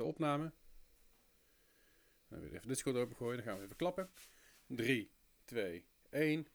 [0.00, 0.52] de opname.
[2.28, 3.36] Dan weer even Discord opengooien.
[3.36, 4.10] Dan gaan we even klappen.
[4.66, 5.10] 3,
[5.44, 6.46] 2, 1.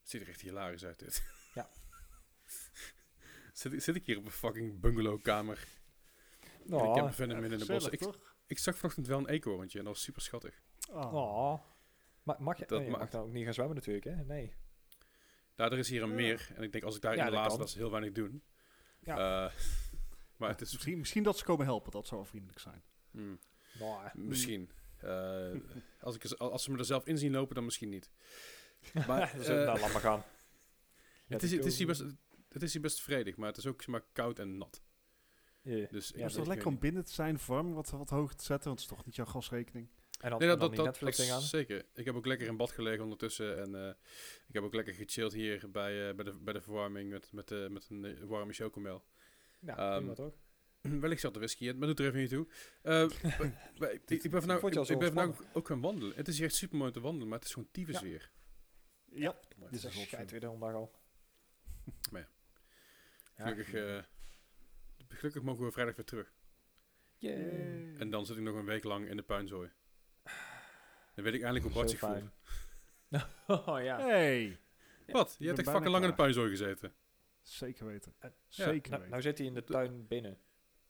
[0.00, 1.22] Het ziet er echt hilarisch uit dit.
[1.54, 1.70] Ja.
[3.52, 5.66] zit, ik- zit ik hier op een fucking bungalowkamer.
[6.68, 7.88] En ik heb een midden in de bos.
[7.88, 8.02] Ik,
[8.46, 10.62] ik zag vanochtend wel een eekhoorntje en dat was super schattig.
[10.92, 11.14] Ah.
[11.14, 11.60] Oh.
[12.22, 14.14] Ma mag je, Dat nee, je ma- mag dan ook niet gaan zwemmen natuurlijk, hè?
[14.24, 14.54] Nee.
[15.54, 16.14] Daar er is hier een Ja.
[16.14, 16.50] meer.
[16.54, 18.12] En ik denk als ik daar Ja, in de dat laatste dat ze heel weinig
[18.12, 18.42] doen.
[19.00, 19.44] Ja.
[19.46, 19.52] Eh,
[20.36, 22.82] maar het is Misschien, misschien dat ze komen helpen, dat zou wel vriendelijk zijn.
[23.10, 23.38] hmm,
[23.78, 24.70] Nou, misschien.
[24.98, 25.50] Eh,
[26.00, 28.10] als, ik, als ze me er zelf in zien lopen, dan misschien niet.
[29.06, 30.24] Maar, dus, nou, laat maar gaan.
[31.28, 32.04] Het, is, het, is hier best,
[32.48, 34.82] het is hier best vredig, maar het is ook zeg maar koud en nat.
[35.62, 35.86] Ja.
[35.90, 38.44] Dus Ja, het is toch lekker om binnen te zijn, warm wat, wat hoog te
[38.44, 39.88] zetten, want het is toch niet jouw gasrekening.
[40.22, 41.40] En dan, Nee, en dat, dan aan.
[41.40, 41.84] zeker.
[41.94, 43.58] Ik heb ook lekker in bad gelegen ondertussen.
[43.58, 43.94] En eh,
[44.48, 47.50] ik heb ook lekker gechilled hier bij, eh, bij, de, bij de verwarming met, met,
[47.50, 49.04] eh, met een warme chocomel.
[49.66, 50.34] Ja, Ehm, prima toch?
[51.00, 52.46] Wellicht zat de whisky in, maar doet er even niet toe.
[52.82, 53.02] Eh,
[54.06, 56.16] ik, ik ben vandaag, ik, ben vandaag ook gaan wandelen.
[56.16, 58.02] Het is hier echt super mooi te wandelen, maar het is gewoon tyfus Ja.
[58.02, 58.30] weer.
[59.14, 59.36] Ja,
[59.70, 60.26] Dit dit is fijn.
[60.26, 60.94] weer de hondag al.
[62.12, 62.28] Maar ja.
[63.36, 63.48] Ja.
[63.50, 63.98] Gelukkig, eh,
[65.08, 66.32] gelukkig mogen we vrijdag weer terug.
[67.18, 67.94] Yay.
[67.96, 69.70] En dan zit ik nog een week lang in de puinzooi.
[71.14, 72.22] Dan weet ik eindelijk hoe Bart zich voelt.
[73.68, 73.98] oh ja.
[74.00, 74.58] Hey,
[75.06, 75.36] Wat?
[75.38, 76.92] Je hebt echt fucking lang in de puinzooi gezeten.
[77.42, 78.14] Zeker weten.
[78.48, 79.10] Zeker Nou, weten.
[79.10, 80.38] nou zit hij in de tuin binnen.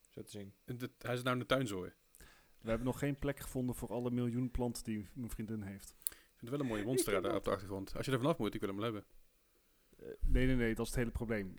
[0.09, 0.55] Zo te zien.
[0.99, 1.93] Hij zit nou in de tuinzooi.
[2.61, 5.95] We hebben nog geen plek gevonden voor alle miljoen planten die mijn vriendin heeft.
[6.05, 7.97] Ik vind het wel een mooie monster op de achtergrond.
[7.97, 9.05] Als je er vanaf moet, ik wil hem wel hebben.
[9.99, 11.57] Eh, nee, nee, nee, dat is het hele probleem.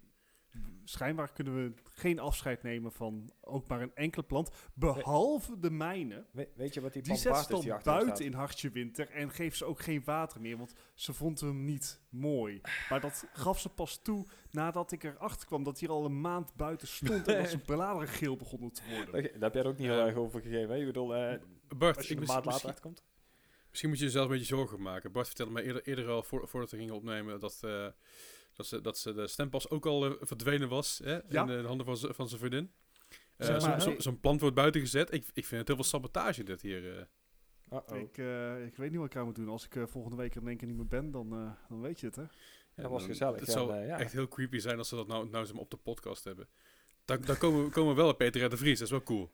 [0.85, 6.25] Schijnbaar kunnen we geen afscheid nemen van ook maar een enkele plant, behalve de mijne.
[6.31, 8.19] We- weet je wat die Die plant zet ze die dan buiten staat?
[8.19, 12.01] in hartje winter en geeft ze ook geen water meer, want ze vond hem niet
[12.09, 12.61] mooi.
[12.89, 16.55] Maar dat gaf ze pas toe nadat ik erachter kwam dat hij al een maand
[16.55, 19.11] buiten stond en dat zijn bladeren geel begonnen te worden.
[19.13, 20.79] Daar, daar heb jij er ook niet heel erg over gegeven, hè?
[20.79, 21.39] Ik bedoel, eh,
[21.77, 23.03] Bart, als je ik een maand later misschien, uitkomt.
[23.69, 25.11] misschien moet je jezelf een beetje zorgen maken.
[25.11, 27.87] Bart vertelde mij eerder, eerder al, voor, voordat we gingen opnemen, dat, eh,
[28.53, 31.41] dat, ze, dat ze de stempas ook al eh, verdwenen was hè, Ja.
[31.41, 32.71] in de handen van, z- van zijn vriendin.
[33.37, 34.01] Eh, Zeg zo- maar, zo- hey.
[34.01, 35.13] Zo'n plant wordt buiten gezet.
[35.13, 36.97] Ik, ik vind het heel veel sabotage dit hier.
[36.97, 37.05] eh.
[38.01, 39.49] Ik, eh, ik weet niet wat ik aan moet doen.
[39.49, 41.99] Als ik volgende week er in één keer niet meer ben, dan, eh, dan weet
[41.99, 42.21] je het, hè?
[42.21, 42.29] Ja,
[42.81, 43.99] Dat was gezellig, Het ja, zou ja.
[43.99, 46.47] echt heel creepy zijn als ze dat nou, nou eens op de podcast hebben.
[47.05, 48.49] Dan, dan komen, we- komen we wel op Peter R.
[48.49, 48.77] de Vries.
[48.79, 49.31] Dat is wel cool.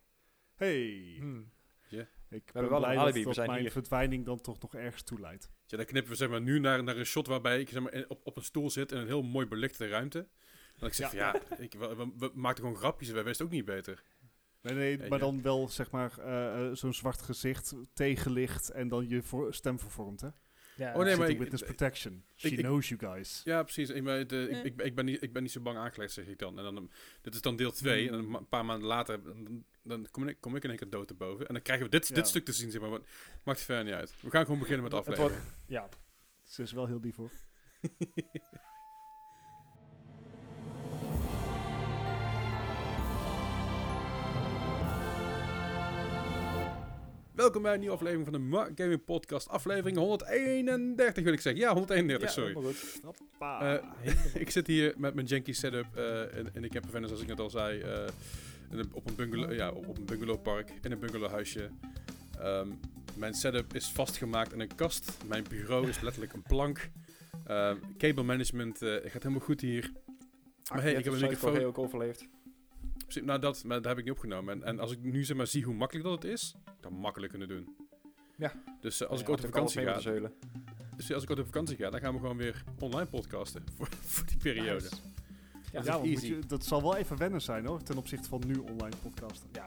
[0.56, 1.52] Hey, Hmm.
[2.29, 3.72] Ik ben hebben wel een alibi, dat, we dat zijn mijn hier.
[3.72, 5.50] verdwijning dan toch nog ergens toe leidt.
[5.66, 8.06] Ja, dan knippen we zeg maar, nu naar, naar een shot waarbij ik zeg maar,
[8.07, 10.28] op, op een stoel zit in een heel mooi belichte ruimte.
[10.79, 11.31] En ik zeg Ja.
[11.31, 13.09] van ja, ik, we, we, we maakten gewoon grapjes.
[13.09, 14.03] Wij wisten ook niet beter.
[14.62, 15.25] Nee, nee, Ja, maar ja.
[15.25, 19.79] dan wel zeg maar eh, eh, zo'n zwart gezicht, tegenlicht en dan je voor, stem
[19.79, 20.28] vervormt, hè?
[20.75, 22.23] Ja, Oh, nee, maar ik- witness protection.
[22.35, 23.41] She ik- ik- knows you guys.
[23.44, 23.90] Ja, precies.
[23.90, 26.25] Ik ben, de, ik, ik, ik, ben niet, ik ben niet zo bang aangelegd, zeg
[26.28, 26.57] ik dan.
[26.57, 26.90] En dan um,
[27.22, 28.06] dit is dan deel 2.
[28.09, 29.19] En dan een paar maanden later
[29.84, 31.47] dan, kom, ik, kom ik in één keer dood erboven.
[31.47, 32.16] En dan krijgen we dit, Ja.
[32.16, 32.72] dit stuk te zien.
[32.72, 32.90] Zeg maar.
[32.90, 33.06] Wat-
[33.44, 34.13] Maakt verder niet uit.
[34.22, 35.31] We gaan gewoon beginnen met aflevering.
[35.34, 35.90] wordt- ja,
[36.44, 37.31] Ze is wel heel lief hoor.
[47.34, 49.47] Welkom bij een nieuwe aflevering van de Mark Gaming Podcast.
[49.50, 51.61] Aflevering 131 wil ik zeggen.
[51.61, 52.75] Ja, 131, ja, sorry.
[53.40, 53.75] Eh,
[54.44, 57.40] ik zit hier met mijn janky setup eh in, in de campervan, zoals ik net
[57.40, 57.79] al zei.
[57.79, 58.07] eh,
[58.78, 61.69] een- op, een bungalow, ja, op, op een bungalowpark, in een bungalowhuisje.
[62.40, 62.68] Ehm,
[63.16, 65.18] mijn setup is vastgemaakt in een kast.
[65.28, 66.90] Mijn bureau is letterlijk een plank.
[67.46, 69.91] Ehm, cable management eh, gaat helemaal goed hier.
[70.72, 71.63] Maar hey, ik heb een microfoon.
[71.63, 72.28] ook overleefd.
[73.24, 74.53] Nou, dat, maar dat heb ik niet opgenomen.
[74.53, 77.31] En, en als ik nu zeg maar zie hoe makkelijk dat het is, dan makkelijk
[77.31, 77.75] kunnen doen.
[78.38, 78.53] Ja.
[78.81, 80.29] Dus eh, als Ja, ik ooit op vakantie ga,
[80.96, 83.88] dus als ik ooit op vakantie ga, dan gaan we gewoon weer online podcasten voor,
[84.13, 84.81] voor die periode.
[84.84, 84.96] Nice.
[85.72, 88.96] Ja, moet je, dat zal wel even wennen zijn hoor, ten opzichte van nu online
[89.02, 89.50] podcasten.
[89.53, 89.66] ja.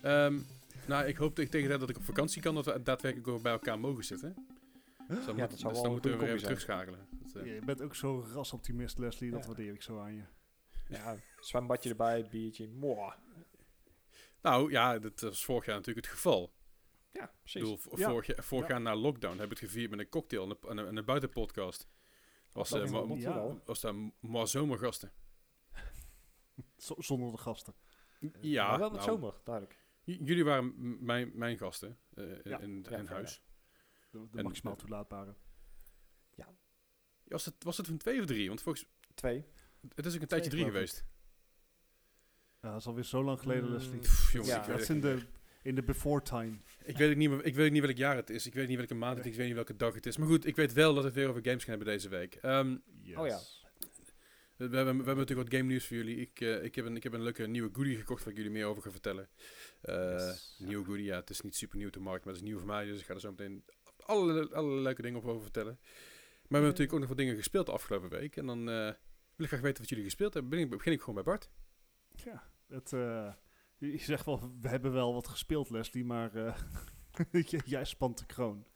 [0.00, 0.38] Ehm,
[0.86, 3.52] nou, ik hoop tegen tijd dat ik op vakantie kan, dat we daadwerkelijk ook bij
[3.52, 4.34] elkaar mogen zitten.
[5.08, 7.06] Dus dan, Ja, moet- dat zou dus wel dan moeten we weer even terugschakelen.
[7.10, 9.46] Dat, eh, Je bent ook zo rasoptimist Leslie, dat Ja.
[9.46, 10.22] waardeer ik zo aan je.
[10.88, 13.12] ja, zwembadje erbij, biertje, mooi.
[14.42, 16.52] Nou ja, dat was vorig jaar natuurlijk het geval.
[17.12, 17.60] Ja, Ik precies.
[17.60, 18.08] bedoel, v- Ja.
[18.10, 18.72] vorig, jaar, vorig Ja.
[18.74, 20.96] jaar na lockdown heb ik het gevierd met een cocktail en een, en een, en
[20.96, 21.86] een buitenpodcast.
[22.54, 23.56] Was, Dat eh, is ma- ja.
[23.64, 25.12] was daar maar zomergasten.
[26.98, 27.74] Zonder de gasten.
[28.40, 29.78] Ja, maar wel met nou, zomer, duidelijk.
[30.04, 32.58] jullie waren mijn, mijn gasten eh, Ja.
[32.58, 33.42] in, Ja, in huis.
[34.10, 35.34] De, de En- maximaal toelaatbare.
[37.24, 38.48] Was het, was het een twee of drie?
[38.48, 39.44] Want volgens Twee.
[39.94, 41.04] het is ook een tijdje drie geweest.
[42.60, 43.98] Ja, dat is alweer zo lang geleden, Leslie.
[43.98, 45.26] Pff, Ja, ik, Dat weet is in de,
[45.62, 46.58] in de before time.
[46.84, 48.46] Ik weet, ook niet, meer- ik weet ook niet welk jaar het is.
[48.46, 49.30] Ik weet niet welke maand het is.
[49.32, 50.16] Ik weet niet welke dag het is.
[50.16, 52.34] Maar goed, ik weet wel dat we het weer over games gaan hebben deze week.
[52.34, 53.16] Ehm, Yes.
[53.16, 53.38] Oh ja.
[54.56, 56.16] we, hebben, we hebben natuurlijk wat game nieuws voor jullie.
[56.16, 58.52] Ik, eh, ik, heb een, ik heb een leuke nieuwe goodie gekocht waar ik jullie
[58.52, 59.28] meer over ga vertellen.
[59.80, 60.56] Eh, Yes.
[60.58, 62.66] Nieuwe goodie, ja, het is niet super nieuw te markt, maar het is nieuw voor
[62.66, 62.84] mij.
[62.84, 63.64] Dus ik ga er zo meteen
[63.98, 65.78] alle, alle leuke dingen op over vertellen.
[65.80, 68.36] Maar we hebben natuurlijk ook nog wat dingen gespeeld de afgelopen week.
[68.36, 68.74] En dan eh,
[69.36, 70.50] wil ik graag weten wat jullie gespeeld hebben.
[70.50, 71.48] Begin ik, begin ik gewoon bij Bart.
[72.24, 73.32] Ja, het, eh,
[73.78, 76.56] je zegt wel, we hebben wel wat gespeeld, Leslie, maar eh,
[77.64, 78.66] jij spant de kroon.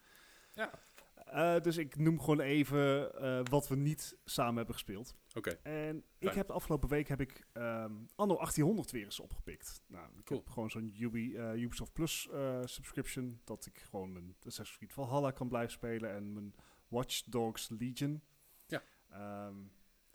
[0.52, 0.86] Ja.
[1.14, 5.16] Eh, dus ik noem gewoon even eh, wat we niet samen hebben gespeeld.
[5.34, 5.50] Oké.
[5.50, 9.82] En ik heb de afgelopen week heb ik ehm, anno 1800 weer eens opgepikt.
[9.86, 10.40] Nou, ik Cool.
[10.40, 12.28] heb gewoon zo'n Ubi, Ubisoft Plus
[12.64, 16.54] subscription, dat ik gewoon mijn Assassin's Creed Valhalla kan blijven spelen en mijn
[16.88, 18.22] Watch Dogs Legion.
[18.66, 18.82] Ja.
[19.08, 19.56] Ehm,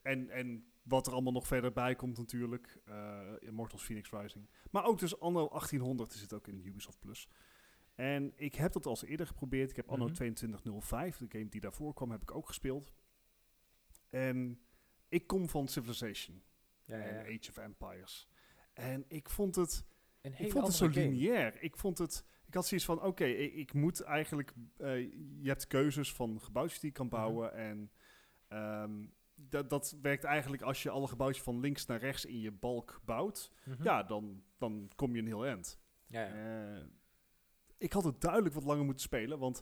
[0.02, 4.50] en, en wat er allemaal nog verder bij komt natuurlijk, eh, Immortals Phoenix Rising.
[4.72, 7.28] Maar ook dus anno 1800 is het ook in Ubisoft Plus.
[7.96, 9.70] En ik heb dat al eens eerder geprobeerd.
[9.70, 10.14] Ik heb anno Mhm.
[10.14, 12.94] 2205, de game die daarvoor kwam, heb ik ook gespeeld.
[14.10, 14.60] En
[15.10, 16.44] ik kom van Civilization
[16.86, 17.20] Ja, ja, en.
[17.26, 18.28] Age of Empires.
[18.74, 19.86] En ik vond het,
[20.22, 21.00] Een ik vond het zo game.
[21.10, 21.62] lineair.
[21.62, 25.00] Ik vond het, ik had zoiets van, oké, ik, ik moet eigenlijk, eh,
[25.42, 27.16] je hebt keuzes van gebouwtjes die je kan Mhm.
[27.16, 27.92] bouwen en
[28.48, 32.52] ehm, dat, dat werkt eigenlijk als je alle gebouwtjes van links naar rechts in je
[32.52, 33.52] balk bouwt.
[33.66, 33.84] Mhm.
[33.84, 35.80] Ja, dan, dan kom je een heel eind.
[36.08, 36.76] Ja, ja.
[36.76, 36.86] Eh,
[37.78, 39.62] ik had het duidelijk wat langer moeten spelen, want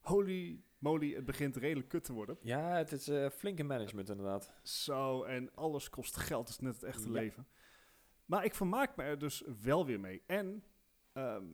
[0.00, 2.36] holy moly, het begint redelijk kut te worden.
[2.40, 4.52] ja, het is eh, flinke management inderdaad.
[4.62, 7.12] Zo, en alles kost geld, is net het echte Ja.
[7.12, 7.46] leven.
[8.24, 10.22] Maar ik vermaak me er dus wel weer mee.
[10.26, 10.64] En
[11.12, 11.44] ehm,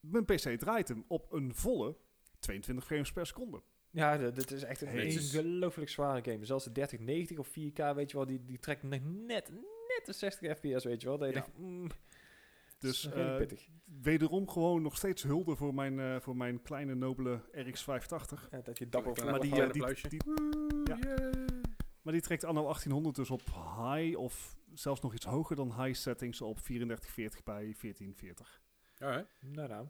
[0.00, 1.96] mijn PC draait hem op een volle
[2.38, 3.62] 22 frames per seconde.
[3.92, 6.44] Ja, dit is echt een ongelooflijk zware game.
[6.44, 9.50] Zelfs de 3090 of 4K, weet je wel, die, die trekt nog net,
[9.88, 11.18] net de 60 fps, weet je wel.
[11.18, 11.40] Dat je Ja.
[11.40, 11.88] denkt, mm,
[12.78, 13.36] Dus eh,
[14.02, 18.48] wederom gewoon nog steeds hulde voor mijn, eh, voor mijn kleine nobele RX 580.
[18.50, 20.08] Ja, dat je dapper Maar die, eh, die, applausje.
[20.08, 20.20] die,
[20.84, 20.98] ja.
[22.02, 25.94] maar die trekt anno 1800 dus op high of zelfs nog iets hoger dan high
[26.00, 28.62] settings op 3440 bij 1440.
[28.98, 29.34] Alright.
[29.40, 29.86] Nou, nou.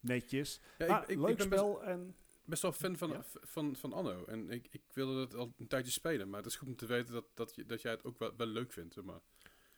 [0.00, 0.60] Netjes.
[0.78, 2.14] Ja, maar ik, ik, leuk ik ben best, spel en
[2.50, 3.22] best wel fan van, Ja.
[3.24, 4.24] van, van Anno.
[4.24, 6.28] En ik, ik wilde het al een tijdje spelen.
[6.28, 8.36] Maar het is goed om te weten dat, dat, je, dat jij het ook wel,
[8.36, 8.94] wel leuk vindt.
[8.94, 9.20] Zeg maar.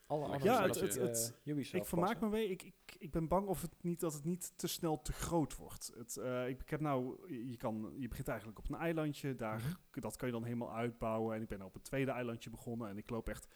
[0.06, 2.28] Alle Ja, andere het- het- eh, het- ik vermaak passen.
[2.30, 2.48] me mee.
[2.48, 5.56] Ik, ik, ik ben bang of het niet, dat het niet te snel te groot
[5.56, 5.90] wordt.
[5.96, 9.34] Het, eh, ik, ik heb nou, je, kan, je begint eigenlijk op een eilandje.
[9.34, 10.00] Daar, Mhm.
[10.00, 11.36] Dat kan je dan helemaal uitbouwen.
[11.36, 12.88] En ik ben op een tweede eilandje begonnen.
[12.88, 13.46] En ik loop echt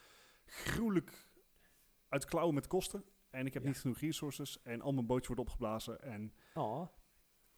[0.45, 1.29] gruwelijk
[2.09, 3.05] uit klauwen met kosten.
[3.31, 3.69] En ik heb Ja.
[3.69, 4.62] niet genoeg resources.
[4.62, 6.01] En al mijn bootjes worden opgeblazen.
[6.03, 6.87] En Oh,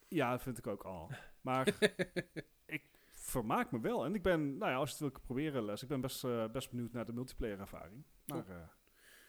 [0.08, 1.11] ja, dat vind ik ook al.
[1.40, 1.76] Maar
[2.67, 4.05] ik vermaak me wel.
[4.05, 5.82] En ik ben, nou ja, als je het wil proberen, Les.
[5.82, 8.05] Ik ben best, eh, best benieuwd naar de multiplayer ervaring.
[8.26, 8.69] Maar eh,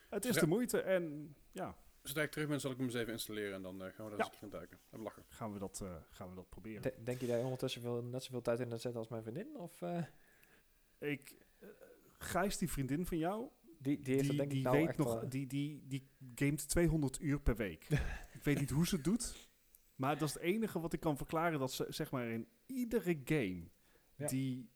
[0.10, 0.42] het is Ja.
[0.42, 0.82] de moeite.
[0.82, 3.54] En ja, Zodra ik terug ben, zal ik hem eens even installeren.
[3.54, 4.32] En dan eh, gaan we daar Ja.
[4.34, 4.80] eens aan duiken.
[4.88, 5.24] Even lachen.
[5.28, 6.82] gaan we dat, gaan we dat proberen.
[6.82, 9.24] de- denk je dat je ondertussen veel, net zoveel tijd in het zetten als mijn
[9.24, 9.58] vriendin?
[9.58, 10.04] Of eh,
[11.00, 11.36] Ik,
[12.18, 13.48] Gijs, die vriendin van jou,
[13.80, 15.84] die, die heeft die, dat denk die ik nou weet echt nog, wel- die, die,
[15.88, 17.88] die gamet 200 uur per week.
[18.38, 19.49] ik weet niet hoe ze het doet,
[20.00, 23.22] maar dat is het enige wat ik kan verklaren, dat ze zeg maar in iedere
[23.26, 23.64] game
[24.16, 24.28] Ja.
[24.28, 24.70] die,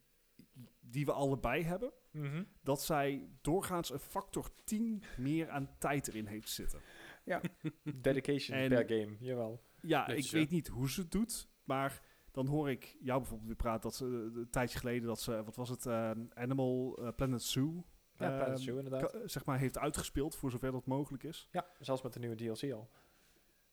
[0.79, 2.43] die we allebei hebben, Mhm.
[2.61, 6.79] dat zij doorgaans een factor 10 meer aan tijd erin heeft zitten.
[8.01, 9.61] Dedication En- per game, jawel.
[9.81, 10.37] Ja, Netjes, ik ja.
[10.37, 13.95] weet niet hoe ze het doet, maar dan hoor ik jou bijvoorbeeld weer praten dat
[13.95, 17.85] ze eh, een tijdje geleden dat ze, wat was het, eh, Animal eh, Planet Zoo,
[18.17, 19.17] Ja, Planet Zoo inderdaad.
[19.25, 21.47] zeg maar, heeft uitgespeeld voor zover dat mogelijk is.
[21.51, 22.89] Ja, zelfs met de nieuwe DLC al.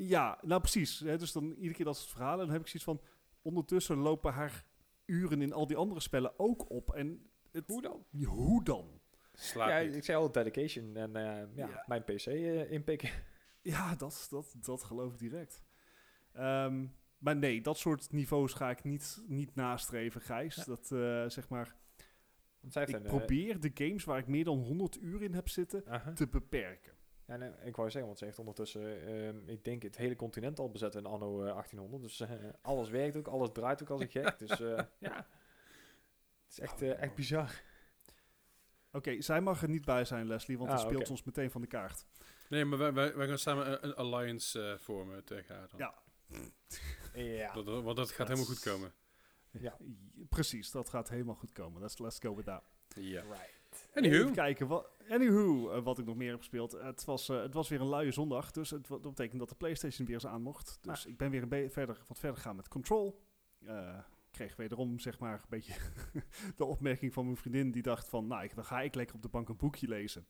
[0.08, 1.00] Ja, nou precies.
[1.00, 3.00] Hè, dus dan iedere keer dat ze het verhalen, dan heb ik zoiets van,
[3.42, 4.64] ondertussen lopen haar
[5.04, 6.94] uren in al die andere spellen ook op.
[6.94, 8.04] En het, Hoe dan?
[8.24, 9.00] Hoe dan?
[9.32, 9.94] Slaap ja, niet.
[9.96, 11.84] ik zei al dedication en eh, ja, Ja.
[11.86, 13.10] mijn PC eh, inpikken.
[13.62, 15.62] Ja, dat, dat, dat geloof ik direct.
[16.32, 16.86] Ehm,
[17.18, 20.54] maar nee, dat soort niveaus ga ik niet, niet nastreven, Gijs.
[20.54, 20.64] Ja.
[20.64, 21.76] Dat, eh, zeg maar,
[22.60, 25.34] Want zij heeft ik een, probeer de games waar ik meer dan 100 uur in
[25.34, 26.92] heb zitten te beperken.
[27.30, 30.58] Ja, nee, ik wou zeggen, want ze heeft ondertussen, ehm, ik denk, het hele continent
[30.58, 32.02] al bezet in anno eh, 1800.
[32.02, 32.30] Dus eh,
[32.62, 34.38] alles werkt ook, alles draait ook als een gek.
[34.38, 34.66] Dus eh,
[35.08, 35.16] ja,
[36.44, 37.62] het is echt, eh, echt bizar.
[38.92, 41.60] Oké, zij mag er niet bij zijn, Leslie, want Ah, dan speelt ons meteen van
[41.60, 42.06] de kaart.
[42.48, 45.78] Nee, maar wij, wij, wij gaan samen een, een alliance eh, vormen tegen haar dan.
[45.78, 45.94] Ja.
[47.14, 47.52] Ja.
[47.52, 48.92] Dat, dat- want dat gaat helemaal goed komen.
[49.50, 49.76] Ja.
[50.28, 51.80] Precies, dat gaat helemaal goed komen.
[51.80, 52.62] Let's, let's go with that.
[52.94, 53.20] Ja.
[53.22, 53.88] Right.
[53.94, 54.30] Even Anywho.
[54.30, 56.72] kijken, wat, anywho, eh, wat ik nog meer heb gespeeld.
[56.72, 59.54] Het was, eh, het was weer een luie zondag, dus het, dat betekent dat de
[59.54, 60.78] PlayStation weer eens aan mocht.
[60.80, 63.22] Dus ik ben weer een beetje verder, wat verder gaan met Control.
[63.66, 65.74] Eh, ik kreeg wederom zeg maar een beetje
[66.56, 69.22] de opmerking van mijn vriendin die dacht van, nou, ik, dan ga ik lekker op
[69.22, 70.26] de bank een boekje lezen.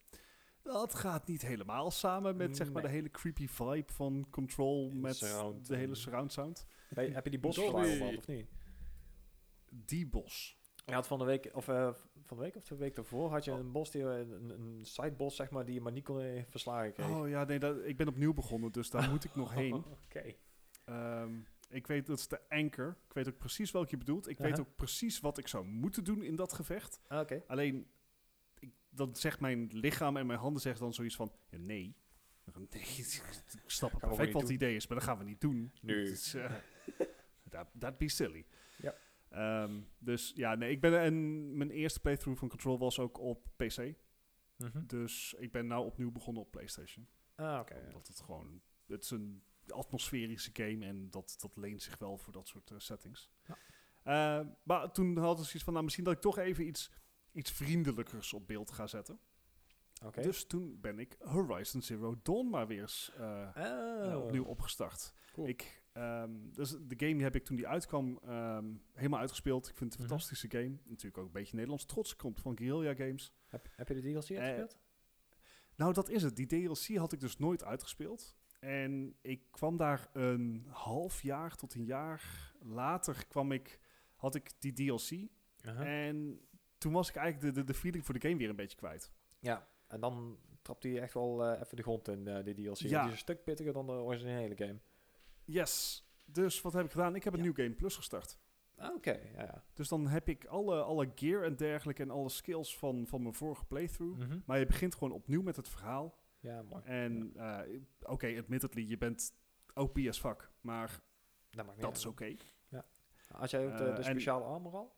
[0.62, 5.16] Dat gaat niet helemaal samen met zeg maar de hele creepy vibe van Control met
[5.16, 5.98] Surround, de hele eh.
[5.98, 6.66] surround sound.
[6.94, 8.46] Je- heb je die bos gehad, of niet?
[9.72, 10.58] Die bos.
[10.84, 11.90] Hij had van de week, of eh,
[12.30, 13.58] van de week of twee weken daarvoor had je Oh.
[13.58, 16.42] een bos, die, een, een- een sideboss zeg maar, die je maar niet kon eh,
[16.48, 17.08] verslagen kreeg.
[17.08, 19.74] Oh ja, nee, dat, ik ben opnieuw begonnen, dus daar moet ik nog heen.
[19.74, 20.34] Oké.
[20.84, 21.32] Ehm,
[21.68, 22.96] ik weet, dat is de anchor.
[23.08, 24.28] Ik weet ook precies welke je bedoelt.
[24.28, 24.60] Ik weet Aha.
[24.60, 27.00] ook precies wat ik zou moeten doen in dat gevecht.
[27.06, 27.42] Ah, Oké.
[27.46, 27.86] Alleen,
[28.58, 31.94] ik, dan zegt mijn lichaam en mijn handen zeggen dan zoiets van, ja, nee.
[32.54, 32.66] Nee,
[33.64, 35.72] ik snap perfect wat het idee is, maar dat gaan we niet doen.
[35.80, 36.04] Nee.
[36.04, 36.52] Dus, eh,
[37.50, 38.46] that, that'd be silly.
[39.30, 43.48] Ehm, dus ja, nee, ik ben, en mijn eerste playthrough van Control was ook op
[43.56, 43.94] PC.
[44.56, 44.86] Mhm.
[44.86, 47.08] Dus ik ben nou opnieuw begonnen op PlayStation.
[47.34, 47.82] Ah, oké.
[47.86, 52.32] Omdat het gewoon, het is een atmosferische game en dat, dat leent zich wel voor
[52.32, 53.30] dat soort eh, settings.
[53.46, 53.56] Ja.
[54.02, 56.90] Eh, maar toen hadden ze zoiets van, nou misschien dat ik toch even iets,
[57.32, 59.20] iets vriendelijkers op beeld ga zetten.
[60.22, 64.10] Dus toen ben ik Horizon Zero Dawn maar weer eens eh, Oh.
[64.12, 65.12] eh, opnieuw opgestart.
[65.32, 65.48] Cool.
[65.48, 69.68] Ik, ehm, dus de game heb ik toen die uitkwam ehm, helemaal uitgespeeld.
[69.68, 70.14] Ik vind het een Mhm.
[70.16, 70.76] fantastische game.
[70.84, 72.16] Natuurlijk ook een beetje Nederlands trots.
[72.16, 73.32] Komt van Guerrilla Games.
[73.48, 74.78] Heb, heb je de DLC Eh, uitgespeeld?
[75.76, 76.36] Nou, dat is het.
[76.36, 78.36] Die DLC had ik dus nooit uitgespeeld.
[78.60, 83.80] En ik kwam daar een half jaar tot een jaar later kwam ik,
[84.16, 85.28] had ik die DLC.
[85.84, 86.40] En
[86.78, 89.12] toen was ik eigenlijk de, de, de feeling voor de game weer een beetje kwijt.
[89.38, 92.76] Ja, en dan trapt hij echt wel eh, even de grond in, eh die DLC.
[92.76, 92.98] Ja.
[93.02, 94.78] Die is een stuk pittiger dan de originele game.
[95.52, 96.04] Yes.
[96.24, 97.14] Dus wat heb ik gedaan?
[97.14, 97.44] Ik heb een Ja.
[97.44, 98.38] New Game Plus gestart.
[98.76, 99.64] Ah, Oké, ja, ja.
[99.74, 103.34] Dus dan heb ik alle, alle gear en dergelijke en alle skills van, van mijn
[103.34, 104.18] vorige playthrough.
[104.20, 104.38] Mhm.
[104.46, 106.18] Maar je begint gewoon opnieuw met het verhaal.
[106.40, 106.82] Ja, mooi.
[106.84, 107.60] En eh,
[108.02, 109.34] oké, admittedly, je bent
[109.74, 110.50] OP as fuck.
[110.60, 111.00] Maar
[111.50, 111.96] Dat dat uit.
[111.96, 112.36] is oké.
[113.30, 114.96] Had jij ook de, Eh, de speciale armor al?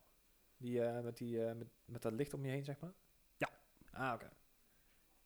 [0.56, 2.92] Die eh, met, die, met, met dat licht om je heen, zeg maar?
[3.36, 3.48] Ja.
[3.90, 4.30] Ah, oké.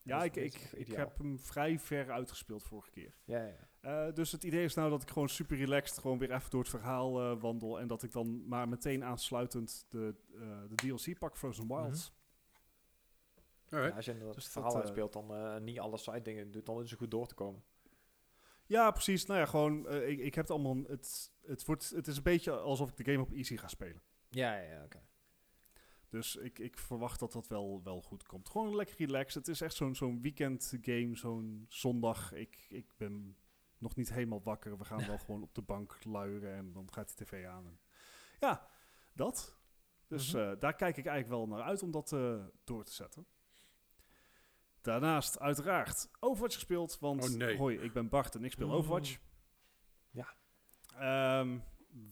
[0.03, 3.17] Ja, ik, ik, ik heb hem vrij ver uitgespeeld vorige keer.
[3.25, 3.69] Ja, ja, ja.
[3.87, 6.61] Eh, dus het idee is nou dat ik gewoon super relaxed gewoon weer even door
[6.61, 7.81] het verhaal eh, wandel.
[7.81, 12.13] En dat ik dan maar meteen aansluitend de, eh, de DLC pak, Frozen Wilds.
[13.71, 13.91] Alright.
[13.91, 16.23] Ja, als je inderdaad Dus het verhaal dat, eh, uitspeelt, dan eh, niet alle side
[16.23, 17.63] dingen doet, dan is het goed door te komen.
[18.67, 19.27] Ja, precies.
[19.27, 22.23] Nou ja, gewoon, eh, ik, ik heb het allemaal, het, het, wordt, het is een
[22.23, 24.03] beetje alsof ik de game op easy ga spelen.
[24.29, 25.03] Ja, ja, ja oké.
[26.09, 28.49] Dus ik, ik verwacht dat dat wel, wel goed komt.
[28.49, 29.35] Gewoon lekker relaxed.
[29.35, 32.33] Het is echt zo'n zo'n weekend game, zo'n zondag.
[32.33, 33.37] Ik, ik ben
[33.87, 34.79] nog niet helemaal wakker.
[34.79, 37.67] We gaan wel gewoon op de bank luieren en dan gaat de tv aan.
[37.67, 37.81] En
[38.41, 38.69] ja,
[39.13, 39.59] dat.
[40.09, 40.43] Dus Mhm.
[40.43, 43.27] eh, daar kijk ik eigenlijk wel naar uit om dat eh, door te zetten.
[44.81, 47.57] Daarnaast uiteraard Overwatch gespeeld, want Oh, nee.
[47.57, 48.73] hoi, ik ben Bart en ik speel Mm.
[48.75, 49.19] Overwatch.
[50.11, 50.35] Ja.
[50.99, 51.59] Ehm,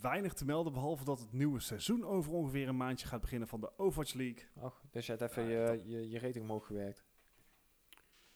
[0.01, 3.61] weinig te melden, behalve dat het nieuwe seizoen over ongeveer een maandje gaat beginnen van
[3.61, 4.49] de Overwatch League.
[4.55, 7.05] Oh, dus je hebt even Ja, je, je, je rating omhoog gewerkt.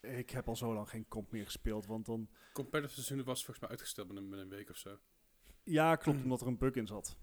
[0.01, 2.29] Ik heb al zo lang geen comp meer gespeeld, want dan...
[2.53, 4.99] Competitive seizoen was volgens mij uitgesteld met een, met een week of zo.
[5.63, 7.19] Ja, klopt, omdat er een bug in zat.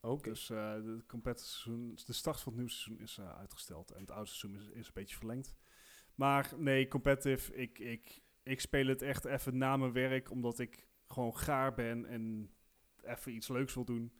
[0.00, 0.28] Oké.
[0.30, 3.90] Dus eh de competitive seizoen, de start van het nieuwe seizoen is eh, uitgesteld.
[3.90, 5.54] En het oude seizoen is, is een beetje verlengd.
[6.14, 10.88] Maar nee, competitive, ik, ik, ik speel het echt even na mijn werk, omdat ik
[11.08, 12.50] gewoon gaar ben en
[13.02, 14.12] even iets leuks wil doen.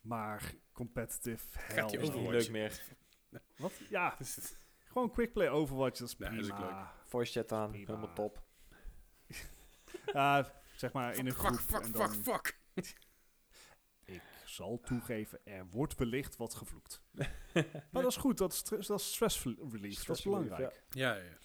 [0.00, 2.82] Maar competitive, hell je is niet leuk meer.
[3.56, 3.72] Wat?
[3.90, 4.56] Ja, Dus-
[4.92, 6.48] gewoon quick play Overwatch, dat is Nee, prima.
[6.48, 6.95] dat is leuk.
[7.06, 7.86] Voice chat aan, Prima.
[7.86, 8.42] helemaal top.
[10.12, 11.58] Ja, zeg maar in een fuck, groep.
[11.58, 12.58] fuck, en fuck, dan, fuck.
[14.04, 17.02] Ik zal toegeven, er wordt wellicht wat gevloekt.
[17.90, 20.84] maar dat is goed, dat is, dat is stress relief, dat is Stress relief, belangrijk.
[20.88, 21.36] Ja, ja, ja.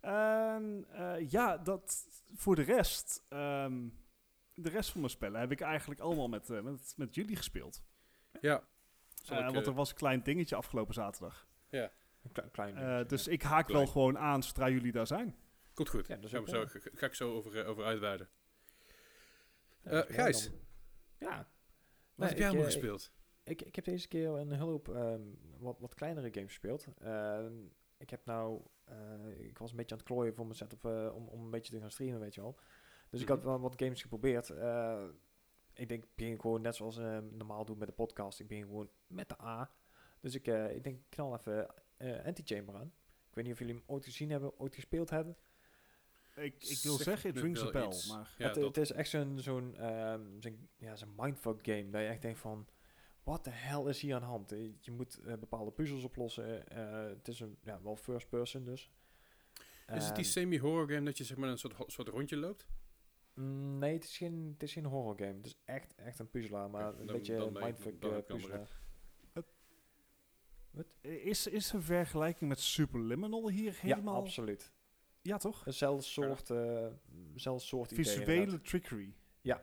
[0.00, 3.88] En eh, ja, dat voor de rest, ehm,
[4.54, 7.84] de rest van mijn spellen heb ik eigenlijk allemaal met, eh, met, met jullie gespeeld.
[8.40, 8.68] Ja.
[9.22, 11.48] Ik, want er was een klein dingetje afgelopen zaterdag.
[12.32, 13.32] Een klein, Eh, dus ja.
[13.32, 13.82] ik haak Klein.
[13.84, 15.36] wel gewoon aan zodra jullie daar zijn.
[15.74, 16.06] Komt goed.
[16.06, 18.28] Ja, dat is ook zo, ga, ga ik zo over, eh, over uitweiden.
[19.82, 20.50] Eh, mooi Gijs.
[21.18, 21.36] Ja.
[21.36, 21.46] wat
[22.14, 23.12] Nee, heb jij allemaal gespeeld?
[23.44, 25.22] Ik, ik heb deze keer een hoop ehm,
[25.58, 26.86] wat, wat kleinere games gespeeld.
[26.98, 27.52] Ehm,
[27.98, 31.10] ik heb nou, eh, ik was een beetje aan het klooien voor mijn setup eh,
[31.14, 32.58] om, om een beetje te gaan streamen, weet je wel.
[33.10, 33.46] Dus ik had Mhm.
[33.46, 34.50] wel wat games geprobeerd.
[34.50, 35.04] Eh,
[35.74, 38.40] ik denk, ik begin gewoon net zoals eh, normaal doen met de podcast.
[38.40, 39.70] Ik begin gewoon met de A.
[40.20, 42.92] Dus ik, eh, ik denk, ik knal even eh Antichamber aan.
[43.28, 45.36] Ik weet niet of jullie hem ooit gezien hebben, ooit gespeeld hebben.
[46.36, 48.34] Ik, ik wil Zeg zeggen, het rings a bell, maar...
[48.38, 51.90] Ja, het, dat, het is echt zo'n zo'n ehm, zo'n- ja, zo'n mindfuck game.
[51.90, 52.68] Dat je echt denkt van,
[53.22, 54.52] wat de hel is hier aan de hand?
[54.52, 56.68] Eh, Je moet eh, bepaalde puzzels oplossen.
[56.68, 58.90] eh, het is een, ja, wel first person dus.
[59.86, 62.66] is het die Ehm, semi-horror game dat je zeg maar een soort, soort rondje loopt?
[63.34, 65.36] mm, nee, het is geen, het is geen horror game.
[65.36, 68.82] Het is echt, echt een puzzelaar, maar een dan- beetje mindfuck een puzzelaar.
[71.00, 74.14] Is, is een vergelijking met Superliminal hier helemaal...
[74.14, 74.72] Ja, absoluut.
[75.22, 75.64] Ja, toch?
[75.64, 76.48] Hetzelfde soort,
[77.32, 79.14] hetzelfde soort Visuele trickery.
[79.40, 79.62] Ja.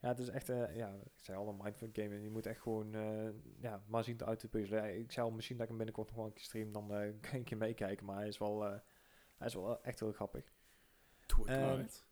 [0.00, 2.14] Ja, het is echt, eh, ja, ik zei al een mindfuck game.
[2.14, 3.28] En je moet echt gewoon, eh,
[3.60, 4.98] ja, maar zien uit te puzzelen.
[4.98, 7.32] Ik zou misschien dat ik hem binnenkort nog wel een keer stream, dan kan ik
[7.32, 8.06] een keer meekijken.
[8.06, 8.62] Maar hij is wel,
[9.36, 10.52] hij is wel echt heel grappig.
[11.26, 11.48] Doe het.
[11.48, 12.06] Ehm, Right.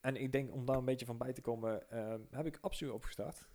[0.00, 2.88] En ik denk, om daar een beetje van bij te komen, ehm, heb ik Absu
[2.88, 3.48] opgestart.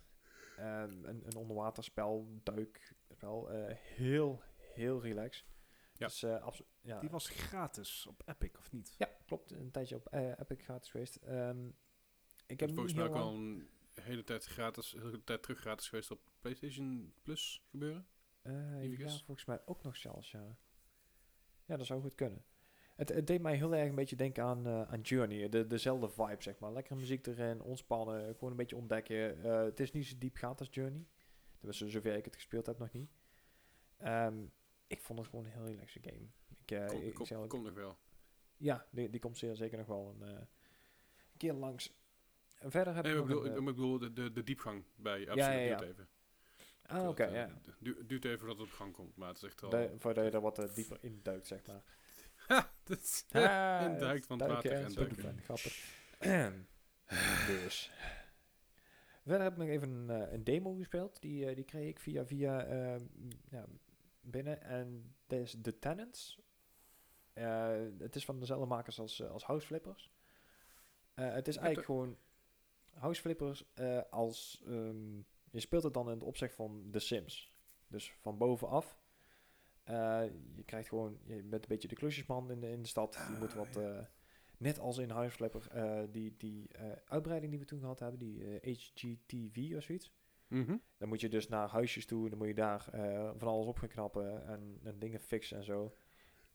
[0.56, 3.50] Ehm, een, een onderwaterspel, duikspel.
[3.50, 5.46] eh heel, heel relaxed.
[5.96, 6.06] Ja.
[6.06, 6.48] Dus, eh,
[6.80, 7.00] ja.
[7.00, 8.94] Die was gratis op Epic, of niet?
[8.98, 9.50] ja, klopt.
[9.50, 11.16] Een tijdje op eh, Epic gratis geweest.
[11.16, 11.68] Ehm,
[12.46, 15.88] ik heb volgens niet mij ook al een hele tijd gratis, hele tijd terug gratis
[15.88, 18.06] geweest op PlayStation Plus gebeuren.
[18.42, 20.56] Eh, Even ja, volgens mij ook nog zelfs, ja.
[21.64, 22.44] Ja, dat zou goed kunnen.
[22.94, 25.48] Het, het deed mij heel erg een beetje denken aan, eh, aan Journey.
[25.48, 26.72] De, dezelfde vibe, zeg maar.
[26.72, 29.42] Lekkere muziek erin, ontspannen, gewoon een beetje ontdekken.
[29.44, 31.06] Eh, het is niet zo diep gaat als Journey.
[31.58, 33.10] Tenminste, zover ik het gespeeld heb, nog niet.
[33.96, 34.34] Ehm,
[34.86, 36.26] ik vond het gewoon een heel relaxe game.
[36.64, 37.18] Ik, eh, Kom, ik
[37.52, 37.96] al- nog wel.
[38.56, 40.46] ja, die, die komt zeer zeker nog wel een, een
[41.36, 41.92] keer langs.
[42.58, 45.20] En verder heb Nee, ik ik bedoel, een, ik, bedoel de, de, de diepgang bij
[45.28, 45.76] Absolute ja, ja.
[45.76, 46.08] duurt even.
[46.86, 47.60] ah, oké, Dat, ja.
[47.78, 49.60] du- duurt even voordat het op gang komt, maar het is echt.
[49.70, 51.82] De, voordat je er wat dieper in duikt, zeg maar.
[52.88, 55.22] Dat is- Ah, en duikt van het water en zo duiken.
[55.22, 56.00] fijn, Grappig.
[57.62, 57.90] dus.
[59.22, 61.20] Verder heb ik nog even een, eh, een demo gespeeld.
[61.22, 63.64] Die, eh, die kreeg ik via, via eh, m, ja,
[64.20, 64.62] binnen.
[64.62, 66.40] En dat is The Tenants.
[67.32, 70.10] Eh, het is van dezelfde makers als, als House Flippers.
[71.14, 72.16] Het is eigenlijk gewoon
[72.90, 73.64] House Flippers
[74.10, 74.62] als...
[74.66, 75.16] ehm,
[75.50, 77.52] je speelt het dan in het opzicht van The Sims.
[77.86, 79.00] Dus van bovenaf.
[79.82, 80.22] Eh,
[80.54, 81.18] je krijgt gewoon...
[81.24, 83.14] Je bent een beetje de klusjesman in de, in de stad.
[83.28, 83.74] je moet Ah, wat...
[83.74, 83.80] ja.
[83.80, 84.04] eh,
[84.58, 86.70] net als in House Flipper, eh, die, die
[87.04, 90.12] uitbreiding die we toen gehad hebben, die HGTV of zoiets.
[90.48, 90.76] Mhm.
[90.98, 92.88] Dan moet je dus naar huisjes toe, dan moet je daar
[93.36, 95.94] van alles op gaan knappen en, en dingen fixen en zo.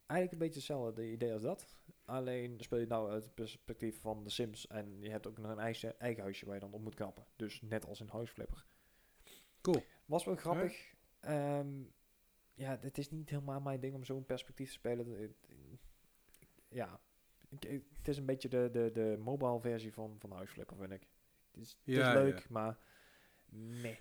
[0.06, 1.76] Eigenlijk een beetje hetzelfde idee als dat.
[2.04, 5.38] Alleen speel je het nou uit het perspectief van de Sims en je hebt ook
[5.38, 7.24] nog een eigen, eigen huisje waar je dan op moet knappen.
[7.36, 8.64] Dus net als in House Flipper.
[9.60, 9.82] Cool.
[10.04, 10.94] Was wel grappig.
[11.20, 11.82] Ehm,
[12.58, 15.34] ja, het is niet helemaal mijn ding om zo'n perspectief te spelen.
[16.68, 17.00] Ja,
[17.48, 20.76] ik- ik- het is een beetje de, de, de mobile versie van, van House Flipper,
[20.76, 21.08] vind ik.
[21.50, 22.44] Het is, het Ja, is leuk, ja.
[22.48, 22.78] maar
[23.50, 24.00] nee.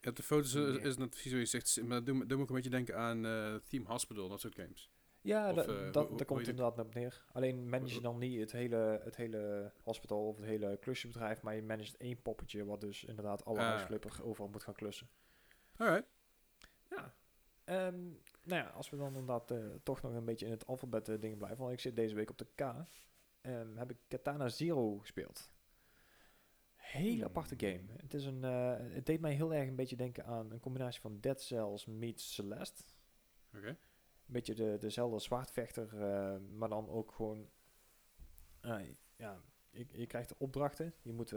[0.00, 0.78] Ja, de foto's eh, Nee.
[0.80, 3.24] is net precies wat je zegt, maar doe, doe me ook een beetje denken aan
[3.26, 4.90] eh Theme Hospital, dat soort games.
[5.20, 7.24] Ja, Of, eh, dat, hoe- daar komt inderdaad op neer.
[7.32, 11.54] Alleen manage je dan niet het hele, het hele hospital of het hele klusjesbedrijf, maar
[11.54, 13.66] je managt één poppetje wat dus inderdaad alle Ah.
[13.66, 15.08] House Flipper overal moet gaan klussen.
[15.76, 16.06] Alright.
[16.90, 17.14] Ja.
[17.68, 18.06] Ehm,
[18.42, 21.20] nou ja, als we dan inderdaad eh, toch nog een beetje in het alfabet eh,
[21.20, 22.60] dingen blijven, want ik zit deze week op de K,
[23.40, 25.50] ehm, heb ik Katana Zero gespeeld.
[26.76, 27.24] Hele Hmm.
[27.24, 27.82] aparte game.
[27.96, 31.00] Het, is een, eh, het deed mij heel erg een beetje denken aan een combinatie
[31.00, 32.82] van Dead Cells meets Celeste.
[33.54, 33.68] Oké.
[33.68, 33.76] Een
[34.34, 35.94] beetje de, dezelfde zwaardvechter,
[36.40, 37.48] maar dan ook gewoon...
[39.16, 40.94] ja, je, je krijgt opdrachten.
[41.02, 41.32] Je moet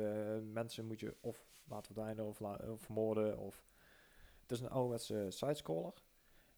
[0.52, 3.38] mensen moet je of laten verdwijnen of, la- of vermoorden.
[3.38, 3.63] Of,
[4.41, 5.94] het is een ouderwetse sidescroller.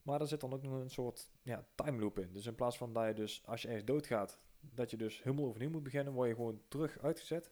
[0.03, 2.33] Maar er zit dan ook nog een soort ja, time loop in.
[2.33, 5.45] Dus in plaats van dat je dus, als je ergens doodgaat, dat je dus helemaal
[5.45, 7.51] overnieuw moet beginnen, word je gewoon terug uitgezet.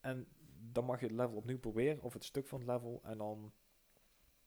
[0.00, 0.28] En
[0.72, 3.00] dan mag je het level opnieuw proberen, of het stuk van het level.
[3.02, 3.52] En dan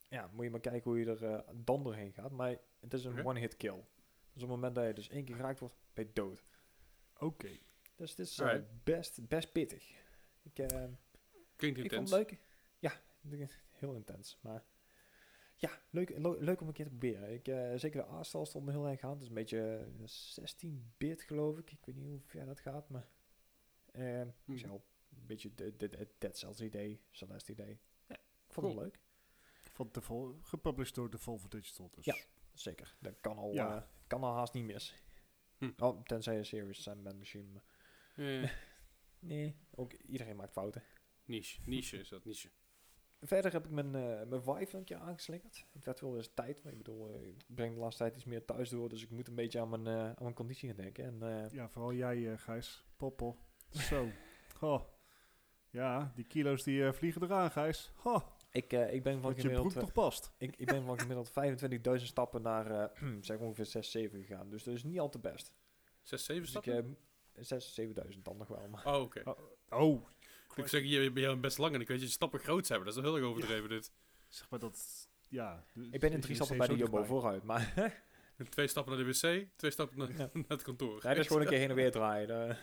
[0.09, 2.31] ja, moet je maar kijken hoe je er eh, dan doorheen gaat.
[2.31, 3.83] Maar het is een one-hit kill.
[4.33, 6.43] Dus op het moment dat je dus één keer geraakt wordt, ben je dood.
[7.19, 7.49] Oké.
[7.95, 9.89] Dus het is eh, best, best pittig.
[10.41, 10.83] Ik, eh,
[11.55, 12.11] Klinkt ik vond intens.
[12.11, 12.39] het leuk.
[12.79, 13.01] Ja,
[13.69, 14.37] heel intens.
[14.41, 14.63] Maar
[15.61, 17.33] ja, leuk, leuk om een keer te proberen.
[17.33, 19.11] Ik, eh, zeker de A-stal stond me heel erg aan.
[19.13, 21.71] Het is een beetje eh, 16-bit geloof ik.
[21.71, 23.07] Ik weet niet hoe ver dat gaat, maar
[23.93, 24.33] Hmm.
[24.45, 27.79] ik zei al, een beetje de, de, de Dead Cells idee, Celeste idee.
[28.07, 28.99] Ja, ik vond het leuk.
[29.71, 31.89] Van de vol gepublished door Devolver Digital.
[31.91, 32.05] Dus.
[32.05, 32.15] Ja.
[32.53, 32.95] Zeker.
[32.99, 33.75] Dat kan al, Ja.
[33.75, 34.95] eh, kan al haast niet mis.
[35.57, 35.71] Hm.
[35.77, 37.63] Oh, tenzij je Serious maar
[38.15, 38.51] Eh,
[39.19, 40.83] Nee, ook iedereen maakt fouten.
[41.25, 41.61] niche.
[41.65, 42.49] Niche is dat, niche.
[43.23, 45.65] Verder heb ik mijn, eh mijn Vive een keer aangeslingerd.
[45.71, 46.63] Het werd wel eens tijd.
[46.63, 48.89] Maar ik bedoel, eh, ik breng de laatste tijd iets meer thuis door.
[48.89, 51.03] Dus ik moet een beetje aan mijn, eh, aan mijn conditie gaan denken.
[51.05, 52.85] En eh, Ja, vooral jij, Gijs.
[52.97, 53.37] Poppel.
[53.69, 54.07] Zo.
[54.57, 54.81] Goh.
[55.69, 57.91] Ja, die kilo's die eh, vliegen eraan, Gijs.
[57.95, 60.31] Goh, ik, eh, ik ben van wat je gemiddeld, broek toch past.
[60.37, 61.31] ik, ik ben van gemiddeld
[61.99, 64.49] 25.000 stappen naar eh, zeg ongeveer 6, 7 gegaan.
[64.49, 65.53] Dus dat is niet al te best.
[66.01, 66.97] 6, 7 Dus ik, stappen?
[67.33, 68.67] eh 6, 7000 dan nog wel.
[68.69, 69.23] Maar oh, oké.
[69.69, 70.05] Oh.
[70.55, 72.87] Ik zeg, je ben je best lang en ik weet je stappen groot hebben.
[72.87, 73.91] Dat is wel heel erg overdreven dit.
[74.29, 75.07] Zeg maar dat...
[75.29, 75.63] Ja.
[75.73, 77.43] dus ik ben in drie je stappen bij de Jumbo vooruit.
[77.43, 77.93] Maar
[78.49, 80.17] twee stappen naar de wc, twee stappen naar, Ja.
[80.33, 81.01] naar het kantoor.
[81.01, 82.57] Dat is gewoon een keer heen en weer draaien.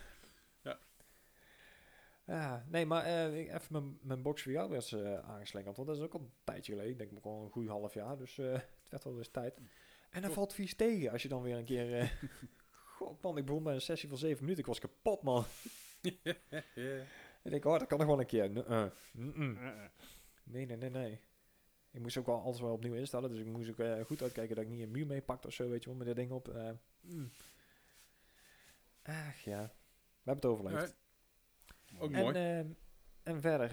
[0.63, 0.79] Ja.
[2.25, 5.77] Ja, nee, maar eh, ik even mijn, mijn box voor jou was eh aangeslingerd.
[5.77, 6.93] Want dat is ook al een tijdje geleden.
[6.93, 8.17] Ik denk ook al een goed half jaar.
[8.19, 9.59] Dus eh, het werd wel eens tijd.
[10.11, 11.99] En dan valt vies tegen als je dan weer een keer...
[11.99, 12.09] eh
[12.97, 14.61] God man, ik begon bij een sessie van zeven minuten.
[14.61, 15.45] Ik was kapot man.
[16.75, 17.03] Ja.
[17.43, 18.51] En Ik denk, oh, dat kan nog wel een keer.
[18.51, 19.57] Nee, eh, mm-mm.
[19.57, 19.91] Eh, eh.
[20.45, 21.21] nee, nee, nee, nee.
[21.91, 24.65] Ik moest ook wel alles wel opnieuw instellen, dus ik moest ook goed uitkijken dat
[24.65, 26.53] ik niet een muur meepakte of zo, weet je wel, met dat ding op.
[27.01, 27.31] Mm.
[29.03, 29.63] ach ja,
[30.23, 30.97] we hebben het overleefd.
[31.99, 32.35] Ook En, mooi.
[32.35, 32.67] ehm,
[33.23, 33.71] en verder,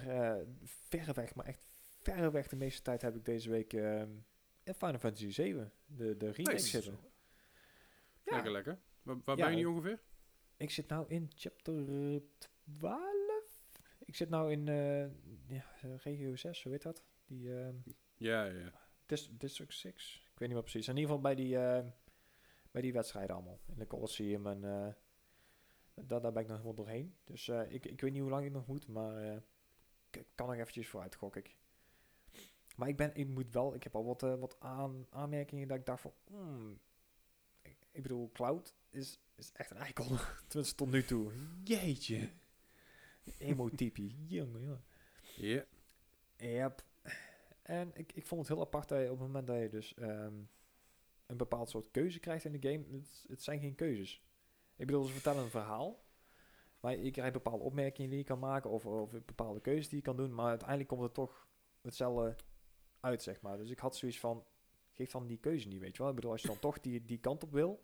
[0.64, 1.66] verreweg, maar echt
[2.02, 6.52] verreweg de meeste tijd heb ik deze week in Final Fantasy 7, de, de remake
[6.52, 6.66] Nice.
[6.68, 6.98] zitten.
[8.22, 8.78] Ja, Lekker, lekker.
[9.02, 10.00] Waar, waar Ja, ben je nu ongeveer?
[10.56, 11.84] ik zit nou in chapter
[12.78, 13.25] 12.
[14.06, 15.06] Ik zit nou in eh,
[15.56, 15.64] ja,
[16.02, 17.02] regio 6, hoe heet dat?
[17.26, 17.74] Die ehm,
[18.16, 18.72] Ja, ja,
[19.06, 20.22] dis- District 6?
[20.32, 20.88] Ik weet niet meer precies.
[20.88, 21.84] In ieder geval bij die, eh,
[22.70, 23.60] bij die wedstrijden allemaal.
[23.66, 24.92] In de Colosseum en eh,
[25.94, 27.16] daar, daar ben ik nog helemaal doorheen.
[27.24, 29.42] Dus ik, ik weet niet hoe lang ik nog moet, maar
[30.10, 31.56] ik kan nog eventjes vooruit, gok ik.
[32.76, 35.86] Maar ik, ben, ik moet wel, ik heb al wat, wat aan, aanmerkingen dat ik
[35.86, 36.78] dacht van, hmm,
[37.62, 40.06] ik, ik bedoel, Cloud is, is echt een eikel.
[40.48, 41.32] Tenminste tot nu toe.
[41.64, 42.28] Jeetje.
[43.38, 44.84] Emotypie, jongen, jongen.
[45.36, 45.64] Ja.
[46.36, 46.84] Yep.
[47.62, 49.94] En ik, ik vond het heel apart dat je op het moment dat je dus
[49.94, 50.34] ehm,
[51.26, 54.22] een bepaald soort keuze krijgt in de game, het, het zijn geen keuzes.
[54.76, 56.04] Ik bedoel, ze vertellen een verhaal,
[56.80, 60.04] maar je krijgt bepaalde opmerkingen die je kan maken of, of bepaalde keuzes die je
[60.04, 61.48] kan doen, maar uiteindelijk komt het toch
[61.80, 62.36] hetzelfde
[63.00, 63.56] uit, zeg maar.
[63.56, 64.44] Dus ik had zoiets van,
[64.90, 66.08] geef dan die keuze niet, weet je wel.
[66.08, 67.82] Ik bedoel, als je dan toch die, die kant op wil,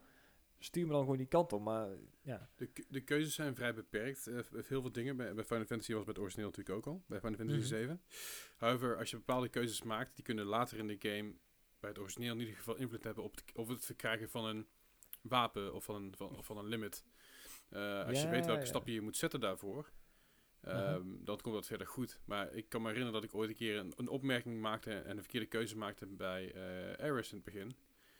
[0.65, 1.89] stuur me dan gewoon die kant op, maar
[2.23, 2.49] ja.
[2.57, 4.19] De, de keuzes zijn vrij beperkt.
[4.23, 5.17] V- heel veel dingen.
[5.17, 7.05] Bij, bij Final Fantasy was bij het origineel natuurlijk ook al.
[7.07, 7.69] Bij Final Fantasy Mhm.
[7.69, 8.03] 7.
[8.57, 11.35] However, als je bepaalde keuzes maakt, die kunnen later in de game
[11.81, 14.67] bij het origineel in ieder geval invloed hebben op het, op het verkrijgen van een
[15.23, 17.05] wapen of van een, van, of van een limit.
[17.69, 18.67] Eh, als je weet welke ja.
[18.67, 19.91] stappen je moet zetten daarvoor,
[20.61, 21.01] ehm, Aha.
[21.25, 22.21] dan komt dat verder goed.
[22.25, 25.11] Maar ik kan me herinneren dat ik ooit een keer een, een opmerking maakte en
[25.11, 27.73] een verkeerde keuze maakte bij eh Aris in het begin.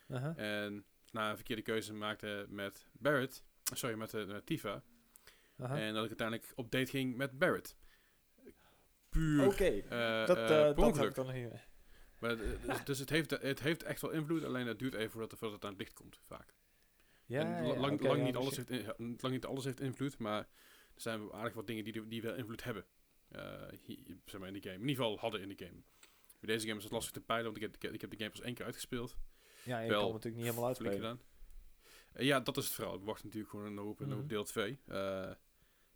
[0.09, 0.37] Aha.
[0.37, 3.45] En na een verkeerde keuze maakte met Barrett,
[3.75, 4.83] sorry, met, eh, met Tifa.
[5.57, 7.77] En dat ik uiteindelijk op date ging met Barrett.
[9.09, 11.09] Puur Oké, eh, dat, eh, eh, dat heb ongeluk.
[11.09, 11.67] ik dan meer.
[12.19, 15.11] Maar, eh, dus dus het, heeft, het heeft echt wel invloed, alleen het duurt even
[15.11, 16.55] voordat, het- voordat het aan het licht komt, vaak.
[17.27, 19.65] Ja, en ja, la- lang, lang, ja, niet dus alles heeft, in- lang niet alles
[19.65, 20.39] heeft invloed, maar
[20.95, 22.85] er zijn aardig wat dingen die, die wel invloed hebben.
[23.29, 24.75] eh, hier, zeg maar in de game.
[24.75, 25.83] In ieder geval hadden in de game.
[26.41, 28.31] Bij deze game is het lastig te peilen, want ik heb- ik heb de game
[28.31, 29.17] pas één keer uitgespeeld.
[29.65, 31.21] Ja, je wel kan natuurlijk niet helemaal uitspelen.
[32.13, 32.95] Eh, ja, dat is het verhaal.
[32.95, 34.81] Ik wacht natuurlijk gewoon op, op deel 2.
[34.87, 35.31] Eh,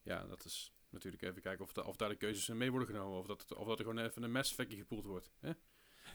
[0.02, 2.88] ja, dat is natuurlijk even kijken of, da- of daar de keuzes in mee worden
[2.88, 3.18] genomen.
[3.18, 5.32] Of dat, het- of dat er gewoon even een mesvekje gepoeld wordt.
[5.40, 5.50] Hè?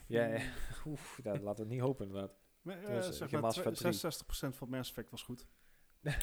[0.06, 0.52] Ja, ja.
[0.86, 2.38] Oef, dat laten we het niet hopen inderdaad.
[2.62, 3.92] Maar, eh, Dus, zeg geen maar, Mass Effect 3.
[3.92, 5.46] 66% van Mass Effect was goed.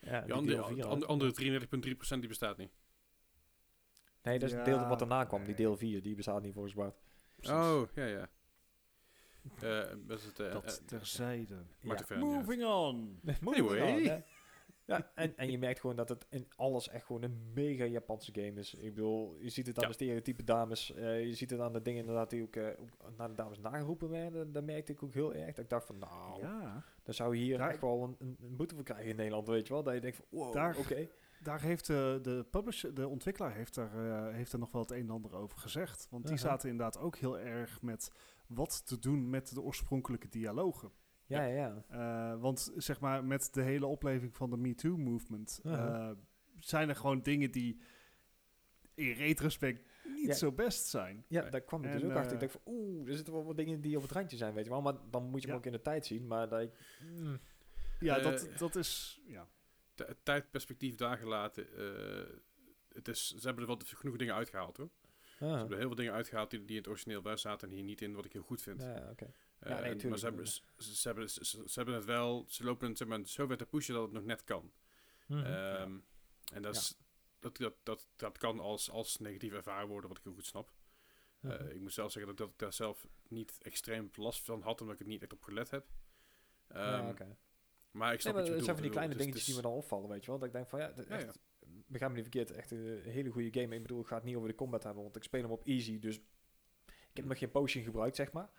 [0.00, 0.90] Ja, Die die andere, deel vier de al.
[0.90, 2.70] andere, andere 33,3% die bestaat niet.
[4.22, 6.52] Nee, dat is Ja, het deel wat daarna kwam, die deel 4, die bestaat niet
[6.52, 6.96] volgens Bart.
[7.36, 7.54] Precies.
[7.56, 8.28] Oh, ja, ja.
[9.60, 11.54] Eh, dat is het, eh, Dat eh, terzijde.
[11.80, 11.98] Ja.
[12.08, 12.18] er.
[12.18, 13.20] Moving on.
[13.40, 14.14] Moving Anyway.
[14.16, 14.22] on.
[14.84, 18.32] Ja, en, en je merkt gewoon dat het in alles echt gewoon een mega Japanse
[18.34, 18.74] game is.
[18.74, 19.88] Ik bedoel, je ziet het aan Ja.
[19.88, 20.92] de stereotype dames.
[20.94, 23.58] eh, je ziet het aan de dingen inderdaad die ook, eh, ook naar de dames
[23.58, 24.52] nageroepen werden.
[24.52, 25.54] Dat merkte ik ook heel erg.
[25.54, 28.36] Dat ik dacht van, nou, Ja, dan zou je hier Daar- echt wel een, een,
[28.42, 29.82] een boete voor krijgen in Nederland, weet je wel.
[29.82, 31.08] Dat je denkt van, wow, Daar- oké.
[31.46, 34.90] Daar heeft de, de publisher, de ontwikkelaar heeft er, eh, heeft er nog wel het
[34.90, 36.06] een en ander over gezegd.
[36.10, 38.10] Want die zaten inderdaad ook heel erg met
[38.48, 40.90] wat te doen met de oorspronkelijke dialogen.
[41.26, 41.84] Ja, ja, ja.
[42.34, 46.10] Eh, want zeg maar, met de hele opleving van de MeToo-movement Aha.
[46.10, 46.16] eh,
[46.58, 47.80] zijn er gewoon dingen die
[48.94, 50.32] in retrospect niet Ja.
[50.34, 51.24] zo best zijn.
[51.28, 52.32] Ja, daar kwam ik En, dus ook achter.
[52.36, 54.54] Ik eh, dacht van, oeh, er zitten wel wat dingen die op het randje zijn,
[54.54, 54.82] weet je wel.
[54.82, 55.56] Maar dan moet je hem Ja.
[55.56, 56.26] ook in de tijd zien.
[56.26, 56.70] Maar dat ik,
[57.16, 57.38] mm,
[58.00, 59.20] Ja, Eh, dat, dat is...
[59.26, 59.48] Ja.
[59.98, 61.76] Het tijdperspectief daar gelaten.
[61.76, 62.36] eh,
[62.92, 64.90] het is, ze hebben er wel genoeg dingen uitgehaald hoor.
[65.38, 67.68] Ze ah, hebben er heel veel dingen uitgehaald die, die in het origineel wel zaten
[67.68, 68.82] en hier niet in, wat ik heel goed vind.
[68.82, 69.32] ja, oké.
[69.60, 72.44] Ja, nee, en- maar ze hebben, ze, ze hebben, ze, ze- ze hebben het wel,
[72.48, 74.72] ze lopen het zeg maar, zo ver te pushen dat het nog net kan.
[75.26, 75.44] Mhm.
[75.44, 75.98] Ehm,
[76.52, 76.96] en dat, is,
[77.38, 80.72] dat, dat, dat, dat kan als, als negatief ervaren worden, wat ik heel goed snap.
[81.40, 84.80] Eh, ik moet zelf zeggen dat, dat ik daar zelf niet extreem last van had,
[84.80, 85.86] omdat ik er niet echt op gelet heb.
[86.68, 87.06] ja, Ehm.
[87.96, 89.54] Maar ik Nee, snap maar wat je het zijn van die kleine is- dingetjes die
[89.54, 90.38] me dan opvallen, weet je wel.
[90.38, 91.38] Dat ik denk van, ja, Ja, echt,
[91.86, 93.74] begrijp me niet verkeerd, echt een hele goede game.
[93.74, 95.64] Ik bedoel, ik ga het niet over de combat hebben, want ik speel hem op
[95.64, 96.16] easy, dus
[96.86, 98.50] ik heb nog geen potion gebruikt, zeg maar.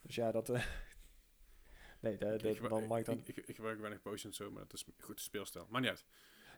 [0.00, 0.48] Dus ja, dat...
[0.48, 0.64] eh,
[2.00, 3.18] nee, dat, Ik, dat, dan ik dan...
[3.18, 5.66] ik, ik, ik gebruik weinig potions zo, maar dat is een goed speelstijl.
[5.70, 6.04] Maar niet uit.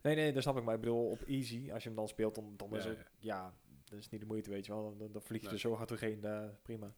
[0.03, 2.35] Nee, nee, dat snap ik, maar ik bedoel, op easy, als je hem dan speelt,
[2.35, 2.99] dan, dan is Ja, het...
[3.19, 3.55] ja.
[3.89, 4.97] Ja, dat is niet de moeite, weet je wel.
[4.99, 5.55] Dan, dan vlieg je Nee.
[5.55, 6.95] er zo hard doorheen, eh, prima.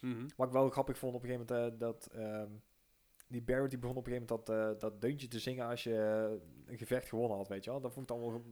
[0.00, 0.28] Mhm.
[0.36, 2.50] Wat ik wel grappig vond op een gegeven moment, eh, dat ehm,
[3.28, 5.82] die Barrett die begon op een gegeven moment dat, eh, dat deuntje te zingen als
[5.82, 7.80] je eh, een gevecht gewonnen had, weet je wel.
[7.80, 8.42] Dat vond ik dan wel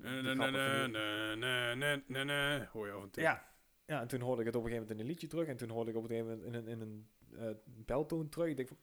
[2.06, 2.66] Nee.
[2.72, 3.22] Hoor je af en toe.
[3.22, 3.48] Ja.
[3.86, 5.56] ja, en toen hoorde ik het op een gegeven moment in een liedje terug en
[5.56, 7.08] toen hoorde ik op een gegeven moment in een, in een
[7.38, 8.48] eh, beltoon terug.
[8.48, 8.78] Ik denk van,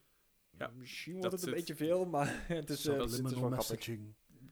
[0.57, 3.25] Ja, misschien dat wordt het een zit- beetje veel, maar het is, eh, dat het
[3.25, 3.99] is wel grappig.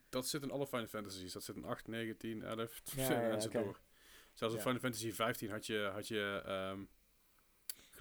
[0.10, 1.34] dat zit in alle Final Fantasies.
[1.34, 3.80] Dat zit in 8, 9, 10, 11, Ja, en ja, zo door.
[4.34, 4.62] Zelfs in.
[4.62, 6.84] Final Fantasy 15 had je, had je ehm,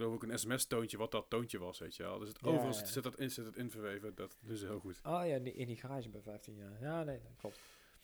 [0.01, 2.19] geloof ook een sms-toontje wat dat toontje was, weet je wel.
[2.19, 4.15] Dus het Ja, overal ja, zit, dat in, zit het in verweven.
[4.15, 4.99] Dat ze heel goed.
[5.03, 6.81] Ah ja, in die, in die garage bij 15 jaar.
[6.81, 7.61] Ja, nee, dat klopt.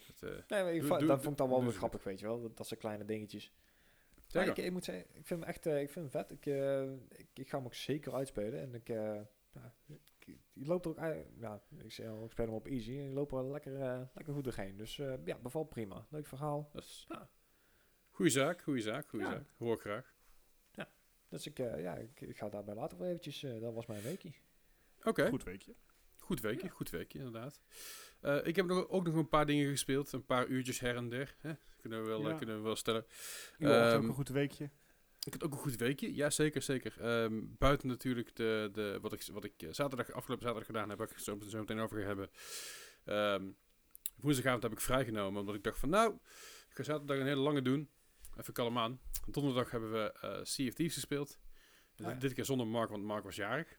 [0.06, 2.26] Dat, eh, Nee, ik Doe- dat doe- vond ik dan wel weer grappig, weet je
[2.26, 2.42] wel.
[2.42, 3.52] Dat, dat zijn kleine dingetjes.
[4.32, 6.30] Maar ik, ik moet zeggen, ik vind hem echt eh, ik vind hem vet.
[6.30, 8.60] Ik, eh, ik, ik ga hem ook zeker uitspelen.
[8.60, 8.88] En ik,
[10.52, 10.98] je loopt er ook,
[11.38, 12.90] ja, ik, zeg ik speel hem op easy.
[12.90, 13.72] En je loopt er lekker,
[14.14, 14.76] lekker goed doorheen.
[14.76, 16.06] Dus ja, bevalt prima.
[16.10, 16.70] Leuk verhaal.
[16.74, 17.28] Is Ja.
[18.10, 19.32] goeie zaak, goeie zaak, goeie Ja.
[19.32, 19.52] zaak.
[19.56, 20.14] Hoor graag.
[21.28, 24.02] Dus ik, eh, ja, ik, ik ga daarbij later wel eventjes, eh, dat was mijn
[24.02, 24.34] weekie.
[25.02, 25.74] Oké, Goed weekje.
[26.18, 27.60] goed weekje, goed weekje inderdaad.
[28.20, 30.12] Eh, ik heb nog, ook nog een paar dingen gespeeld.
[30.12, 31.34] Een paar uurtjes her en der.
[31.38, 31.52] Hè?
[31.76, 32.34] Kunnen, we wel, Ja.
[32.36, 33.04] kunnen we wel stellen.
[33.58, 34.70] U had ook Ehm, een goed weekje.
[35.24, 36.14] Ik had ook een goed weekje.
[36.14, 37.00] Ja, zeker, zeker.
[37.00, 41.06] Ehm, buiten natuurlijk de, de, wat ik, wat ik zaterdag, afgelopen zaterdag gedaan heb, waar
[41.08, 42.30] ik het zo, zo meteen over ga hebben.
[43.04, 43.50] Ehm,
[44.16, 46.14] woensdagavond heb ik vrijgenomen, omdat ik dacht van nou,
[46.68, 47.90] ik ga zaterdag een hele lange doen.
[48.38, 49.00] Even kalm aan.
[49.26, 51.38] Donderdag hebben we eh Sea of Thieves gespeeld.
[51.96, 52.14] Ah, ja.
[52.14, 53.78] Dit keer zonder Mark, want Mark was jarig.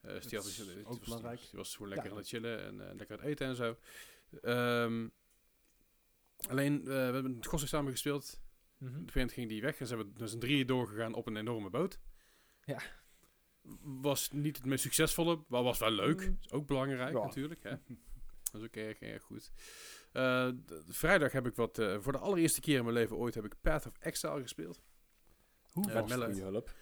[0.00, 1.40] Eh, dus die, had, is ook was, belangrijk.
[1.40, 2.12] Die was gewoon lekker Ja.
[2.12, 3.76] aan het chillen en eh, lekker aan het eten en zo.
[4.42, 5.08] Ehm,
[6.48, 8.40] alleen, eh, we hebben het godsdienst samen gespeeld.
[8.76, 8.88] Mhm.
[8.88, 11.26] Op een gegeven moment ging die weg en ze hebben dus een drieën doorgegaan op
[11.26, 12.00] een enorme boot.
[12.64, 12.80] Ja.
[13.82, 16.26] Was niet het meest succesvolle, maar was wel leuk.
[16.26, 16.38] Mm.
[16.40, 17.24] Is ook belangrijk Ja.
[17.24, 17.62] natuurlijk.
[17.62, 17.70] Hè?
[18.52, 19.52] Dat is ook erg, erg goed.
[20.12, 20.48] Eh,
[20.88, 23.54] vrijdag heb ik wat, eh, voor de allereerste keer in mijn leven ooit, heb ik
[23.60, 24.82] Path of Exile gespeeld.
[25.72, 26.74] Hoe Ja, was Melle- hulp.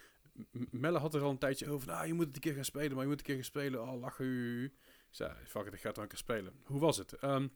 [0.71, 2.93] Melle had er al een tijdje over, nou je moet het een keer gaan spelen,
[2.93, 3.83] maar je moet een keer gaan spelen.
[3.83, 4.25] Oh, lachen.
[4.25, 4.64] hu.
[4.64, 6.61] Ik zei, fuck it, ik ga het wel een keer spelen.
[6.64, 7.12] Hoe was het?
[7.12, 7.49] Ehm,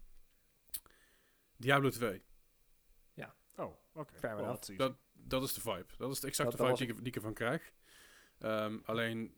[1.57, 2.23] Diablo 2.
[3.57, 4.21] Oh, oké.
[4.21, 4.77] Well, easy.
[4.77, 5.87] Dat, dat is de vibe.
[5.97, 7.73] Dat is de exacte Dat- dat vibe die ik, die ik ervan krijg.
[8.39, 9.37] Ehm, alleen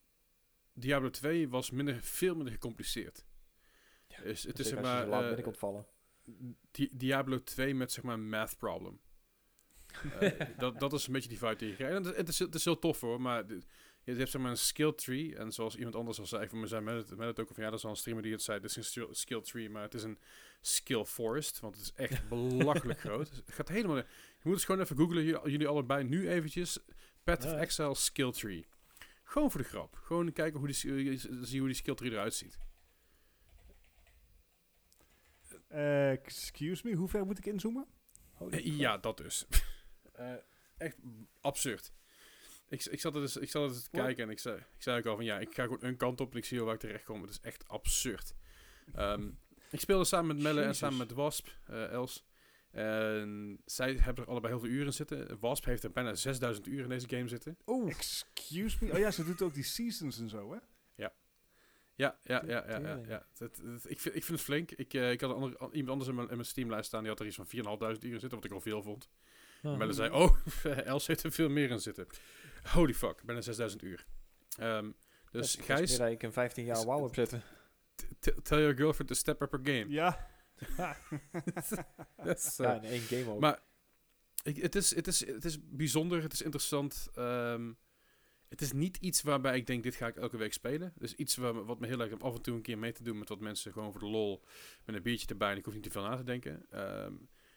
[0.72, 3.24] Diablo 2 was minder, veel minder gecompliceerd.
[4.08, 5.86] Ja, Dus het is zeg als je maar zo laat eh, binnenkomt vallen.
[6.70, 9.00] Di- Diablo 2 met zeg maar een math problem.
[10.20, 11.96] Eh, dat, dat is een beetje die vibe die je krijgt.
[11.96, 13.44] En het, het is, het is heel tof hoor, maar
[14.04, 15.36] je hebt zeg maar een skill tree.
[15.36, 17.56] En zoals iemand anders al zei, van me zijn met het, met het ook, of
[17.56, 19.82] ja, dat is al een streamer die het zei, dit is een skill- tree, maar
[19.82, 20.18] het is een
[20.60, 23.30] skill forest, want het is echt belachelijk groot.
[23.30, 24.04] Het gaat helemaal, je
[24.42, 26.78] moet het gewoon even googlen, jullie, allebei nu eventjes,
[27.24, 27.52] Path of.
[27.52, 28.66] Exile skill tree.
[29.24, 29.96] Gewoon voor de grap.
[30.02, 30.76] Gewoon kijken hoe die,
[31.42, 32.58] zie hoe die skill tree eruit ziet.
[35.68, 37.86] Eh, excuse me, hoe ver moet ik inzoomen?
[38.32, 38.78] Holy Eh.
[38.78, 39.46] Ja, dat dus.
[40.14, 40.34] Eh,
[40.76, 40.96] echt
[41.40, 41.92] absurd.
[42.68, 44.82] Ik, ik zat er dus, ik zat er dus te kijken en ik zei, ik
[44.82, 46.66] zei ook al van ja, ik ga gewoon een kant op en ik zie wel
[46.66, 47.20] waar ik terecht kom.
[47.20, 48.34] Het is echt absurd.
[48.94, 49.30] Ehm,
[49.70, 52.24] ik speelde samen met Melle en samen met Wasp, Els.
[52.70, 55.38] En zij hebben er allebei heel veel uren zitten.
[55.38, 57.56] Wasp heeft er bijna 6000 uur in deze game zitten.
[57.66, 57.90] Oeh.
[57.90, 58.92] Excuse me?
[58.92, 60.58] Oh ja, ze doet ook die seasons en zo, hè?
[61.96, 62.64] Ja, ja, ja, ja.
[62.70, 63.08] ja, Tering.
[63.08, 63.26] ja.
[63.38, 64.70] Het, het- ik, vind, ik vind het flink.
[64.70, 67.00] Ik, eh, ik had een ander, an- iemand anders in mijn, in mijn Steamlijst staan,
[67.00, 69.08] die had er iets van 4.500 uur in zitten, wat ik al veel vond.
[69.62, 69.76] Ah.
[69.78, 70.36] Melle zei, oh,
[70.84, 72.06] Els heeft er veel meer in zitten.
[72.72, 74.06] Holy fuck, bijna 6000 uur.
[74.58, 74.92] Ehm, dus
[75.30, 77.42] Dat is Gijs, meer dat ik een 15 jaar WoW heb zitten.
[78.42, 79.84] tell your girlfriend to step up her game.
[79.88, 80.26] Ja.
[82.24, 83.40] That's, Ja, uh, in één game ook.
[83.40, 83.60] maar
[84.42, 87.08] ik, het, is, het, is, het is bijzonder, het is interessant.
[87.14, 87.72] ehm,
[88.48, 90.92] het is niet iets waarbij ik denk, dit ga ik elke week spelen.
[90.96, 93.02] Dus iets waar, wat me heel erg om af en toe een keer mee te
[93.02, 94.44] doen met wat mensen gewoon voor de lol
[94.84, 95.50] met een biertje erbij.
[95.50, 96.66] En ik hoef niet te veel na te denken.
[96.70, 97.12] Ehm,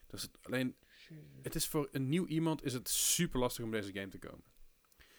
[0.06, 0.76] dus het, alleen,
[1.42, 4.44] het is voor een nieuw iemand is het super lastig om deze game te komen.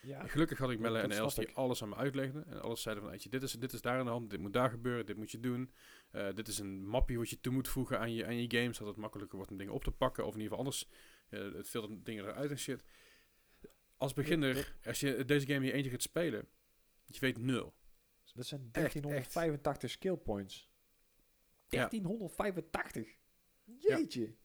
[0.02, 0.28] ja.
[0.28, 2.46] Gelukkig had ik Melle en Els die alles aan me uitlegden.
[2.48, 4.54] En alles zeiden van, "Eitje, dit is, dit is daar aan de hand, dit moet
[4.54, 5.72] daar gebeuren, dit moet je doen.
[6.12, 8.74] Eh, dit is een mappie wat je toe moet voegen aan je, aan je game,
[8.74, 10.26] zodat het makkelijker wordt om dingen op te pakken.
[10.26, 10.88] Of in ieder geval anders,
[11.30, 12.84] eh, het filtert dingen eruit en shit.
[14.00, 16.48] Als beginner, als je deze game in je eentje gaat spelen,
[17.06, 17.74] je weet nul.
[18.34, 18.74] Dat zijn echt.
[18.74, 20.70] 1385 skill points.
[21.68, 21.88] Ja.
[21.88, 23.08] 1385.
[23.80, 24.36] Jeetje.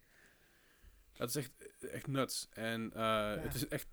[1.12, 2.48] Dat is echt, echt nuts.
[2.50, 3.88] En eh, het is echt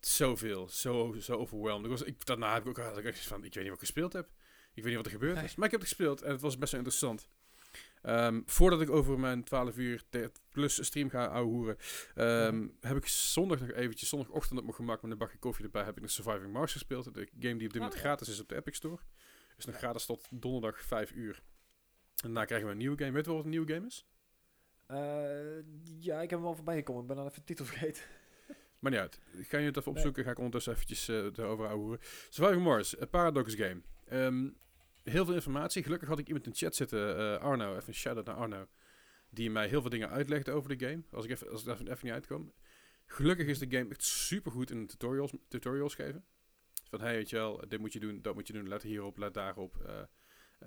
[0.00, 1.84] zoveel, zo, zo overwhelmed.
[1.84, 3.72] Ik was, ik, daarna heb ik ook had ik echt van, ik weet niet wat
[3.82, 4.28] ik gespeeld heb.
[4.74, 5.44] Ik weet niet wat er gebeurd Nee.
[5.44, 5.54] is.
[5.54, 7.28] Maar ik heb het gespeeld en het was best wel interessant.
[8.04, 10.02] Ehm, voordat ik over mijn 12 uur
[10.48, 11.76] plus stream ga ouwehoeren,
[12.14, 12.66] Mhm.
[12.80, 15.96] heb ik zondag nog eventjes, zondagochtend op mijn gemak met een bakje koffie erbij, heb
[15.96, 17.14] ik nog Surviving Mars gespeeld.
[17.14, 18.98] De game die op dit moment Oh, gratis is op de Epic Store.
[19.56, 21.34] Is nog gratis tot donderdag 5 uur.
[21.34, 21.42] En
[22.22, 23.10] daarna krijgen we een nieuwe game.
[23.12, 24.06] Weet je wel wat een nieuwe game is?
[24.86, 24.96] Eh,
[26.00, 27.02] ja, ik heb hem al voorbij gekomen.
[27.02, 28.02] Ik ben dan even de titel vergeten.
[28.78, 29.18] Maar niet uit.
[29.42, 31.98] Ga je het even opzoeken, ga ik ondertussen eventjes eh erover houden.
[32.28, 33.80] Surviving Mars, een Paradox game.
[34.04, 34.48] Ehm,
[35.04, 35.82] heel veel informatie.
[35.82, 38.68] Gelukkig had ik iemand in de chat zitten, eh, Arno, even een shout-out naar Arno.
[39.30, 41.02] Die mij heel veel dingen uitlegde over de game.
[41.10, 42.52] Als ik, even, als ik daar even niet uitkom.
[43.06, 46.24] Gelukkig is de game echt super goed in tutorials, tutorials geven.
[46.90, 49.18] Van, hey, weet je wel, dit moet je doen, dat moet je doen, let hierop,
[49.18, 49.76] let daarop.
[49.76, 50.02] Eh,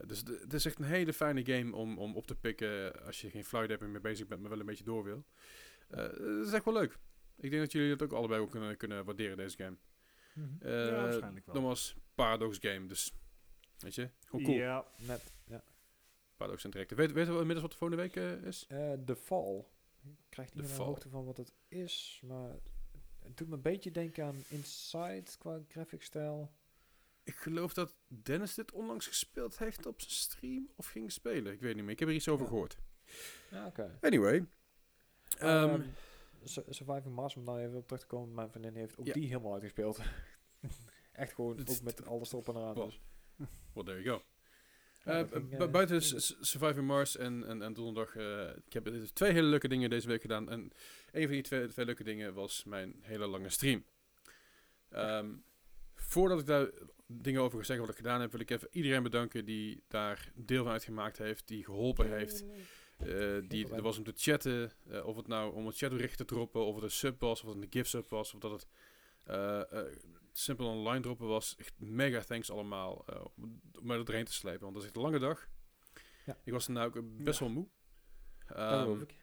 [0.06, 3.30] dus het is echt een hele fijne game om, om op te pikken als je
[3.30, 5.26] geen flight hebt en mee bezig bent, maar wel een beetje door wil.
[5.88, 6.98] Het is echt wel leuk.
[7.38, 9.78] Ik denk dat jullie het ook allebei wel kunnen, kunnen waarderen, deze game.
[10.34, 10.48] Mhm.
[10.60, 11.56] Eh ja, waarschijnlijk wel.
[11.56, 13.14] nogmaals, Paradox game, dus
[13.80, 14.58] weet je, gewoon cool.
[14.58, 15.64] Ja, Net, ja.
[16.38, 17.02] Paradox Interactive.
[17.02, 18.66] Weet, weten we inmiddels wat de volgende week eh, is?
[18.68, 19.66] Eh, The Fall.
[20.04, 22.56] Ik krijg niet meer de hoogte van wat het is, maar
[23.20, 26.52] het doet me een beetje denken aan Inside qua graphic stijl.
[27.24, 31.54] Ik geloof dat Dennis dit onlangs gespeeld heeft op zijn stream of ging spelen.
[31.54, 31.94] Ik weet niet meer.
[31.94, 32.50] Ik heb er iets over Ja.
[32.50, 32.78] gehoord.
[33.52, 33.98] Ja, oké.
[34.02, 34.46] Anyway.
[36.44, 39.14] Su- Surviving Mars, om daar even op terug te komen, mijn vriendin heeft ook Ja.
[39.14, 40.00] die helemaal uitgespeeld.
[41.12, 42.74] Echt gewoon, ook met alles erop en eraan.
[42.74, 42.86] Wow.
[42.86, 43.02] Dus.
[43.74, 44.24] Well, there you go.
[45.04, 46.02] Eh, bu- eh, buiten
[46.46, 48.16] Surviving Mars en, en, en donderdag.
[48.16, 50.50] eh, ik heb twee hele leuke dingen deze week gedaan.
[50.50, 50.72] En
[51.12, 53.84] een van die twee, twee leuke dingen was mijn hele lange stream.
[54.90, 55.30] Ehm,
[55.96, 56.70] voordat ik daar
[57.06, 60.32] dingen over ga zeggen wat ik gedaan heb, wil ik even iedereen bedanken die daar
[60.36, 62.46] deel van uitgemaakt heeft, die geholpen heeft.
[63.48, 64.72] die er was om te chatten,
[65.04, 67.64] of het nou om het chatbericht te droppen, of het een sub was, of het
[67.64, 68.68] een gift sub was, of dat het
[70.38, 71.56] simpel online droppen was.
[71.58, 75.04] Echt mega thanks allemaal eh, om me erheen te slepen, want dat is echt een
[75.04, 75.48] lange dag.
[76.26, 76.38] Ja.
[76.44, 77.46] Ik was daarna ook best Ja.
[77.46, 77.68] wel moe.
[78.48, 79.16] Ehm, ik.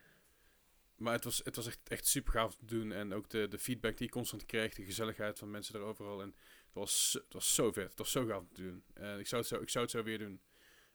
[0.97, 2.93] maar het was, het was echt, echt super gaaf te doen.
[2.93, 6.23] En ook de, de feedback die ik constant kreeg, de gezelligheid van mensen er overal.
[6.23, 6.29] En
[6.65, 7.89] het was, het was zo vet.
[7.89, 8.85] Het was zo gaaf om te doen.
[8.95, 10.41] En ik zou het zo, ik zou het zo weer doen.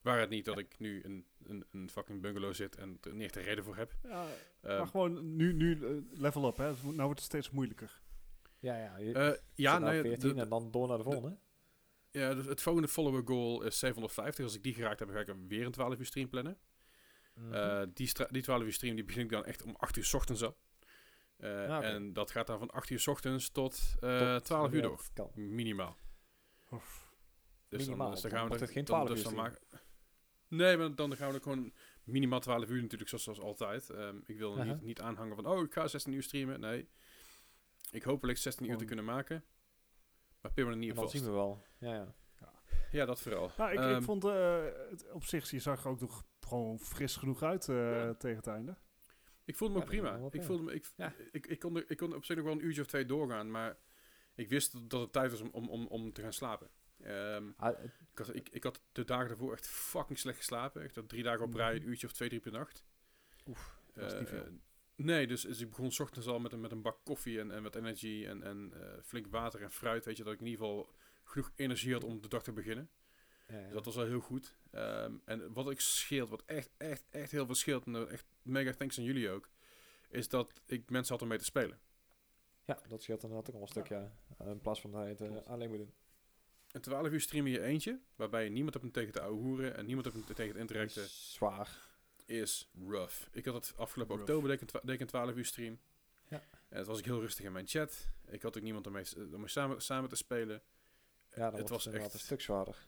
[0.02, 3.24] Waar het niet dat ik nu in een, een fucking bungalow zit en er niet
[3.24, 3.94] echt een reden voor heb.
[4.04, 4.28] ja,
[4.62, 6.58] Ehm, maar gewoon nu, nu eh, level up.
[6.58, 6.72] Hè.
[6.84, 8.02] Nou wordt het steeds moeilijker.
[8.60, 8.98] Ja, ja.
[8.98, 11.38] Je, eh, ja, nou, ja, 14 de- en dan door naar de volgende.
[12.12, 14.44] ja, dus het volgende follower goal is 750.
[14.46, 16.58] Als ik die geraakt heb, ga ik er weer een 12 uur stream plannen.
[17.34, 17.54] Mhm.
[17.54, 20.14] Eh, die, die 12 uur stream die begin ik dan echt om 8 uur 's
[20.14, 20.58] ochtends al.
[21.38, 21.86] Eh, Ah.
[21.86, 24.98] En dat gaat dan van 8 uur 's ochtends tot, eh Tot 12 uur door.
[24.98, 25.32] het Kan.
[25.36, 25.98] Minimaal.
[26.72, 27.08] Oef.
[27.70, 29.24] Dus Minimaal, dan, dus dan dan gaan we er- het geen dan- 12 dus uur
[29.24, 29.62] dan maken-
[30.48, 33.90] Nee, maar dan gaan we er gewoon minimaal 12 uur natuurlijk, zoals, zoals altijd.
[33.90, 36.60] Ehm, ik wil niet, niet aanhangen van, oh, ik ga 16 uur streamen.
[36.60, 36.90] Nee.
[37.92, 39.44] Ik hopelijk 16 uur te kunnen maken.
[40.42, 41.64] Maar pin me er niet dan zien we wel.
[41.78, 42.14] Ja, ja.
[42.92, 43.52] Ja, dat vooral.
[43.58, 46.80] Nou, ik, Ehm, ik vond eh, het op zich, je zag er ook nog gewoon
[46.80, 48.14] fris genoeg uit eh, Ja.
[48.14, 48.78] tegen het einde.
[49.46, 50.28] Ik voelde me Ja, dat prima.
[50.32, 51.14] Ik, voelde me, ik, Ja.
[51.32, 53.52] ik, ik, kon er, ik kon op zich nog wel een uurtje of twee doorgaan,
[53.52, 53.78] maar
[54.36, 56.70] ik wist dat- dat het tijd was om, om, om, om te gaan slapen.
[57.02, 60.84] Ehm, Ah, het- ik, had, ik, ik had de dagen daarvoor echt fucking slecht geslapen.
[60.84, 62.86] Ik had drie dagen op rij, een uurtje of twee, drie per nacht.
[63.48, 64.60] Oef, dat is niet Eh, veel.
[65.06, 67.52] Nee, dus, dus ik begon 's ochtends al met een, met een bak koffie en,
[67.52, 70.06] en wat energy en, en eh, flink water en fruit.
[70.06, 72.90] Weet je, dat ik in ieder geval genoeg energie had om de dag te beginnen.
[73.48, 73.64] ja, ja.
[73.64, 74.58] Dus dat was wel heel goed.
[74.72, 78.26] Ehm, en wat ik scheelt, wat echt, echt, echt heel veel scheelt, en eh, echt
[78.42, 79.50] mega thanks aan jullie ook,
[80.10, 81.80] is dat ik mensen had om mee te spelen.
[82.66, 84.12] ja, dat scheelt inderdaad ook al een stuk, ja.
[84.38, 85.94] Eh, in plaats van dat je het alleen moet doen.
[86.72, 89.86] En 12 uur stream je eentje, waarbij je niemand hebt om tegen te ouwehoeren en
[89.86, 91.89] niemand hebt om tegen het interacten, zwaar.
[92.30, 93.16] Is rough.
[93.32, 94.32] Ik had het afgelopen Rough.
[94.32, 95.80] oktober, deed ik, een twa- deed ik een 12 uur stream.
[96.28, 96.44] Ja.
[96.70, 98.08] En het was ik heel rustig in mijn chat.
[98.28, 100.62] Ik had ook niemand om mee, om mee samen, samen te spelen.
[101.36, 102.88] Ja, wordt was het echt een stuk zwaarder.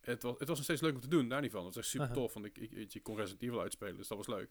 [0.00, 1.64] Het was, het was nog steeds leuk om te doen, daar niet van.
[1.64, 4.08] Het was echt super tof, want ik, ik, je, ik kon Resident Evil uitspelen, dus
[4.08, 4.50] dat was leuk.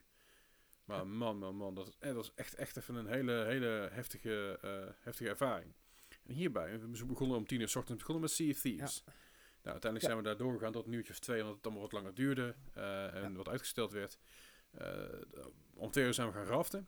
[0.86, 4.60] Maar man, man, man, dat, eh, dat was echt, echt even een hele, hele heftige,
[4.62, 5.74] eh, heftige ervaring.
[6.24, 9.04] En hierbij, we begonnen om tien uur s ochtends, begonnen met Sea of Thieves.
[9.63, 10.08] Nou, uiteindelijk Ja.
[10.10, 12.56] zijn we daar doorgegaan tot een uurtje of twee, omdat het allemaal wat langer duurde
[12.73, 13.32] eh, en Ja.
[13.38, 14.17] wat uitgesteld werd.
[14.71, 15.04] Eh,
[15.73, 16.88] om twee uur zijn we gaan raften.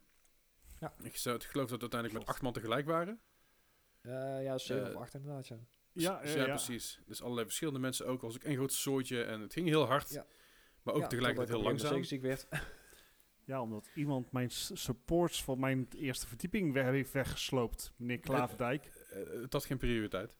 [0.79, 0.93] Ja.
[1.03, 3.19] Ik, zou, ik geloof dat we uiteindelijk met acht man tegelijk waren.
[4.01, 5.55] Eh, ja, 7 Eh, of 8 inderdaad, ja.
[5.91, 6.45] Ja, Dus ja, ja.
[6.45, 6.99] precies.
[7.05, 8.23] Dus allerlei verschillende mensen ook.
[8.23, 10.25] als ik één groot soortje en het ging heel hard, Ja.
[10.83, 12.03] maar ook Ja, tegelijkertijd heel een langzaam.
[12.03, 12.47] ziek werd.
[13.47, 17.93] Ja, omdat iemand mijn supports van mijn eerste verdieping weg heeft weggesloopt.
[17.97, 18.85] Meneer Klaverdijk.
[18.85, 20.35] Eh, het had geen prioriteit.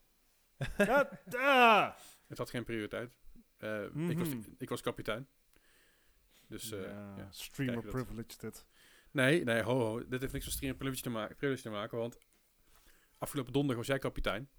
[0.78, 1.96] ja, ah!
[2.28, 3.18] Het had geen prioriteit.
[3.58, 4.40] Eh, ik, was, Mhm.
[4.58, 5.28] ik was kapitein.
[6.48, 7.32] Dus eh, ja, ja.
[7.32, 8.66] streamer je privilege dit.
[9.12, 10.08] Nee, nee, ho, ho.
[10.08, 12.18] Dit heeft niks met stream privilege te, maken, privilege te maken, want
[13.18, 14.50] afgelopen donderdag was jij kapitein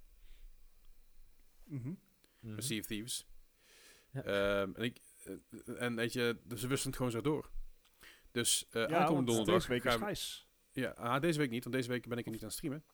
[1.65, 1.95] Mhm.
[2.41, 3.27] met Sea of Thieves.
[4.11, 4.23] Ja.
[4.23, 7.51] Ehm, en, ik, eh, en weet je, dus we wisten het gewoon zo door.
[8.31, 10.49] Dus eh Ja, aankomende donderdag deze week is.
[10.73, 12.85] Ja, ah, deze week niet, want deze week ben ik er niet aan het streamen.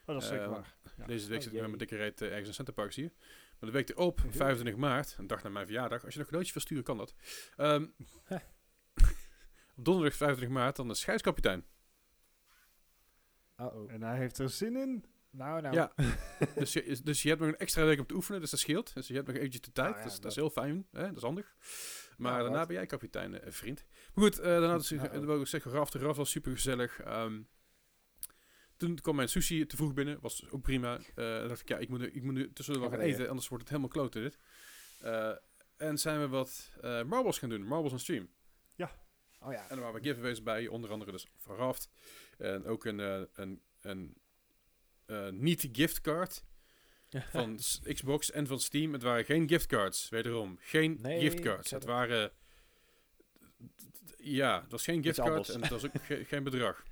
[0.00, 0.76] Oh, dat is zeker Eh, waar.
[0.96, 1.06] Ja.
[1.06, 3.12] Deze week Oh, zit ik met mijn dikke reet ergens in Centerparks hier.
[3.60, 4.32] Maar de week erop, Heel.
[4.32, 6.04] 25 maart, een dag na mijn verjaardag.
[6.04, 7.14] Als je nog cadeautjes wil sturen, kan dat.
[7.56, 7.86] Ehm,
[9.76, 11.64] op donderdag 25 maart, dan is Gijs kapitein.
[13.60, 13.92] Uh-oh.
[13.92, 15.04] En hij heeft er zin in.
[15.30, 15.74] Nou, nou.
[15.74, 15.92] Ja.
[16.54, 18.94] dus, je, dus je hebt nog een extra week om te oefenen, dus dat scheelt.
[18.94, 20.86] Dus je hebt nog eventjes de tijd, Nou ja, dus dat, dat- is heel fijn.
[20.90, 21.06] Hè?
[21.06, 21.56] Dat is handig.
[22.16, 22.66] Maar Ja, daarna wat?
[22.66, 23.84] ben jij kapitein, eh, vriend.
[24.14, 25.40] Maar goed, eh, daarna dus, uh, oh.
[25.40, 27.00] ik zeggen, Raf de Raf was super gezellig.
[27.00, 27.40] Ehm,
[28.80, 30.98] toen kwam mijn sushi te vroeg binnen, was ook prima.
[30.98, 33.08] Eh, dan dacht ik, ja, ik moet, nu- ik moet nu tussendoor Ja, wel gaan
[33.08, 34.38] eten, anders wordt het helemaal kloten dit.
[35.00, 35.32] Eh,
[35.76, 37.62] En zijn we wat eh, marbles gaan doen.
[37.66, 38.28] Marbles on stream.
[39.42, 39.68] Oh ja.
[39.68, 40.66] En er waren giveaways bij.
[40.68, 41.88] Onder andere dus van Raft.
[42.38, 44.16] En ook een, eh, een, een
[45.06, 46.44] eh, niet giftcard
[47.30, 47.56] van
[47.94, 48.92] Xbox en van Steam.
[48.92, 50.56] Het waren geen giftcards, wederom.
[50.60, 51.70] Geen Nee, giftcards.
[51.70, 52.32] Het waren...
[54.16, 56.82] Ja, het was geen giftcard en het was ook ge- geen bedrag.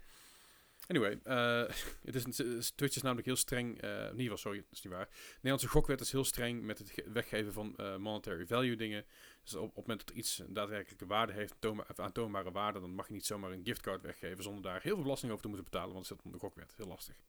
[0.89, 1.75] Anyway, eh,
[2.05, 3.81] het is, Twitch is namelijk heel streng...
[3.81, 5.09] eh in ieder geval, sorry, dat is niet waar.
[5.35, 9.05] Nederlandse gokwet is heel streng met het ge- weggeven van eh, monetary value dingen.
[9.43, 11.55] Dus op, op het moment dat iets een daadwerkelijke waarde heeft,
[11.97, 15.31] aantoonbare waarde, dan mag je niet zomaar een giftcard weggeven zonder daar heel veel belasting
[15.33, 16.75] over te moeten betalen, want het zit onder de gokwet.
[16.77, 17.15] Heel lastig.
[17.17, 17.25] En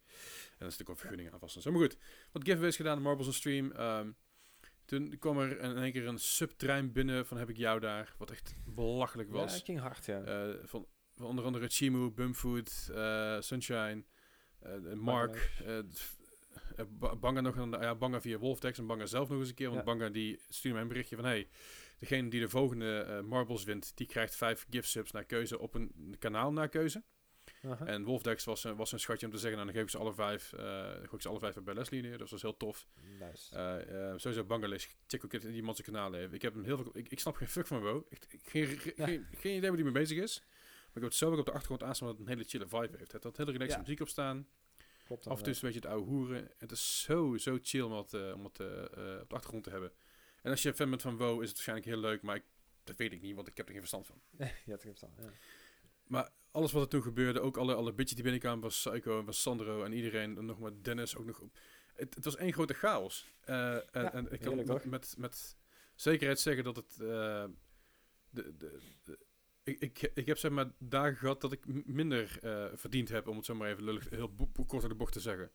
[0.58, 1.72] dan is natuurlijk ook vergunningen aan vast en zo.
[1.72, 1.98] Maar goed,
[2.32, 3.72] wat giveaways gedaan, de Marbles on Stream.
[3.72, 4.12] Ehm,
[4.86, 8.32] toen kwam er in één keer een subtrein binnen van heb ik jou daar, wat
[8.32, 9.54] echt belachelijk Ja, was.
[9.54, 10.24] het ging hard, ja.
[10.64, 10.88] Van
[11.22, 14.04] onder andere Chimu, Bumfood, eh, Sunshine,
[14.60, 15.80] eh, Mark, eh,
[17.20, 19.68] Banga nog een, ja, Banga via Wolfdex en Banga zelf nog eens een keer.
[19.70, 19.86] Want Ja.
[19.86, 21.48] Banga die stuurde mij een berichtje van hey,
[22.00, 26.16] degene die de volgende Marbles wint, die krijgt vijf gift subs naar keuze op een
[26.20, 27.04] kanaal naar keuze.
[27.86, 29.98] En Wolfdex was, een- was een schatje om te zeggen, nou dan geef ik ze
[30.04, 32.10] alle vijf, gooi ik ze alle vijf bij Leslie neer.
[32.12, 32.88] Dus dat was heel tof.
[33.20, 34.14] Nice.
[34.18, 34.88] Sowieso Bangladesh.
[35.08, 36.34] Check ook even iemand zijn kanaal even.
[36.34, 36.90] Ik heb hem heel veel.
[36.94, 38.04] Ik, ik snap geen fuck van.
[38.10, 39.06] Ik, ik- geen, Ja.
[39.06, 40.44] geen, geen idee waar hij mee bezig is.
[41.00, 42.98] Ik heb het zo ook op de achtergrond aanstaan dat het een hele chille vibe
[42.98, 43.12] heeft.
[43.12, 43.82] Het had hele relaxed Ja.
[43.82, 44.48] muziek op staan.
[45.06, 46.52] Klopt Af en toe is een beetje het oude hoeren.
[46.58, 49.64] Het is zo, zo chill om het, eh, om het eh, eh, op de achtergrond
[49.64, 49.92] te hebben.
[50.42, 52.22] En als je fan bent van WoW is het waarschijnlijk heel leuk.
[52.22, 52.44] Maar ik,
[52.84, 54.22] dat weet ik niet, want ik heb er geen verstand van.
[54.66, 55.14] ja, staan.
[55.18, 55.30] Ja.
[56.08, 59.42] Maar alles wat er toen gebeurde, ook alle, alle bitches die binnenkwamen, was Psycho, was
[59.42, 60.38] Sandro en iedereen.
[60.38, 61.40] En nog maar Dennis ook nog.
[61.40, 61.58] op-
[61.94, 63.26] Het, het was één grote chaos.
[63.42, 65.58] En, Ja, en ik kan met, met, met
[65.96, 66.96] zekerheid zeggen dat het.
[66.98, 67.50] de,
[68.30, 69.20] de, de-
[69.70, 73.36] ik, ik, ik heb zeg maar dagen gehad dat ik minder eh, verdiend heb, om
[73.36, 74.34] het zo maar even lullig, heel
[74.68, 75.52] kort door de bocht te zeggen.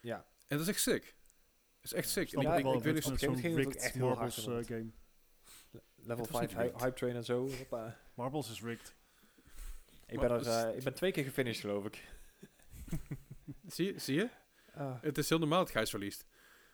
[0.00, 0.26] ja.
[0.48, 1.02] En dat is echt sick.
[1.80, 2.22] Dat is echt sick.
[2.22, 4.68] En Snap ik, Ja, ik ik, wel, ik weet zo'n rigged echt heel hard Marbles
[4.68, 4.90] eh, game.
[5.96, 6.80] Level Het was niet 5 hy- rigged.
[6.82, 7.48] hype train en zo.
[7.50, 7.96] Hoppa.
[8.14, 8.94] Marbles is rigged.
[10.06, 12.04] Ik ben, er, eh, ik ben twee keer gefinished, geloof ik.
[13.66, 14.28] zie, je- zie je?
[14.74, 16.26] Ah, Het is heel normaal dat Gijs verliest.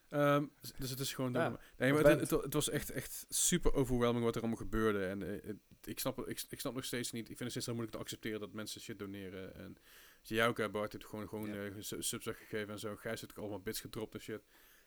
[0.08, 0.44] Ehm,
[0.78, 1.32] dus het is gewoon...
[1.32, 5.06] Ja, nee, maar het, het, het was echt, echt super overwhelming wat er allemaal gebeurde.
[5.06, 5.56] En het-
[5.88, 7.20] ik, snap, ik, ik snap nog steeds niet...
[7.20, 9.54] Ik vind het steeds heel moeilijk te accepteren dat mensen shit doneren.
[9.54, 9.76] En
[10.22, 11.64] Jouka, Bart heeft gewoon, gewoon Ja.
[11.66, 12.96] eh, su- subs weggegeven en zo.
[12.96, 14.42] Gijs heeft ook allemaal bits gedropt en shit.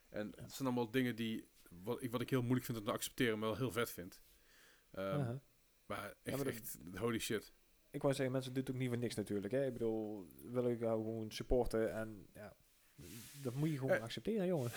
[0.10, 1.48] En het zijn allemaal dingen die...
[1.84, 4.22] Wat ik, wat ik heel moeilijk vind om te accepteren, maar wel heel vet vind.
[4.92, 5.36] Ehm.
[5.86, 7.54] Maar echt, maar dat- echt holy shit.
[7.92, 9.54] Ik wou zeggen, mensen doen het ook niet voor niks natuurlijk.
[9.54, 9.66] Hè?
[9.66, 12.56] Ik bedoel, wil ik jou gewoon supporten en ja,
[13.42, 14.02] dat moet je gewoon Eh.
[14.02, 14.72] accepteren, jongen.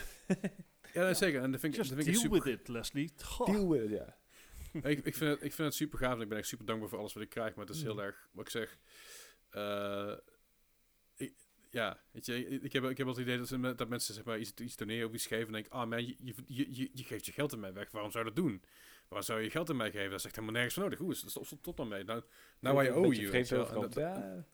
[0.92, 1.42] Ja, nee, zeker.
[1.42, 3.12] En dat vind ik, Just dat vind ik super with it, Leslie.
[3.24, 3.46] Goh.
[3.46, 4.16] Deal with it, ja.
[4.92, 6.88] ik, ik, vind het, ik vind het super gaaf en ik ben echt super dankbaar
[6.88, 7.54] voor alles wat ik krijg.
[7.54, 8.02] Maar het is heel Mhm.
[8.04, 8.78] erg, wat ik zeg.
[9.50, 10.16] eh,
[11.16, 11.34] ik,
[11.70, 14.38] ja, weet je, ik heb, ik heb wel het idee dat, dat mensen zeg maar,
[14.38, 15.46] iets, iets doneren of iets geven.
[15.46, 17.90] En denk ik, ah man, je, je, je, je, geeft je geld aan mij weg.
[17.90, 18.62] Waarom zou je dat doen?
[19.08, 20.10] Waarom zou je geld aan mij geven?
[20.10, 20.98] Dat is echt helemaal nergens voor nodig.
[20.98, 21.30] Hoe is het?
[21.30, 22.04] Stop, stop dan mee.
[22.04, 22.22] Nou,
[22.60, 23.68] nou waar je Een owe wel.
[23.74, 24.44] En, dat- Ja,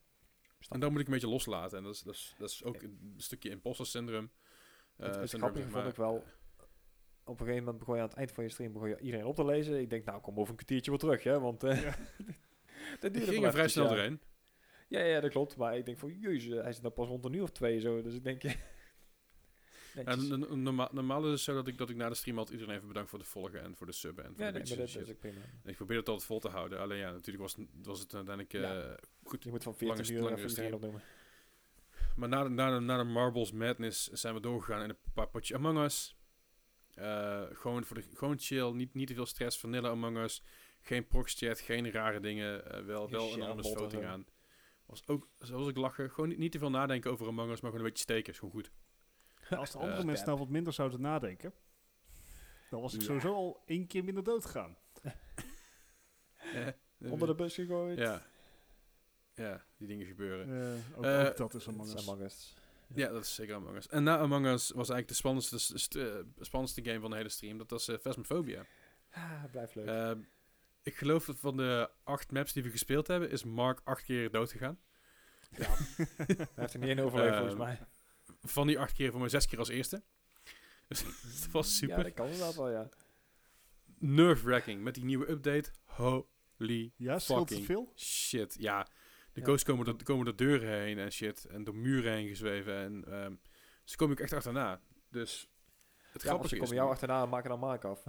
[0.69, 1.79] en dan moet ik een beetje loslaten.
[1.79, 4.31] En dat is, dat is, dat is ook een stukje imposter syndroom.
[4.97, 6.25] het, eh, het grappige zeg vond ik wel,
[7.29, 9.27] op een gegeven moment begon je aan het eind van je stream begon je iedereen
[9.27, 9.81] op te lezen.
[9.81, 11.95] Ik denk, nou kom over een kwartiertje weer terug, hè, want eh Ja.
[13.01, 14.21] dat duurde ging wel er vrij snel doorheen.
[14.89, 15.57] Ja, ja, dat klopt.
[15.57, 18.03] Maar ik denk van, jezus, hij zit nou pas rond een uur of twee zo.
[18.03, 18.43] Dus ik denk,
[19.95, 20.29] Ja, netjes.
[20.29, 22.55] n- n- normaal, normaal is het zo dat ik, dat ik na de stream altijd
[22.57, 24.69] iedereen even bedankt voor het volgen en voor de subben en voor ja, de nee,
[24.69, 25.41] dat en is ook prima.
[25.63, 26.79] En ik probeer het altijd vol te houden.
[26.79, 28.97] Alleen ja, natuurlijk was, het- was het uiteindelijk eh, Ja.
[29.23, 29.45] goed.
[29.45, 30.73] Je moet van Lange 14 st- uur even iedereen stream.
[30.73, 31.03] opnoemen.
[32.17, 35.29] Maar na de, na, de, na de Marbles Madness zijn we doorgegaan in een paar
[35.29, 36.17] potjes Among Us.
[36.99, 40.43] Eh, gewoon, voor de, gewoon chill, niet, niet te veel stress, vanilla Among Us.
[40.81, 42.73] Geen proxchat, geen rare dingen.
[42.73, 44.09] eh, wel, wel een voting zo.
[44.09, 44.27] aan.
[44.87, 47.71] Was ook, zoals ik lachen, gewoon niet, niet te veel nadenken over Among Us, maar
[47.71, 48.33] gewoon een beetje steken.
[48.33, 48.71] Is gewoon goed.
[49.59, 51.53] Als de andere Eh, mensen nou wat minder zouden nadenken,
[52.71, 53.07] dan was ik Ja.
[53.07, 54.77] sowieso al één keer minder dood gegaan.
[57.01, 57.99] Onder de bus gegooid.
[57.99, 58.23] Ja.
[59.35, 60.83] Ja, die dingen gebeuren.
[60.97, 62.09] Ook, ook dat is Among Us.
[62.09, 62.55] Among Us.
[62.95, 63.89] Ja, dat is zeker Among Us.
[63.89, 67.17] En na Among Us was eigenlijk de spannendste, st- st- eh, spannendste game van de
[67.17, 67.59] hele stream.
[67.59, 68.65] Dat was eh Phasmophobia.
[69.11, 69.87] Ah, blijft leuk.
[69.87, 70.13] Eh,
[70.83, 74.31] ik geloof dat van de acht maps die we gespeeld hebben, is Mark acht keer
[74.31, 74.79] dood gegaan.
[75.51, 75.67] ja.
[76.17, 77.79] Hij heeft er niet één overleefd eh, volgens mij.
[78.43, 80.03] Van die acht keer voor mij zes keer als eerste.
[80.89, 82.03] Dus dat was Ja, super.
[82.03, 82.89] dat kan inderdaad wel, ja.
[83.99, 84.83] Nerve-wracking.
[84.83, 85.71] Met die nieuwe update.
[85.85, 87.93] Holy Ja, Fucking veel?
[87.97, 88.57] shit.
[88.59, 88.87] Ja,
[89.39, 91.45] de ghosts komen, door- komen door deuren heen en shit.
[91.45, 92.75] En door muren heen gezweven.
[92.75, 93.35] En ehm,
[93.85, 94.81] ze komen ook echt achterna.
[95.11, 95.49] Dus
[96.13, 96.61] het Ja, grappige ze is...
[96.61, 98.05] komen jou achterna en maken dan Mark af.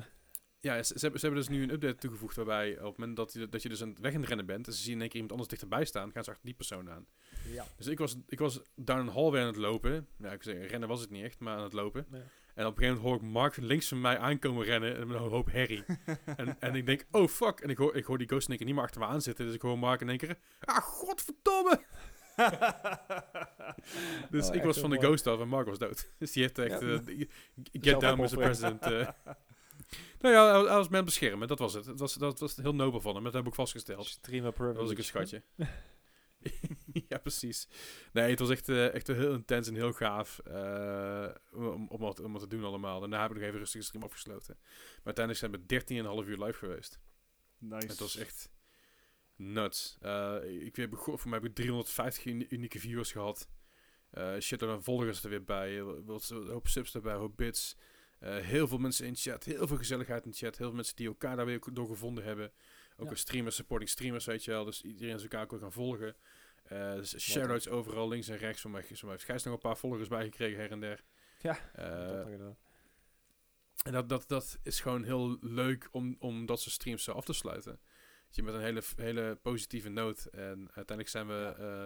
[0.62, 3.18] Ja, ze, ze hebben, ze hebben dus nu een update toegevoegd waarbij op het moment
[3.18, 4.94] dat je, dat je dus aan het weg aan het rennen bent en ze zien
[4.94, 7.08] in één keer iemand anders dichterbij staan, gaan ze achter die persoon aan.
[7.52, 7.66] Ja.
[7.78, 10.08] Dus ik was, ik was down een hallway aan het lopen.
[10.18, 12.06] Ja, ik zeg, rennen was het niet echt, maar aan het lopen.
[12.12, 12.18] Ja.
[12.60, 15.18] En op een gegeven moment hoor ik Mark links van mij aankomen rennen en met
[15.22, 15.84] een hoop herrie.
[16.36, 17.60] en, en ik denk, oh fuck.
[17.60, 19.46] En ik hoor, ik hoor die Ghost niet meer achter me aan zitten.
[19.46, 21.82] Dus ik hoor Mark in één keer, ah godverdomme.
[24.30, 26.12] Dus Oh, ik was van de ghost af en Mark was dood.
[26.20, 26.88] Dus die heeft echt, Ja.
[26.88, 27.28] eh,
[27.72, 28.38] get down Mr.
[28.38, 28.82] President.
[28.82, 29.08] eh.
[30.20, 31.86] nou ja, hij, was me aan het beschermen, dat was het.
[31.86, 34.06] Het was, dat was heel nobel van hem, dat heb ik vastgesteld.
[34.08, 35.44] Streamer Dat was ook een schatje.
[37.10, 37.68] ja, precies.
[38.14, 42.20] Nee, het was echt, eh, echt heel intens en heel gaaf eh, om, om, wat,
[42.20, 43.00] om wat te doen allemaal.
[43.00, 44.58] Daarna heb ik nog even rustig de stream afgesloten.
[45.04, 47.00] Maar uiteindelijk zijn we 13,5 uur live geweest.
[47.58, 47.88] Nice.
[47.88, 48.52] Het was echt
[49.36, 49.98] nuts.
[50.02, 53.50] Eh, ik weet, voor mij heb ik 350 uni- unieke viewers gehad.
[54.10, 55.78] Eh shit, aan volgers er weer bij.
[55.80, 57.78] Een hoop subs erbij, een hoop bits.
[58.20, 60.58] Heel veel mensen in chat, heel veel gezelligheid in chat.
[60.58, 62.52] Heel veel mensen die elkaar daar weer door gevonden hebben.
[63.00, 63.12] Ook Ja.
[63.12, 64.66] een streamers, supporting streamers, weet je wel.
[64.66, 66.16] Dus iedereen is elkaar ook gaan volgen.
[66.64, 68.62] Eh dus shoutouts overal, links en rechts.
[68.62, 71.04] Voor mij, voor mij heeft Gijs nog een paar volgers bijgekregen her en der.
[71.42, 72.58] Ja, Eh, Dat gedaan.
[73.84, 77.26] en dat, dat, dat is gewoon heel leuk om, om dat soort streams zo af
[77.26, 77.80] te sluiten.
[78.30, 80.26] Je met een hele, hele positieve noot.
[80.26, 81.54] En uiteindelijk zijn we.
[81.58, 81.86] eh,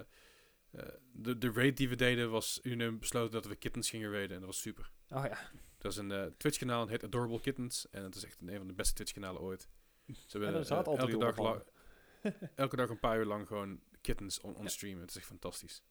[1.11, 4.31] de, de raid die we deden was unaniem besloten dat we kittens gingen raiden.
[4.33, 4.91] En dat was super.
[5.09, 5.37] Oh ja.
[5.77, 7.89] Dat is een Twitch-kanaal, het heet Adorable Kittens.
[7.89, 9.67] En het is echt een van de beste Twitch-kanalen ooit.
[10.07, 11.63] Ze hebben eh, elke, dag
[12.55, 14.63] elke dag een paar uur lang gewoon kittens on, on.
[14.65, 15.83] Het is echt fantastisch.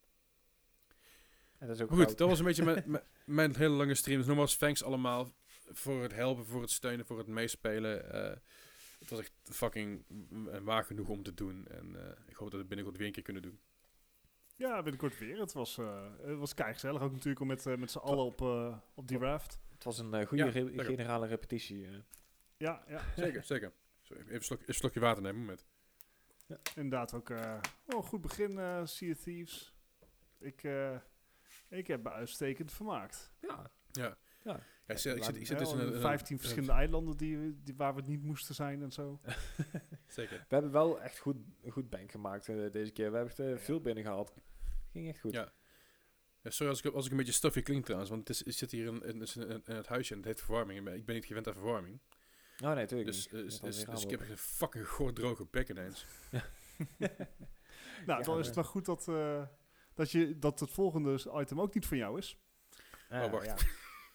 [1.59, 2.19] En dat is ook goed, goud.
[2.19, 4.19] dat was een beetje mijn, mijn, hele lange stream.
[4.19, 5.33] Dus nogmaals, thanks allemaal
[5.71, 8.13] voor het helpen, voor het steunen, voor het meespelen.
[8.13, 8.37] Eh,
[8.99, 10.05] het was echt fucking
[10.63, 11.67] waar genoeg om te doen.
[11.69, 13.61] En eh, ik hoop dat we het binnenkort weer een keer kunnen doen.
[14.57, 15.39] Ja, binnenkort weer.
[15.39, 18.41] Het was, eh het was gezellig ook natuurlijk om met, met z'n allen op,
[18.95, 19.59] op die raft.
[19.73, 20.85] Het was een goede Ja, re- lekker.
[20.85, 21.87] generale repetitie.
[22.57, 23.03] Ja, ja.
[23.17, 23.73] Zeker, zeker.
[24.17, 25.67] Even een, slok, even een slokje water nemen, moment.
[26.75, 29.75] Inderdaad ook eh oh, een goed begin, eh Sea of Thieves.
[30.39, 30.97] Ik, eh,
[31.69, 33.33] ik heb me uitstekend vermaakt.
[33.41, 33.71] Ja.
[33.93, 34.17] Ja.
[34.45, 34.61] Ja.
[34.87, 35.87] Ja, ik zit, ik zit, ik zit dus in een...
[35.87, 38.93] in een- 15 verschillende eilanden die, we- die, waar we het niet moesten zijn en
[38.93, 39.21] zo.
[40.07, 40.37] Zeker.
[40.49, 41.37] We hebben wel echt goed,
[41.69, 43.11] goed bank gemaakt deze keer.
[43.11, 44.35] We hebben echt eh, veel binnen gehad.
[44.91, 45.33] Ging echt goed.
[45.33, 45.53] Ja.
[46.41, 48.53] Ja, sorry als ik, als ik een beetje stuffy klink trouwens, want het is, ik
[48.53, 50.79] zit hier in, in, in, in het huisje en het heet verwarming.
[50.79, 52.01] Ik ben- Ik ben niet gewend aan verwarming.
[52.65, 56.07] Oh nee, tuurlijk Dus, dus, dus, dus ik heb een fucking goor droge bek ineens.
[58.07, 59.43] Nou, Ja, dan is het wel goed dat, eh,
[59.95, 62.39] dat, je, dat het volgende item ook niet van jou is.
[63.09, 63.47] Ah, Oh, wacht.
[63.47, 63.57] ja.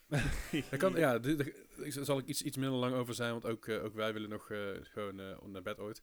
[0.77, 1.51] Kan, ja, daar
[1.87, 4.51] zal ik iets, iets minder lang over zijn, want ook, eh, ook wij willen nog
[4.51, 6.01] eh, gewoon eh, naar bed ooit.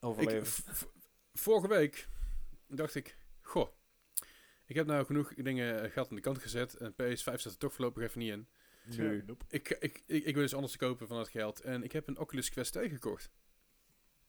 [0.00, 0.64] Overleven.
[1.32, 2.08] vorige week
[2.66, 3.68] dacht ik, goh,
[4.66, 7.74] ik heb nou genoeg dingen geld aan de kant gezet en PS5 staat er toch
[7.74, 8.48] voorlopig even niet in.
[8.96, 9.22] Nu.
[9.26, 9.44] Nope.
[9.48, 12.18] Ik, ik, ik, ik wil iets anders kopen van dat geld en ik heb een
[12.18, 13.30] Oculus Quest 2 gekocht.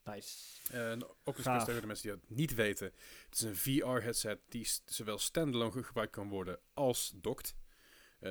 [0.04, 0.38] Nice.
[0.72, 1.44] Eh, Een Oculus Gaaf.
[1.44, 2.92] Quest 2, voor de mensen die dat niet weten.
[3.30, 7.56] Het is een VR-headset die zowel standalone ge- gebruikt kan worden als docked.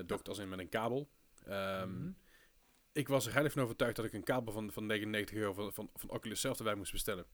[0.06, 1.10] Docked als in met een kabel.
[1.46, 2.10] Ehm, Mhm.
[2.92, 5.72] Ik was er heilig van overtuigd dat ik een kabel van, van 99 euro van,
[5.72, 7.26] van, van Oculus zelf erbij moest bestellen.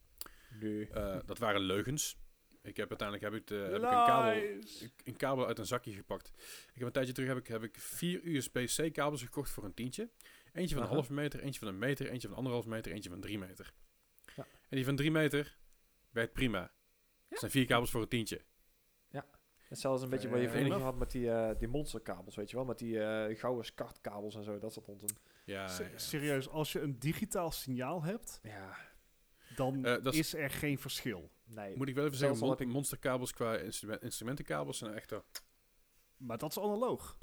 [0.61, 0.89] Nu.
[0.89, 2.17] Eh, dat waren leugens.
[2.65, 4.33] Ik heb uiteindelijk heb ik, de, heb ik een, kabel,
[5.05, 6.29] een kabel uit een zakje gepakt.
[6.73, 9.75] Ik heb een tijdje terug heb ik, heb ik vier USB-C kabels gekocht voor een
[9.75, 10.09] tientje.
[10.53, 13.21] Eentje van een halve meter, eentje van een meter, eentje van anderhalve meter, eentje van
[13.21, 13.73] drie meter.
[14.37, 14.43] Ja.
[14.69, 15.59] En die van drie meter
[16.11, 16.73] werkt prima.
[17.29, 18.41] Dat zijn vier kabels voor een tientje.
[19.65, 22.37] Het is zelfs een beetje wat je Fair vroeger had met die, eh, die monsterkabels,
[22.37, 22.65] weet je wel?
[22.65, 25.09] Met die eh gouden skartkabels en zo, dat soort onzin.
[25.45, 25.99] Ja, Se- ja.
[25.99, 28.77] Serieus, als je een digitaal signaal hebt, Ja,
[29.57, 31.31] dan Eh, dat is- is er geen verschil.
[31.45, 31.77] nee.
[31.77, 35.13] Moet ik wel even Zelfs zeggen, mon- ik- monsterkabels qua instrument, instrumentenkabels zijn echt...
[35.13, 35.19] eh,
[36.17, 37.17] Maar dat is analoog.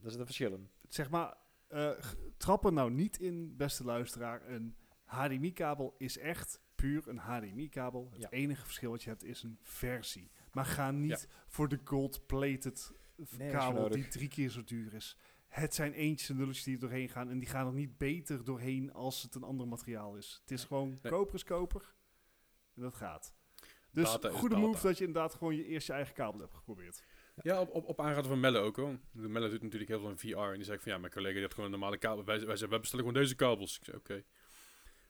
[0.00, 0.68] Daar zit een verschil in.
[0.88, 1.36] Zeg maar,
[1.68, 4.48] eh, g- trap er nou niet in, beste luisteraar.
[4.48, 8.08] Een HDMI-kabel is echt puur een HDMI-kabel.
[8.12, 8.30] Het Ja.
[8.30, 10.30] enige verschil wat je hebt is een versie.
[10.52, 15.16] Maar ga niet voor de gold-plated Nee, is kabel die drie keer zo duur is.
[15.48, 17.30] Het zijn eentjes en nulletjes die er doorheen gaan.
[17.30, 20.38] En die gaan er niet beter doorheen als het een ander materiaal is.
[20.40, 21.12] Het is gewoon Nee.
[21.12, 21.94] koper is koper.
[22.74, 23.32] En dat gaat.
[23.90, 24.66] Dus Data goede data.
[24.66, 27.02] move dat je inderdaad gewoon je eerst je eigen kabel hebt geprobeerd.
[27.42, 28.98] Ja, op, op, op aanraden van Melle ook hoor.
[29.12, 30.38] Melle doet natuurlijk heel veel in VR.
[30.38, 32.24] En die zei van ja, mijn collega die had gewoon een normale kabel.
[32.24, 33.76] Wij, wij wij bestellen gewoon deze kabels.
[33.76, 34.24] Ik zei oké.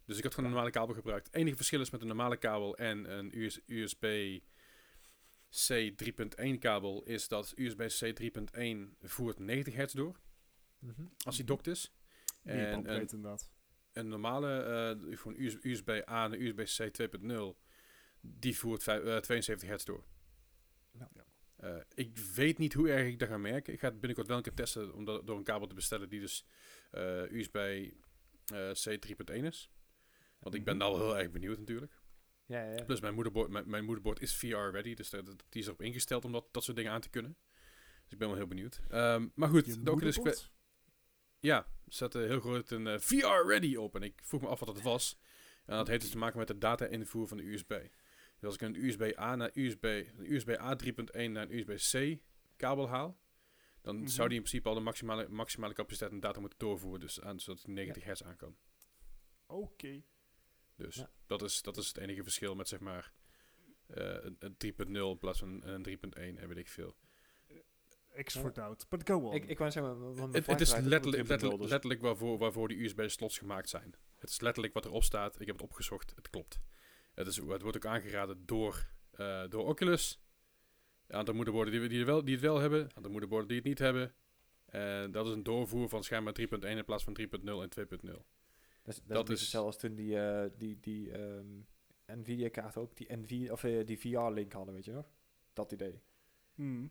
[0.04, 1.26] Dus ik had gewoon een normale kabel gebruikt.
[1.26, 4.38] Het enige verschil is met een normale kabel en een US, USB
[5.50, 5.92] C
[6.52, 8.22] 3.1 kabel is dat USB C
[8.58, 10.16] 3.1 voert 90 hertz door
[10.78, 11.02] Mhm.
[11.24, 11.92] als die dokt is.
[12.44, 13.50] En een, inderdaad.
[13.92, 14.60] een normale
[15.08, 17.56] eh, gewoon US, USB A en USB C 2.0
[18.20, 20.04] die voert vijf- eh, 72 hertz door.
[20.92, 21.10] Ja.
[21.14, 21.24] Ja.
[21.56, 23.72] Eh, ik weet niet hoe erg ik dat ga merken.
[23.72, 26.08] Ik ga het binnenkort wel een keer testen om dat, door een kabel te bestellen
[26.08, 26.44] die dus
[26.90, 29.70] eh, USB eh, C 3.1 is.
[30.38, 30.84] Want ik ben Mhm.
[30.84, 32.00] al heel erg benieuwd natuurlijk.
[32.46, 32.84] Ja, ja, ja.
[32.84, 35.82] Plus mijn moederbord, mijn, mijn moederbord is VR ready, dus dat, dat- die is erop
[35.82, 37.36] ingesteld om dat, dat soort dingen aan te kunnen.
[38.02, 38.80] Dus ik ben wel heel benieuwd.
[38.88, 39.66] Ehm, maar goed?
[40.22, 40.50] Quest...
[41.40, 43.94] ja, zette heel groot een eh, VR ready op.
[43.94, 45.18] En ik vroeg me af wat dat was.
[45.64, 47.68] En dat heeft dus te maken met de data-invoer van de USB.
[47.68, 52.18] Dus als ik een USB-A naar USB, een USB-A 3.1 naar een USB-C
[52.56, 53.20] kabel haal,
[53.82, 54.06] dan Mhm.
[54.06, 57.00] zou die in principe al de maximale, maximale capaciteit en data moeten doorvoeren.
[57.00, 58.56] Dus aan, zodat hij 90 hertz aan kan.
[59.46, 60.02] Oké.
[60.76, 61.10] Dus Ja.
[61.26, 63.12] dat, is, dat is het enige verschil met zeg maar
[63.86, 66.96] eh, een, een 3.0 in plaats van een 3.1 en weet ik veel.
[68.24, 68.40] X Ja.
[68.40, 68.86] for doubt.
[68.88, 69.34] But go on.
[69.34, 70.00] Ik, ik wou zeggen,
[70.32, 73.94] Het, is letterlijk, 3.0, letterlijk, dus- letterlijk waarvoor, waarvoor die USB-slots gemaakt zijn.
[74.18, 75.40] Het is letterlijk wat erop staat.
[75.40, 76.12] Ik heb het opgezocht.
[76.16, 76.60] Het klopt.
[77.14, 80.20] Het, is, het wordt ook aangeraden door, eh, door Oculus.
[81.06, 82.80] Een aantal moederborden die, we- die, wel, die het wel hebben.
[82.80, 84.14] Een aantal moederborden die het niet hebben.
[84.66, 88.26] En dat is een doorvoer van schijnbaar 3.1 in plaats van 3.0 en 2.0.
[88.82, 91.46] Dat is, dat is hetzelfde als toen die, eh, die, die ehm,
[92.06, 95.10] Nvidia-kaart ook, die, NV, of, eh, die VR-link hadden, weet je nog?
[95.52, 96.00] Dat idee.
[96.54, 96.90] Hmm.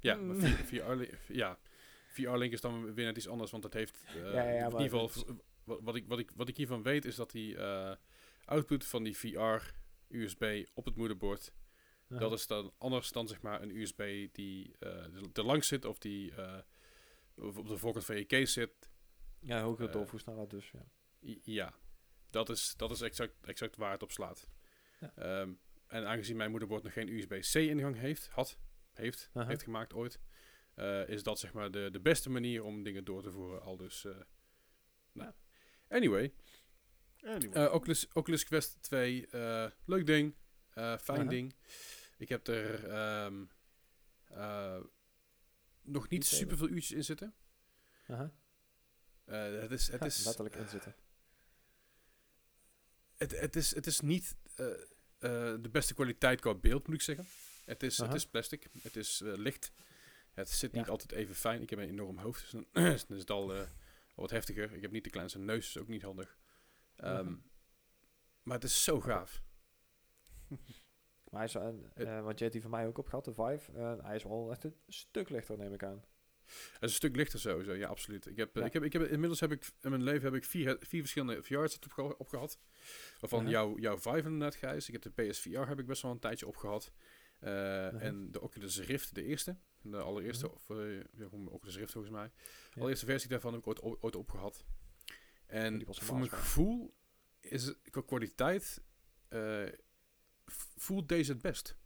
[0.00, 0.26] Ja, Mm.
[0.26, 1.58] maar VR, ja,
[2.08, 4.04] VR-Link is dan weer net iets anders, want het heeft...
[4.06, 5.10] eh, Ja, ja, in ieder geval,
[5.64, 7.94] wat, wat, ik, wat, ik, wat ik hiervan weet, is dat die eh,
[8.44, 11.52] output van die VR-USB op het moederbord...
[12.08, 15.84] Dat is dan anders dan zeg maar een USB die eh er- er langs zit
[15.84, 16.58] of die eh,
[17.34, 18.90] op de voorkant van je case zit.
[19.40, 20.86] Ja, hogere eh, doorvoersnelheid dus, ja.
[21.44, 21.74] Ja,
[22.30, 24.48] dat is, dat is exact, exact waar het op slaat.
[25.00, 25.12] Ja.
[25.16, 25.52] Ehm,
[25.86, 28.58] en aangezien mijn moederbord nog geen USB-C-ingang heeft, had,
[28.98, 30.20] heeft, heeft gemaakt ooit,
[30.74, 33.62] eh, is dat zeg maar de, de beste manier om dingen door te voeren.
[33.62, 34.16] Al dus, eh,
[35.12, 35.32] nou.
[35.88, 36.32] Anyway,
[37.22, 37.66] Anyway.
[37.66, 40.34] eh, Oculus, Oculus Quest 2, eh, leuk ding,
[41.00, 41.54] fijn ding.
[42.18, 43.44] Ik heb er ehm,
[44.24, 44.80] eh,
[45.82, 47.34] nog niet super veel uurtjes in zitten.
[49.24, 50.94] Het is, het is, letterlijk inzitten.
[53.16, 54.36] het, het, is, het is niet
[55.18, 57.26] de beste kwaliteit qua beeld, moet ik zeggen.
[57.68, 59.72] Het is, het is plastic, het is eh, licht.
[60.32, 60.90] Het zit niet Ja.
[60.90, 61.62] altijd even fijn.
[61.62, 63.66] Ik heb een enorm hoofd, dus dan, is het al eh, al
[64.14, 64.72] wat heftiger.
[64.72, 66.38] Ik heb niet de kleinste neus, is ook niet handig.
[66.96, 67.34] Ehm.
[68.42, 69.42] Maar het is zo gaaf.
[71.30, 73.98] Maar hij is, eh, want je hebt die van mij ook op gehad, de Vive.
[74.02, 76.04] hij is wel echt een stuk lichter, neem ik aan.
[76.46, 78.26] Het is een stuk lichter sowieso, ja, absoluut.
[78.26, 78.64] Ik heb, Ja.
[78.64, 81.36] ik heb, ik heb, inmiddels heb ik in mijn leven heb ik vier, vier verschillende
[81.84, 82.58] opgeha- opgehad.
[83.20, 83.48] Waarvan Aha.
[83.50, 84.86] jouw, jouw Vive inderdaad, Gijs.
[84.90, 86.92] Ik heb de PSVR heb ik best wel een tijdje opgehad.
[87.38, 89.56] Eh, En de Oculus Rift, de eerste.
[89.82, 90.54] De allereerste, Mhm.
[90.54, 92.30] of uh, ja, Oculus Rift volgens mij.
[92.74, 94.64] De allereerste versie daarvan heb ik ooit, ooit opgehad.
[95.46, 96.94] En voor mijn gevoel
[97.40, 98.82] is het qua kwaliteit
[99.28, 99.66] eh,
[100.76, 101.76] voelt deze het best.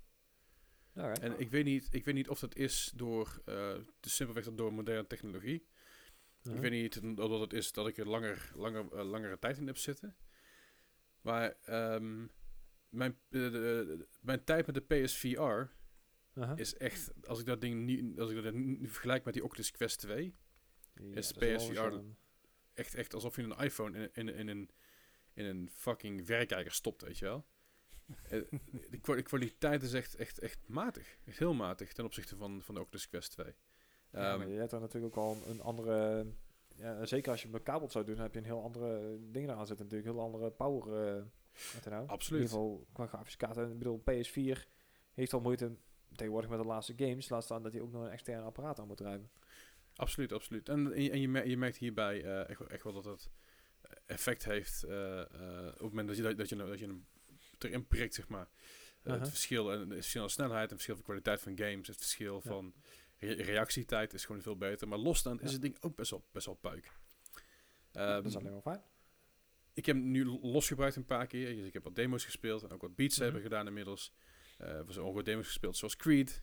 [0.95, 1.23] Alright.
[1.23, 4.73] En ik weet niet, ik weet niet of dat is door, eh de simpelweg door
[4.73, 5.67] moderne technologie.
[6.43, 6.55] Mhm.
[6.55, 9.59] Ik weet niet of dat het is dat ik er langer, langer, eh, langere tijd
[9.59, 10.17] in heb zitten.
[11.21, 12.27] Maar ehm,
[12.93, 13.81] mijn, eh,
[14.21, 15.63] mijn tijd met de PSVR
[16.57, 19.71] is echt, als ik dat ding nu, als ik dat nu vergelijk met die Oculus
[19.71, 20.35] Quest 2,
[20.95, 21.81] Ja, is wel PSVR
[22.75, 24.71] echt, echt alsof je een iPhone in, in, in, een,
[25.35, 27.47] in een fucking verrekijker stopt, weet je wel.
[28.23, 28.41] Eh,
[28.91, 31.19] de, kwa- de kwaliteit is echt, echt, echt matig.
[31.25, 33.47] Echt heel matig ten opzichte van, van de Oculus Quest 2.
[33.47, 33.55] ja,
[34.31, 36.27] Ehm, maar je hebt dan natuurlijk ook al een, een andere...
[36.77, 39.19] Ja, zeker als je het met kabels zou doen, dan heb je een heel andere
[39.31, 39.85] dingen eraan zitten.
[39.87, 41.27] Natuurlijk heel andere power.
[41.75, 42.07] Wat nou?
[42.09, 42.43] Absoluut.
[42.43, 43.71] In ieder geval qua grafische kaarten.
[43.73, 44.59] Ik bedoel, PS4
[45.13, 45.77] heeft al moeite
[46.15, 47.29] tegenwoordig met de laatste games.
[47.29, 49.31] Laat staan dat hij ook nog een extern apparaat aan moet drijven.
[49.95, 50.69] Absoluut, absoluut.
[50.69, 53.05] En, en, je- en je, mer- je merkt hierbij eh, echt, wel- echt wel dat
[53.05, 53.31] het
[54.07, 57.07] effect heeft eh, eh, op het moment dat je, dat, dat je, dat je hem
[57.59, 58.49] erin prikt, zeg maar.
[59.05, 59.19] Aha.
[59.19, 62.35] Het verschil, en het verschil aan snelheid, het verschil van kwaliteit van games, het verschil
[62.35, 62.41] Ja.
[62.51, 62.75] van
[63.19, 64.89] re- reactietijd is gewoon veel beter.
[64.89, 66.91] Maar losstaand is het ding ook best wel, best wel puik.
[67.91, 68.83] Dat is Ehm, alleen maar fijn.
[69.75, 71.55] Ik heb hem nu losgebruikt een paar keer.
[71.57, 73.43] Dus ik heb wat demo's gespeeld en ook wat Beat Saber Mhm.
[73.43, 74.13] gedaan inmiddels.
[74.59, 76.43] Eh er zijn ook wat demo's gespeeld zoals Creed.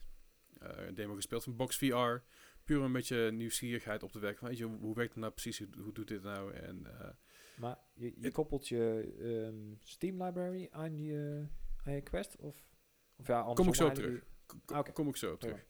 [0.58, 2.22] Eh, een demo gespeeld van Box VR.
[2.64, 4.46] Puur een beetje nieuwsgierigheid op te wekken.
[4.46, 5.58] Weet je, hoe, werkt het nou precies?
[5.58, 6.52] Hoe, hoe doet dit nou?
[6.54, 7.08] En eh,
[7.56, 11.46] Maar je, koppelt je ehm, Steam library aan je,
[11.84, 12.36] aan je Quest?
[12.36, 12.64] Of,
[13.16, 14.24] of ja, kom ik zo andersom terug.
[14.46, 14.92] K- k- Ah.
[14.94, 15.64] Kom ik zo op terug.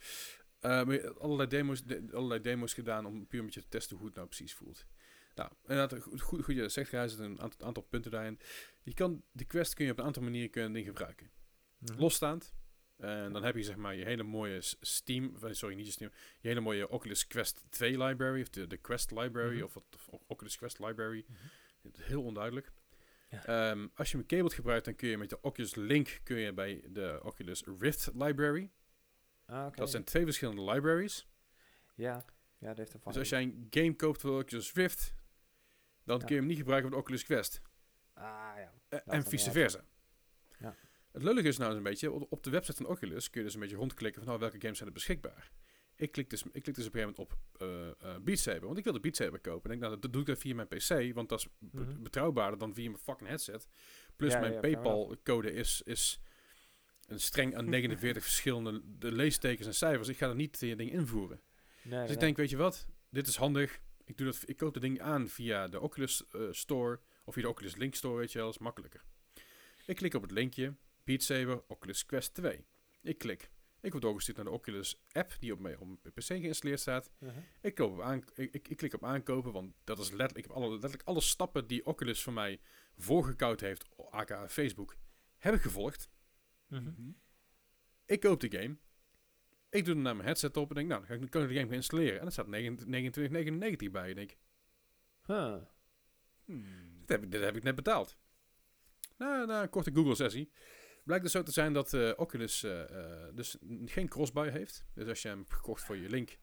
[0.61, 4.07] Maar je- allerlei, demo's, de- allerlei demo's gedaan om puur een beetje te testen hoe
[4.07, 4.87] het nou precies voelt.
[5.35, 8.39] Nou, inderdaad, goed, goed, goed je dat zegt, er zitten een aantal, aantal punten daarin.
[8.83, 11.31] Je kan, de Quest kun je op een aantal manieren kun je ding gebruiken.
[11.79, 12.01] Mhm.
[12.01, 12.55] losstaand.
[12.97, 16.11] En dan heb je zeg maar je hele mooie Steam, of, sorry niet je Steam,
[16.41, 19.65] je hele mooie Oculus Quest 2 library, of de, de Quest library, Mhm.
[19.65, 21.25] of, of Oculus Quest library.
[21.83, 22.73] Het is Heel onduidelijk.
[23.31, 23.45] Ja.
[23.45, 26.53] Ehm, als je een cable gebruikt, dan kun je met de Oculus Link kun je
[26.53, 28.71] bij de Oculus Rift library.
[29.47, 29.73] Ah.
[29.77, 31.29] Dat zijn twee verschillende libraries.
[31.95, 32.25] Ja,
[32.59, 35.15] ja, dat heeft een Dus als jij een game koopt voor Oculus Rift,
[36.19, 37.61] dan kun je hem niet gebruiken voor de Oculus Quest.
[38.15, 38.25] Ah,
[38.57, 38.73] ja.
[38.89, 39.85] Eh, dat en vice versa.
[40.59, 40.77] Ja.
[41.13, 43.47] Het lullige is nou eens een beetje, op op de website van Oculus kun je
[43.47, 45.51] dus een beetje rondklikken van nou, welke games zijn er beschikbaar.
[45.97, 48.79] Ik klik dus, ik klik dus op een gegeven moment op eh Beat Saber, want
[48.79, 49.63] ik wilde Beat Saber kopen.
[49.63, 52.03] Ik denk, nou, dat doe ik dan via mijn PC, want dat is Mhm.
[52.03, 53.69] betrouwbaarder dan via mijn fucking headset.
[54.17, 56.21] Plus Ja, mijn ja, PayPal-code is, is
[57.07, 60.09] een streng aan 49 verschillende de leestekens en cijfers.
[60.09, 61.41] Ik ga er niet die ding invoeren.
[61.83, 63.81] Nee, Dus nee, ik denk, weet je wat, dit is handig.
[64.11, 67.43] Ik, doe dat, ik koop het ding aan via de Oculus eh, Store of via
[67.43, 69.05] de Oculus Link Store, weet je wel, is makkelijker.
[69.87, 72.65] Ik klik op het linkje, Beat Saber, Oculus Quest 2.
[73.03, 73.51] Ik klik.
[73.81, 77.11] Ik word doorgestuurd naar de Oculus app die op mijn, op mijn PC geïnstalleerd staat.
[77.19, 77.43] Uh-huh.
[77.61, 80.45] Ik, koop op aan, ik, ik, ik klik op aankopen, want dat is letterlijk, ik
[80.45, 82.61] heb alle, letterlijk alle stappen die Oculus voor mij
[82.97, 84.97] voorgekoud heeft, aka Facebook,
[85.37, 86.11] heb ik gevolgd.
[86.67, 86.83] Mhm.
[86.83, 87.11] Mhm.
[88.05, 88.77] Ik koop de game.
[89.71, 91.67] Ik doe hem naar mijn headset op en denk, nou, dan kan ik de game
[91.67, 92.21] gaan installeren.
[92.21, 94.11] En er staat 29,99 bij.
[94.11, 94.37] En ik,
[95.27, 95.57] Huh.
[96.45, 96.99] Hmm.
[97.01, 98.17] dit heb, ik- dit heb ik net betaald.
[99.19, 100.53] Na, na een korte Google-sessie
[101.05, 102.83] blijkt dus zo te zijn dat eh, Oculus eh,
[103.29, 104.85] eh, dus geen crossbuy heeft.
[104.95, 106.39] Dus als je hem gekocht voor je Link,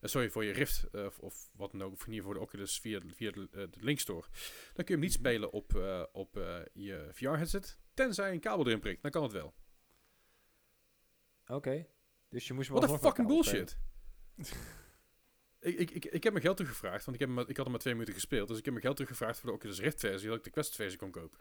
[0.00, 2.40] sorry, voor je Rift of, of wat dan ook, of in ieder geval voor de
[2.40, 4.26] Oculus via, de- via de, de Link Store,
[4.74, 5.74] dan kun je hem niet spelen op,
[6.12, 6.34] op
[6.72, 7.78] je VR-headset.
[7.94, 9.54] Tenzij je een kabel erin prikt, dan kan het wel.
[11.46, 11.86] Oké.
[12.36, 13.78] Dus je moest Wat een fucking bullshit.
[15.60, 17.80] ik, ik, ik, ik heb mijn geld teruggevraagd, want ik, heb ik had hem maar
[17.80, 18.48] twee minuten gespeeld.
[18.48, 20.74] Dus ik heb mijn geld teruggevraagd voor de Oculus Rift versie, dat ik de Quest
[20.74, 21.38] versie kon kopen.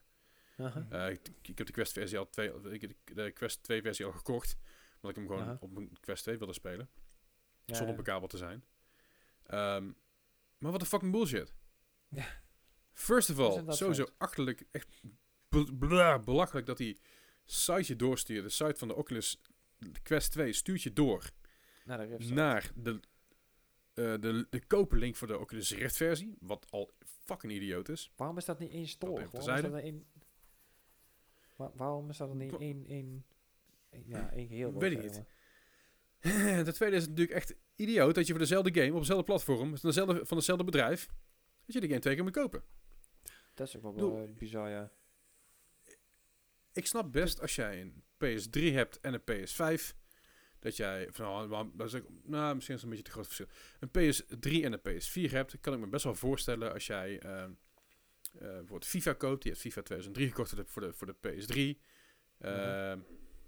[0.90, 4.06] Eh, ik, ik heb de Quest versie al twee, ik de- de Quest 2 versie
[4.06, 4.56] al gekocht,
[5.02, 6.90] omdat ik hem gewoon op mijn Quest 2 wilde spelen,
[7.66, 8.02] Ja, zonder ja.
[8.02, 8.64] bekabeld te zijn.
[9.46, 9.92] Ehm,
[10.58, 11.54] maar wat een fucking bullshit.
[12.94, 15.02] First of all, sowieso achterlijk, echt
[16.26, 17.00] belachelijk dat die
[17.46, 18.44] site je doorstuurt.
[18.44, 19.42] De site van de Oculus
[20.04, 21.30] Quest 2 stuurt je door
[21.86, 22.30] Naar de Rift.
[22.30, 23.00] naar de,
[23.94, 26.92] eh de, de kopenlink voor de Oculus Rift versie, wat al
[27.24, 28.12] fucking idioot is.
[28.16, 29.12] Waarom is dat niet één store?
[29.32, 30.06] Waarom is dat één...
[31.56, 32.86] Wa- waarom is dat dan niet Wa- één...
[32.88, 33.26] één...
[33.90, 34.74] één- Ja, één geheel?
[34.80, 35.24] Weet ik niet.
[36.66, 39.90] De tweede is natuurlijk echt idioot dat je voor dezelfde game, op dezelfde platform, van
[39.90, 41.06] dezelfde, van hetzelfde bedrijf,
[41.66, 42.64] dat je die game twee keer moet kopen.
[43.54, 44.92] Dat is ook wel Doe- eh, bizar, ja.
[46.76, 49.96] Ik snap best als jij een PS3 hebt en een PS5,
[50.60, 53.48] dat jij, van, nou, dat is nou, misschien is het een beetje te groot verschil.
[53.80, 57.52] Een PS3 en een PS4 hebt, kan ik me best wel voorstellen als jij ehm
[58.34, 59.42] eh, bijvoorbeeld FIFA koopt.
[59.42, 61.16] Die heeft FIFA 2003 gekocht voor de, voor de, voor de
[61.78, 61.82] PS3.
[62.40, 63.00] Ehm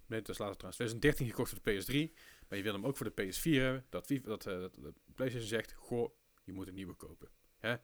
[0.08, 1.72] Nee, dat is later trouwens 2013 gekocht voor de
[2.12, 2.14] PS3.
[2.48, 3.86] Maar je wil hem ook voor de PS4 hebben.
[3.90, 6.12] Dat, FIFA, dat, eh, dat, dat PlayStation zegt, goh,
[6.44, 7.30] je moet een nieuwe kopen.
[7.58, 7.76] Hè?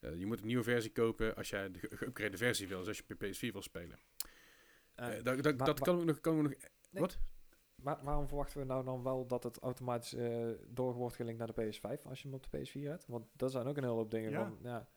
[0.00, 2.78] Eh, je moet een nieuwe versie kopen als jij de ge- geüpgrade versie wil.
[2.78, 3.98] Dus als je op je PS4 wil spelen.
[4.98, 6.20] Eh, Eh, dat dat, dat kan ook nog...
[6.20, 6.52] Kan ook nog
[6.90, 7.02] Nee.
[7.02, 7.18] Wat?
[7.74, 11.54] wa- waarom verwachten we nou dan wel dat het automatisch eh door wordt gelinkt naar
[11.54, 13.04] de PS5 als je hem op de PS4 hebt?
[13.06, 14.38] Want dat zijn ook een hele hoop dingen Ja.
[14.44, 14.88] van, ja.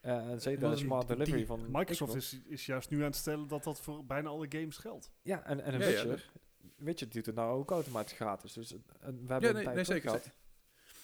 [0.00, 3.02] Eh, en zeker Dat de smart Die- delivery van Microsoft is, is juist nu aan
[3.04, 5.10] het stellen dat dat voor bijna alle games geldt.
[5.22, 6.30] Ja, en, en een Ja, ja, Witcher.
[6.76, 8.52] Witcher doet het nou ook automatisch gratis.
[8.52, 8.82] Dus en
[9.26, 10.30] we hebben nee, een tijd nee, zeker, gehad.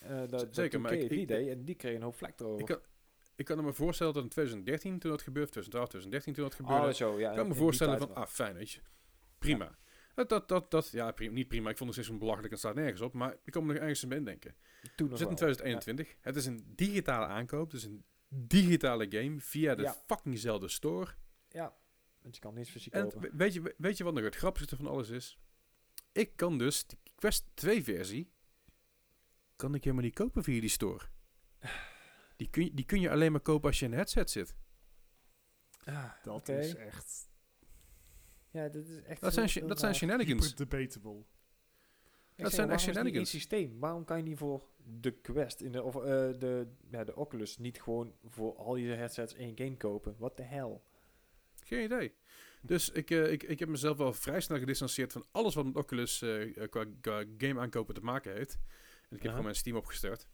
[0.03, 2.61] eh, dat, dat zeker, maar 2K ik- en die kreeg een hoop vlek erover.
[2.61, 2.79] Ik kan,
[3.37, 6.87] ik kan me voorstellen dat in 2013 toen dat gebeurde, 2012, 2013 toen dat gebeurde,
[6.89, 7.29] oh, zo, ja.
[7.31, 8.81] ik kan in me voorstellen van, ah, fijn, weet je.
[9.39, 9.79] Prima.
[10.15, 11.71] Dat, dat, dat, dat, ja, prima, niet prima.
[11.71, 13.13] Ik vond het steeds zo belachelijk en staat nergens op.
[13.13, 14.55] Maar ik kan me nog ergens in denken.
[14.97, 15.55] Toen We zitten in wel.
[15.55, 16.17] 2021.
[16.21, 17.71] Het is een digitale aankoop.
[17.71, 19.97] Dus een digitale game via de Ja.
[20.07, 21.07] fuckingzelfde store.
[21.49, 21.75] Ja, ja,
[22.23, 23.37] want je kan niets fysiek En kopen.
[23.37, 25.39] weet je, weet je wat nog het grappigste van alles is?
[26.13, 28.31] Ik kan dus de Quest 2 versie...
[29.57, 31.05] kan ik helemaal niet kopen via die store.
[32.43, 34.55] Die kun, je, die kun je alleen maar kopen als je in een headset zit.
[35.85, 37.31] Ah, Dat is echt
[38.51, 40.47] Ja, dit is echt Dat zijn, dat zijn shenanigans.
[40.49, 41.25] hyper debatable.
[42.35, 43.33] Ik dat zijn echt het shenanigans.
[43.33, 43.79] één systeem.
[43.79, 46.03] Waarom kan je niet voor de Quest in de, of eh,
[46.39, 50.15] de, ja, de Oculus niet gewoon voor al je headsets één game kopen?
[50.19, 50.81] What the hell?
[51.65, 52.15] Geen idee.
[52.63, 55.77] Dus ik, eh, ik, ik heb mezelf wel vrij snel gedistanceerd van alles wat met
[55.77, 58.55] Oculus eh, qua, qua game aankopen te maken heeft.
[59.09, 60.27] En ik heb gewoon mijn Steam opgestart.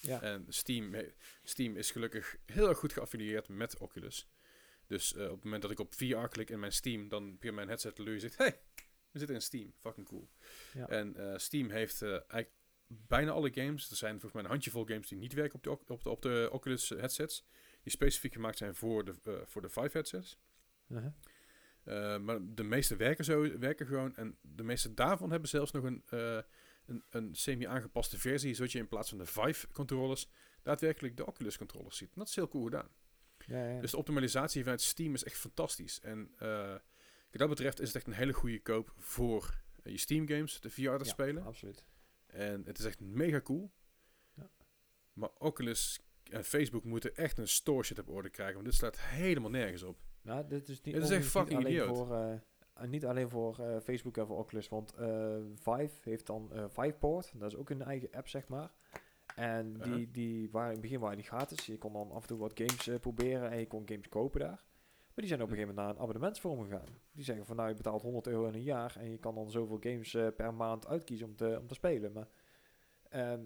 [0.00, 0.22] Ja.
[0.22, 0.94] En Steam,
[1.42, 4.28] Steam is gelukkig heel erg goed geaffilieerd met Oculus.
[4.88, 7.52] Dus eh, op het moment dat ik op VR klik in mijn Steam, dan via
[7.52, 8.60] mijn headset lui zegt, hey,
[9.10, 9.72] we zitten in Steam.
[9.78, 10.28] Fucking cool.
[10.72, 10.88] Ja.
[10.88, 12.52] En eh, Steam heeft eh, eigenlijk
[12.86, 15.70] bijna alle games, er zijn volgens mij een handjevol games die niet werken op de,
[15.70, 17.46] op de, op de Oculus headsets,
[17.82, 20.38] die specifiek gemaakt zijn voor de, voor de Vive headsets.
[20.88, 21.12] Uh-huh.
[21.84, 24.16] Uh, maar de meeste werken, zo, werken gewoon.
[24.16, 26.04] En de meeste daarvan hebben zelfs nog een,
[26.88, 28.54] een, een semi-aangepaste versie.
[28.54, 30.28] Zodat je in plaats van de Vive controllers
[30.62, 32.08] daadwerkelijk de Oculus controllers ziet.
[32.08, 32.88] En dat is heel cool gedaan.
[33.46, 33.80] Ja, ja.
[33.80, 36.00] Dus de optimalisatie vanuit Steam is echt fantastisch.
[36.00, 36.70] En eh,
[37.30, 40.60] wat dat betreft is het echt een hele goede koop voor eh, je Steam games,
[40.60, 41.44] de VR te Ja, spelen.
[41.44, 41.84] absoluut.
[42.26, 43.72] En het is echt mega cool.
[44.34, 44.50] Ja.
[45.12, 48.54] Maar Oculus en Facebook moeten echt een store shit op orde krijgen.
[48.54, 49.98] Want dit slaat helemaal nergens op.
[50.22, 51.96] Nou, dit is niet, Het is echt fucking idioot.
[51.96, 52.38] voor, eh,
[52.86, 57.32] niet alleen voor eh, Facebook en voor Oculus, want eh, Vive heeft dan eh Viveport.
[57.34, 58.70] Dat is ook een eigen app, zeg maar.
[59.38, 61.66] En die, die waren in het begin waren die gratis.
[61.66, 64.40] Je kon dan af en toe wat games eh, proberen en je kon games kopen
[64.40, 64.64] daar.
[65.14, 66.98] Maar die zijn op een gegeven moment naar een abonnementsvorm gegaan.
[67.12, 69.50] Die zeggen van nou, je betaalt 100 euro in een jaar en je kan dan
[69.50, 72.12] zoveel games eh, per maand uitkiezen om te, om te spelen.
[72.12, 72.28] Maar
[73.08, 73.42] ehm,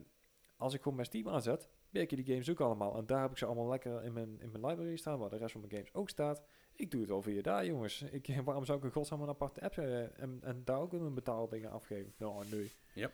[0.57, 2.97] als ik gewoon mijn Steam aanzet, werk je die games ook allemaal.
[2.97, 5.37] En daar heb ik ze allemaal lekker in mijn, in mijn library staan, waar de
[5.37, 6.43] rest van mijn games ook staat.
[6.77, 8.03] Ik doe het al via daar, jongens.
[8.03, 11.14] Ik, waarom zou ik een godsnaam een aparte app hebben en, en daar ook een
[11.14, 12.12] betaaldingen afgeven?
[12.18, 12.73] Nou, nee.
[12.95, 13.11] Ja.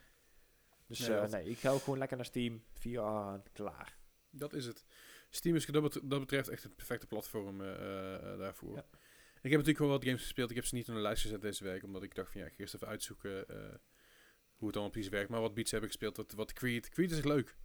[0.87, 3.97] Dus Nee, eh, nee, ik ga ook gewoon lekker naar Steam, VR aan, klaar.
[4.31, 4.85] Dat is het.
[5.31, 8.75] Steam is dat, bet- dat betreft echt het perfecte platform eh, eh, daarvoor.
[8.75, 8.85] Ja.
[9.43, 10.51] Ik heb natuurlijk wel wat games gespeeld.
[10.51, 12.47] Ik heb ze niet op de lijst gezet deze week, omdat ik dacht van ja,
[12.47, 13.57] ik ga eerst even uitzoeken eh,
[14.57, 15.31] hoe het allemaal precies werkt.
[15.31, 16.89] Maar wat beats heb ik gespeeld, wat, wat Creed.
[16.89, 17.57] Creed is echt leuk.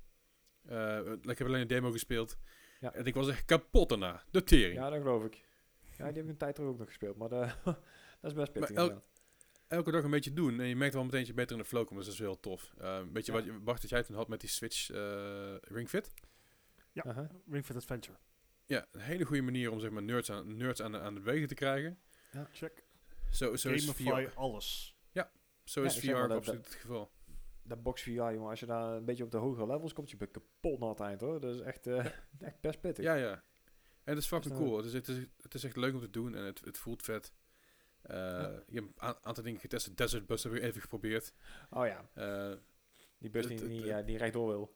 [0.66, 2.38] Eh, ik heb alleen een demo gespeeld.
[2.80, 2.94] Ja.
[2.94, 4.24] En ik was echt kapot daarna.
[4.32, 4.74] De tering.
[4.76, 5.44] Ja, dat geloof ik.
[5.98, 7.48] Ja, die heb ik een tijd terug ook nog gespeeld, maar de,
[8.22, 9.02] dat is best pittig.
[9.68, 10.60] Elke dag een beetje doen.
[10.60, 11.98] En je merkt wel meteen dat je beter in de flow komt.
[11.98, 12.74] Dus dat is heel tof.
[12.78, 13.38] Eh weet je Ja.
[13.38, 16.14] wat, je- Bart, dat jij toen had met die Switch eh, Ring Fit?
[16.92, 17.04] Ja.
[17.04, 17.28] Aha.
[17.50, 18.18] Ring Fit Adventure.
[18.66, 21.48] Ja, een hele goede manier om zeg maar nerds aan, nerds aan, aan de wegen
[21.48, 22.00] te krijgen.
[22.52, 22.84] Check.
[23.30, 24.98] Zo, zo is Gamify VR, alles.
[25.64, 27.12] zo Ja, is ik VR zeg maar, dat- absoluut het geval.
[27.64, 30.18] Dat box VR, jongen, als je daar een beetje op de hogere levels komt, je
[30.18, 31.40] bent kapot na het eind, hoor.
[31.40, 32.06] Dat is echt, eh,
[32.40, 33.04] echt best pittig.
[33.06, 33.44] Ja, ja.
[34.04, 34.78] En het is fucking cool.
[34.78, 37.02] Het is, het, is, het is echt leuk om te doen en het, het voelt
[37.04, 37.34] vet.
[38.02, 38.16] Eh
[38.68, 39.98] Je hebt een aantal dingen getest.
[39.98, 41.34] Desert Bus heb ik even geprobeerd.
[41.70, 42.54] Oh ja, Eh,
[43.18, 44.76] die bus die, Het- het- niet, ja, die rechtdoor wil.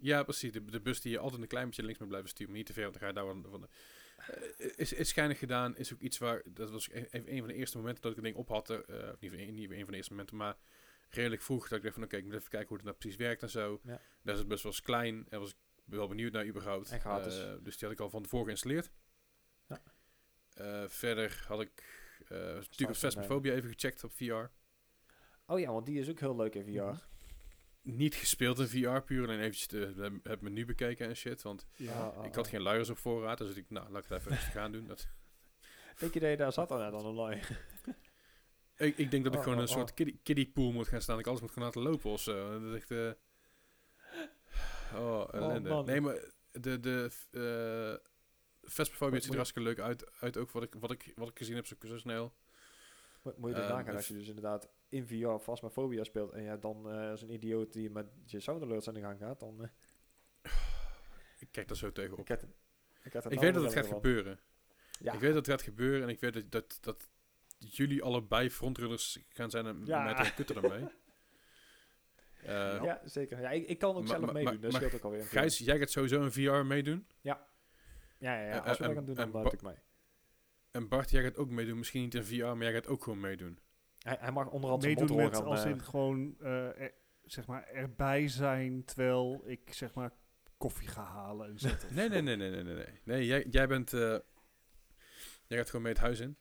[0.00, 0.52] ja, precies.
[0.52, 2.48] De, de bus die je altijd een klein beetje links moet blijven sturen.
[2.48, 3.60] Maar niet te ver, want dan ga je daar van...
[3.60, 3.68] de-
[4.58, 5.76] Eh, is, is schijnig gedaan.
[5.76, 6.42] Is ook iets waar...
[6.52, 8.70] Dat was e- even een van de eerste momenten dat ik een ding op had.
[8.70, 10.56] of niet, van- niet een van de eerste momenten, maar
[11.10, 11.68] redelijk vroeg.
[11.68, 13.50] Dat ik dacht van, oké, ik moet even kijken hoe het nou precies werkt en
[13.50, 13.80] zo.
[13.84, 14.00] Ja.
[14.22, 15.56] Desert Bus was klein en was
[15.88, 16.90] ik wel benieuwd naar überhaupt.
[16.90, 17.38] En gratis.
[17.42, 18.90] Eh, dus die had ik al van tevoren geïnstalleerd.
[19.68, 19.82] Ja.
[20.54, 21.84] Eh, verder had ik
[22.28, 24.50] eh natuurlijk Phasmophobia even gecheckt op VR.
[25.46, 26.80] Oh ja, want die is ook heel leuk in VR.
[26.80, 26.96] Mhm.
[27.82, 31.42] Niet gespeeld in VR, puur alleen eventjes de, de- het menu bekeken en shit.
[31.42, 31.92] Want Ja.
[31.92, 32.50] Ah, ah, ik had ah.
[32.50, 34.86] geen luiers op voorraad, dus ik, nou, laat ik het even gaan doen.
[34.86, 35.08] Dat,
[35.98, 37.40] Denk je dat je daar zat dan, dan online?
[38.76, 39.96] ik, ik denk dat ik Oh, gewoon oh, een soort oh.
[39.96, 41.14] kiddie, kiddie pool moet gaan staan.
[41.14, 42.60] Dat ik alles moet gaan laten lopen of zo.
[42.60, 43.16] Dat is echt...
[44.94, 45.68] oh, ellende.
[45.68, 45.84] man.
[45.84, 46.18] nee, maar
[46.50, 46.80] de...
[46.80, 47.10] de
[48.62, 51.38] Phasmophobia Moet- ziet er hartstikke leuk uit, uit ook wat ik, wat, ik, wat ik
[51.38, 52.34] gezien heb, zo, zo snel.
[53.22, 56.62] Moet, je Ehm, nagaan als je dus inderdaad in VR Phasmophobia speelt en je hebt
[56.62, 59.62] dan eh, als een idioot die met je sound alerts aan de gang gaat, dan...
[59.62, 60.52] eh,
[61.38, 62.18] Ik kijk daar zo tegenop.
[62.30, 62.42] ik,
[63.02, 64.40] ik, Ik weet dat het gaat gebeuren.
[65.00, 67.08] Ja, Ik weet dat het gaat gebeuren en ik weet dat, dat, dat
[67.58, 70.04] jullie allebei frontrunners gaan zijn en Ja.
[70.04, 70.88] mij te kutten daarmee.
[72.44, 73.40] Eh ja, zeker.
[73.40, 75.20] Ja, ik, ik kan ook Maar- zelf maar- meedoen, maar- dat scheelt ook alweer.
[75.20, 77.06] een Gijs, jij gaat sowieso in VR meedoen.
[77.20, 77.46] Ja,
[78.18, 78.50] ja, ja.
[78.50, 79.74] Eh, Als we eh, dat gaan doen, dan Ba- ik mee.
[80.70, 81.78] En Bart, jij gaat ook meedoen.
[81.78, 83.58] Misschien niet in VR, maar jij gaat ook gewoon meedoen.
[83.98, 87.46] Hij, hij mag onderhand zijn Meedoen met als gaan, in eh, gewoon eh, er- zeg
[87.46, 90.10] maar erbij zijn terwijl ik zeg maar
[90.56, 91.94] koffie ga halen en zetten.
[91.94, 92.74] Nee, nee, nee, nee, nee, nee.
[92.74, 93.92] Nee, nee jij, jij bent...
[93.92, 94.00] eh,
[95.46, 96.36] jij gaat gewoon mee het huis in.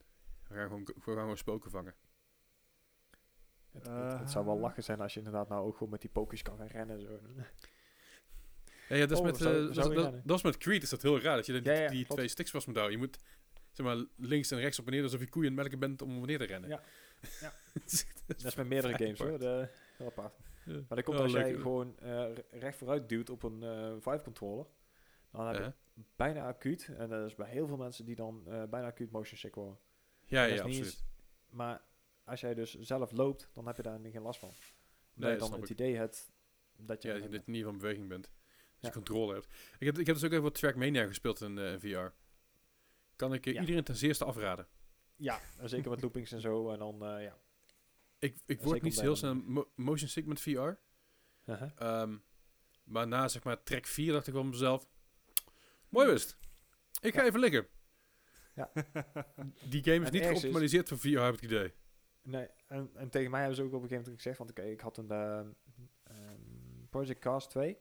[0.47, 1.95] We gaan gewoon, we gaan gewoon spoken vangen.
[3.71, 6.09] Het, het, het zou wel lachen zijn als je inderdaad nou ook gewoon met die
[6.09, 7.01] pokers kan gaan rennen.
[7.01, 7.19] Zo.
[8.89, 9.93] Ja, ja dat, is Oh, met, zou- eh, zou
[10.25, 11.35] dat, is met Creed is dat heel raar.
[11.35, 12.15] Dat je die, Ja, ja, die klopt.
[12.15, 12.99] twee sticks vast moet houden.
[12.99, 13.17] Je moet
[13.71, 16.01] zeg maar, links en rechts op en neer alsof je koeien aan het melken bent
[16.01, 16.69] om wanneer te rennen.
[16.69, 16.81] Ja.
[17.41, 17.53] Ja.
[17.73, 19.27] dat Dat is met meerdere games hoor.
[19.27, 19.41] apart.
[19.41, 20.33] De, heel apart.
[20.65, 20.73] Ja.
[20.73, 21.61] Maar dat komt Wel als jij leuk.
[21.61, 24.65] gewoon eh, re- recht vooruit duwt op een eh Vive controller.
[25.31, 25.71] Dan heb je
[26.15, 26.89] bijna acuut.
[26.97, 29.77] En dat is bij heel veel mensen die dan eh, bijna acuut motion sick worden.
[30.25, 30.77] Ja, ja, absoluut.
[30.85, 31.03] eens-
[31.49, 31.81] Maar
[32.27, 34.51] als jij dus zelf loopt, dan heb je daar niet geen last van.
[35.13, 35.69] Nee, je dan het ik.
[35.69, 36.31] idee hebt
[36.77, 37.07] dat je...
[37.13, 38.23] Ja, dat je niet van beweging bent.
[38.23, 38.31] Dat
[38.79, 38.87] Ja.
[38.87, 39.47] je controle hebt.
[39.79, 42.13] Ik heb, ik heb dus ook even wat Trackmania gespeeld in, eh, in VR.
[43.15, 43.59] Kan ik eh, Ja.
[43.59, 44.67] iedereen ten zeerste afraden.
[45.15, 46.69] Ja, en zeker met loopings en zo.
[46.71, 47.37] En dan, eh, ja.
[48.19, 50.49] Ik, ik word niet heel snel mo- motion sick met VR.
[50.49, 51.71] Uh-huh.
[51.75, 52.17] Ehm,
[52.83, 54.87] maar na zeg maar track 4 dacht ik wel mezelf...
[55.89, 56.37] Mooi wist.
[57.01, 57.27] Ik ga Ja.
[57.27, 57.67] even liggen.
[58.55, 58.71] Ja.
[59.69, 61.73] Die game is Het niet is- geoptimaliseerd voor VR, heb ik het idee.
[62.27, 64.61] Nee, en, en tegen mij hebben ze ook op een gegeven moment gezegd, want oké,
[64.61, 65.47] ik had een ehm,
[66.03, 67.77] ehm, Project Cast 2.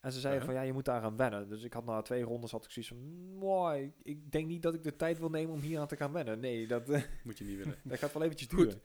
[0.00, 1.48] En ze zeiden van ja, je moet daar aan wennen.
[1.48, 4.62] Dus ik had na twee rondes had ik zoiets van, mooi, ik, ik denk niet
[4.62, 6.40] dat ik de tijd wil nemen om hier aan te gaan wennen.
[6.40, 7.76] Nee, dat, eh, Moet je niet willen.
[7.82, 8.58] dat gaat wel eventjes Goed.
[8.58, 8.82] duren.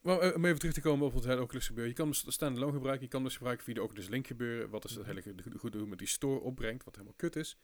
[0.00, 1.92] Maar eh, om even terug te komen op het hele Oculus gebeuren.
[1.92, 3.04] Je kan dus standalone gebruiken.
[3.04, 4.70] Je kan dus gebruiken via de Oculus Link gebeuren.
[4.70, 6.84] Wat dus het hele goede goed doen met die store opbrengt.
[6.84, 7.58] Wat helemaal kut is.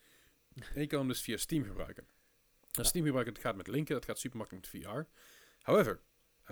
[0.74, 2.06] En je kan hem dus via Steam gebruiken.
[2.72, 2.86] Nou.
[2.86, 3.94] Steam gebruiken, dat gaat met linken.
[3.94, 5.02] Dat gaat super makkelijk met VR.
[5.62, 6.00] However,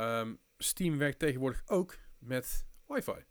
[0.00, 3.24] ehm, Steam werkt tegenwoordig ook met wifi.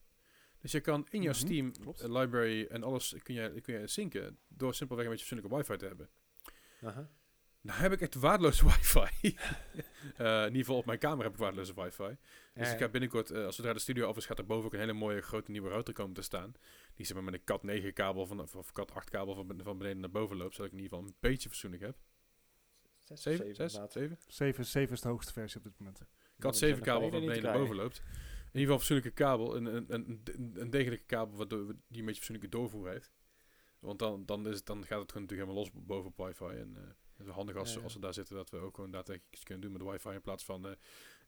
[0.59, 2.01] Dus je kan in jouw Mhm, Steam klopt.
[2.01, 5.78] eh, library en alles kun je, kun je synken door simpelweg een beetje fatsoenlijke wifi
[5.80, 6.09] te hebben.
[6.82, 7.05] Uh-huh.
[7.61, 9.38] Nou heb ik echt waardeloze wifi.
[10.17, 12.17] Eh, in ieder geval op mijn kamer heb ik waardeloze wifi.
[12.53, 14.65] Dus Ja, ik ga binnenkort, eh, als zodra de studio af is, gaat er boven
[14.65, 16.53] ook een hele mooie grote nieuwe router komen te staan.
[16.95, 19.59] Die zeg maar met een cat 9 kabel van, of, of cat 8 kabel van,
[19.63, 20.55] van beneden naar boven loopt.
[20.55, 21.97] Zodat ik in ieder geval een beetje fatsoenlijk heb.
[22.99, 23.55] Zes of 7?
[23.55, 23.74] 6?
[23.74, 23.91] inderdaad.
[23.91, 24.17] 7?
[24.28, 26.01] 7, 7 is de hoogste versie op dit moment.
[26.40, 28.02] Cat 7 we zijn kabel beneden te naar boven loopt.
[28.54, 29.56] In ieder geval een fatsoenlijke kabel.
[29.56, 30.24] Een, een, een,
[30.54, 33.12] een, degelijke kabel waardoor die een beetje fatsoenlijke doorvoer heeft.
[33.80, 36.60] Want dan, dan, is het, dan gaat het gewoon natuurlijk helemaal los boven op wifi.
[36.60, 36.84] En eh,
[37.18, 37.84] het is handig als, Ja, ja.
[37.84, 40.10] als we daar zitten dat we ook gewoon daadwerkelijk iets kunnen doen met de wifi
[40.10, 40.68] in plaats van...
[40.68, 40.74] eh,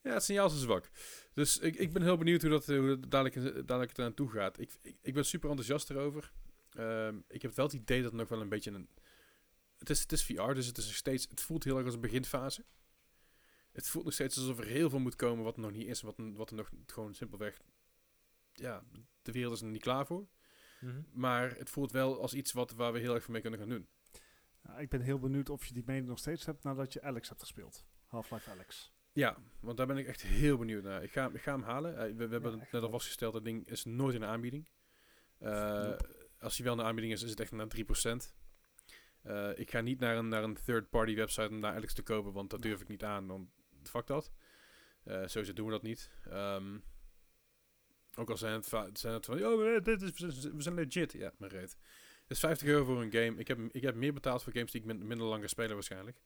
[0.03, 0.89] ja, het signaal is zwak.
[1.33, 4.59] Dus ik, ik ben heel benieuwd hoe dat, hoe dat dadelijk, dadelijk eraan toe gaat.
[4.59, 6.31] Ik, ik, ik ben super enthousiast erover.
[6.71, 8.89] Ehm, ik heb wel het idee dat het nog wel een beetje een...
[9.77, 11.93] Het is, het is VR, dus het, is nog steeds, het voelt heel erg als
[11.93, 12.63] een beginfase.
[13.71, 16.01] Het voelt nog steeds alsof er heel veel moet komen wat er nog niet is.
[16.01, 17.61] Wat, wat er nog gewoon simpelweg...
[18.53, 18.83] Ja,
[19.21, 20.27] de wereld is er niet klaar voor.
[20.79, 21.01] Mhm.
[21.11, 23.69] Maar het voelt wel als iets wat, waar we heel erg veel mee kunnen gaan
[23.69, 23.87] doen.
[24.61, 27.29] Nou, ik ben heel benieuwd of je die mening nog steeds hebt nadat je Alex
[27.29, 27.85] hebt gespeeld.
[28.05, 28.93] Half-Life Alex.
[29.11, 31.03] Ja, want daar ben ik echt heel benieuwd naar.
[31.03, 31.97] Ik ga, ik ga hem halen.
[31.97, 34.69] Eh, we we hebben net al vastgesteld, dat ding is nooit in de aanbieding.
[35.37, 36.29] Eh, Nope.
[36.39, 38.35] Als hij wel in de aanbieding is, is het echt naar 3%.
[39.21, 42.33] Eh, ik ga niet naar een, naar een third-party website om daar Alex te kopen,
[42.33, 43.27] want dat durf ik niet aan.
[43.27, 43.49] Want
[43.89, 44.31] fuck dat.
[45.03, 46.09] Eh sowieso doen we dat niet.
[46.29, 46.77] Ehm,
[48.17, 50.11] ook al zijn het, zijn het van, oh, eh, dit is,
[50.41, 51.11] we zijn legit.
[51.11, 51.77] Ja, maar reet.
[52.21, 53.35] Het is 50 euro voor een game.
[53.39, 55.73] Ik heb, ik heb meer betaald voor games die ik min- minder lang ga spelen
[55.73, 56.21] waarschijnlijk.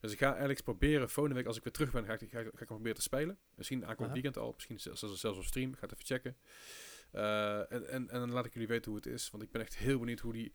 [0.00, 2.24] Dus ik ga Alex proberen, volgende week als ik weer terug ben, ga ik, ga,
[2.24, 3.38] ik- ga ik hem proberen te spelen.
[3.54, 5.70] Misschien aankomend weekend al, misschien zelfs, zelfs op stream.
[5.72, 6.36] Ik ga het even checken.
[7.10, 9.60] Eh, en, en, en dan laat ik jullie weten hoe het is, want ik ben
[9.60, 10.52] echt heel benieuwd hoe, die,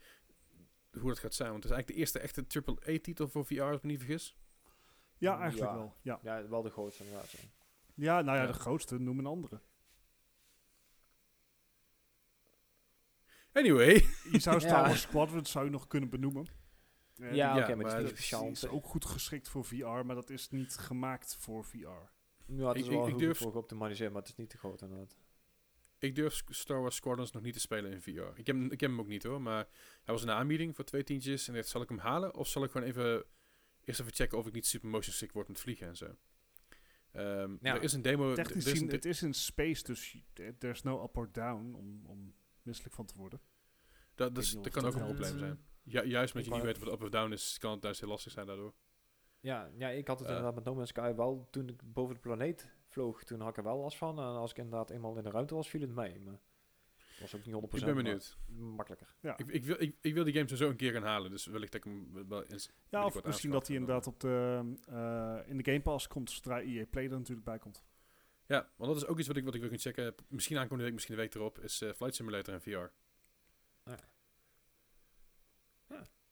[0.98, 1.50] hoe dat gaat zijn.
[1.50, 4.36] Want het is eigenlijk de eerste echte AAA-titel voor VR, als ik me niet vergis.
[5.18, 5.76] Ja, eigenlijk Ja.
[5.76, 5.96] wel.
[6.02, 6.18] Ja.
[6.22, 7.30] Ja, wel de grootste inderdaad.
[7.30, 7.38] ja.
[7.94, 8.52] ja, nou ja, Ja.
[8.52, 9.60] de grootste, noem een andere.
[13.52, 14.86] Anyway, Je zou Star Ja.
[14.86, 16.46] Wars Squadron zou je nog kunnen benoemen.
[17.16, 18.52] Eh, Ja, ja, oké, maar maar het is speciaal.
[18.70, 21.76] Ook goed geschikt voor VR, maar dat is niet gemaakt voor VR.
[22.46, 24.82] Ja, het is Ik- wel ik durf- voor geoptimaliseerd, maar het is niet te groot
[24.82, 25.16] inderdaad.
[25.98, 28.10] ik durf Star Wars Squadrons nog niet te spelen in VR.
[28.38, 29.66] Ik heb, hem- ik heb hem ook niet hoor, maar
[30.02, 31.42] hij was in de aanbieding voor twee tientjes.
[31.48, 33.24] En ik dacht, zal ik hem halen of zal ik gewoon even
[33.84, 36.16] eerst even checken of ik niet super motion sick word met vliegen en zo.
[37.12, 38.34] Ehm, Ja, er is een demo.
[38.34, 40.16] Technisch gezien, het is in space, dus
[40.58, 43.40] there's no up or down om, om misselijk van te worden.
[44.14, 45.58] dat, niet dat kan ook een probleem zijn.
[45.82, 48.08] Ja, juist met je niet weet wat up of down is, kan het juist heel
[48.08, 48.74] lastig zijn daardoor.
[49.40, 50.34] Ja, ja, ik had het Eh.
[50.34, 53.24] inderdaad met No Man's Sky wel toen ik boven de planeet vloog.
[53.24, 54.18] Toen had ik er wel last van.
[54.18, 56.20] En als ik inderdaad eenmaal in de ruimte was, viel het mee.
[56.20, 56.38] Maar
[57.20, 57.58] was ook niet 100%.
[57.78, 58.36] Ik ben benieuwd.
[58.46, 59.14] maar Makkelijker.
[59.20, 61.46] Ja, Ik, ik, wil, ik, ik wil die game sowieso een keer gaan halen, dus
[61.46, 62.70] wellicht dat ik hem wel eens...
[62.88, 66.60] ja of misschien dat hij inderdaad op de, eh, in de Game Pass komt zodra
[66.60, 67.84] EA Play er natuurlijk bij komt.
[68.46, 70.14] Ja, want dat is ook iets wat ik, wat ik wil gaan checken.
[70.28, 72.92] Misschien aankomende week, misschien de week erop, is eh, Flight Simulator en VR.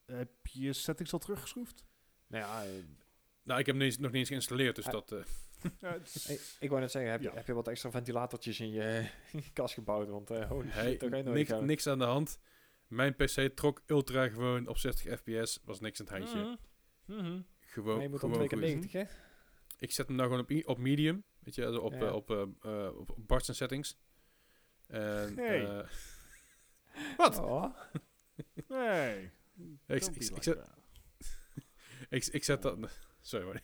[0.05, 1.85] Heb je je settings al teruggeschroefd?
[2.27, 2.85] Nou ja, eh,
[3.43, 5.15] Nou, ik heb nog niet eens geïnstalleerd, dus dat...
[5.81, 8.61] Ja, het is- ik, ik wou net zeggen, heb, je- heb je wat extra ventilatortjes
[8.61, 10.09] in je, in je kast gebouwd?
[10.09, 11.65] Want eh holy hey, shit, nooit niks, gaan.
[11.67, 12.39] niks aan de hand.
[12.87, 16.57] Mijn PC trok ultra gewoon op 60 fps, was niks aan het handje.
[17.07, 17.23] Mhm.
[17.27, 17.41] Mhm.
[17.61, 18.67] Gewoon, Maar je moet gewoon twee keer goed.
[18.67, 19.05] 90, hè?
[19.79, 21.99] Ik zet hem nou gewoon op, op medium, weet je, op, Ja.
[22.01, 23.99] eh, op, eh, eh, op, op Bart's en settings.
[24.87, 25.67] En, Hey.
[25.67, 25.89] eh,
[27.17, 27.39] wat?
[27.39, 27.77] Oh.
[28.69, 29.31] nee.
[29.87, 30.59] Ik, ik, zet,
[32.11, 32.79] ik, ik zet dat...
[33.21, 33.61] Sorry, hoor.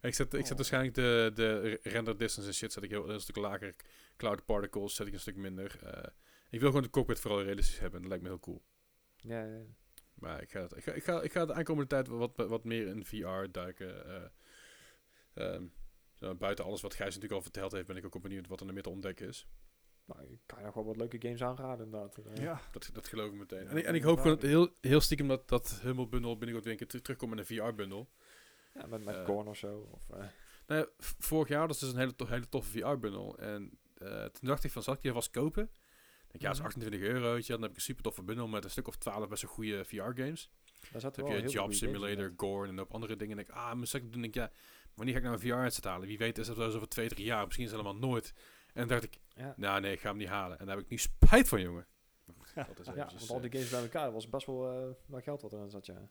[0.00, 0.56] Ik zet, ik zet Oh.
[0.56, 3.74] waarschijnlijk de, de render distance en shit zet ik heel, een stuk lager.
[4.16, 5.78] Cloud particles zet ik een stuk minder.
[5.82, 6.10] Eh,
[6.50, 8.02] ik wil gewoon de cockpit vooral realistisch hebben.
[8.02, 8.62] en Dat lijkt me heel cool.
[9.16, 9.62] Ja, ja.
[10.14, 12.64] Maar ik ga, het, ik, ga, ik, ga, ik ga de aankomende tijd wat, wat
[12.64, 14.06] meer in VR duiken.
[15.34, 15.64] eh, ehm,
[16.38, 18.68] buiten alles wat Gijs natuurlijk al verteld heeft, ben ik ook benieuwd wat er in
[18.68, 19.46] de midden ontdekken is.
[20.04, 22.16] Nou, ik kan je nog wel wat leuke games aanraden, inderdaad.
[22.18, 23.64] Eh, Ja, Dat, dat geloof ik meteen.
[23.64, 26.64] Ja, en, ik, en ik hoop gewoon heel, heel stiekem dat, dat Humble Bundle binnenkort
[26.64, 28.06] weer een keer terugkomt met een VR-bundle.
[28.74, 29.24] Ja, met, met Eh.
[29.24, 29.88] Korn of zo.
[29.90, 30.24] Of, eh,
[30.66, 30.86] Nou
[31.18, 33.36] vorig jaar was dus een hele, hele toffe VR-bundle.
[33.36, 35.62] En eh, toen dacht ik van, zal ik die alvast kopen?
[35.62, 35.70] Ik
[36.40, 36.66] denk, ja, dat is Mhm.
[36.66, 37.32] 28 euro.
[37.34, 39.42] weet je, Dan heb ik een super toffe bundle met een stuk of 12 best
[39.42, 40.50] wel goede VR-games.
[40.92, 43.38] daar wel heb je Job Simulator, in, Gore en op andere dingen.
[43.38, 44.22] En ik, ah, maar zal ik doen?
[44.22, 44.50] Denk ik, ja,
[44.94, 46.06] wanneer ga ik nou een VR-headset halen?
[46.08, 47.44] Wie weet is dat over twee, drie jaar.
[47.44, 48.34] Misschien is het helemaal nooit.
[48.74, 49.54] En dacht ik, Ja.
[49.56, 50.58] nou nee, ik ga hem niet halen.
[50.58, 51.86] En daar heb ik nu spijt van, jongen.
[52.54, 54.88] Maar dat is Ja, eventjes, want al die games bij elkaar, was best wel eh
[55.06, 56.10] wat geld wat erin zat, ja.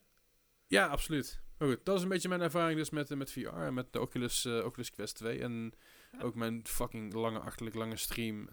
[0.67, 1.41] Ja, absoluut.
[1.59, 3.99] Maar goed, dat is een beetje mijn ervaring dus met, met VR en met de
[3.99, 5.39] Oculus, eh, Oculus Quest 2.
[5.41, 5.73] En
[6.11, 6.21] Ja.
[6.21, 8.47] ook mijn fucking lange, achterlijk lange stream.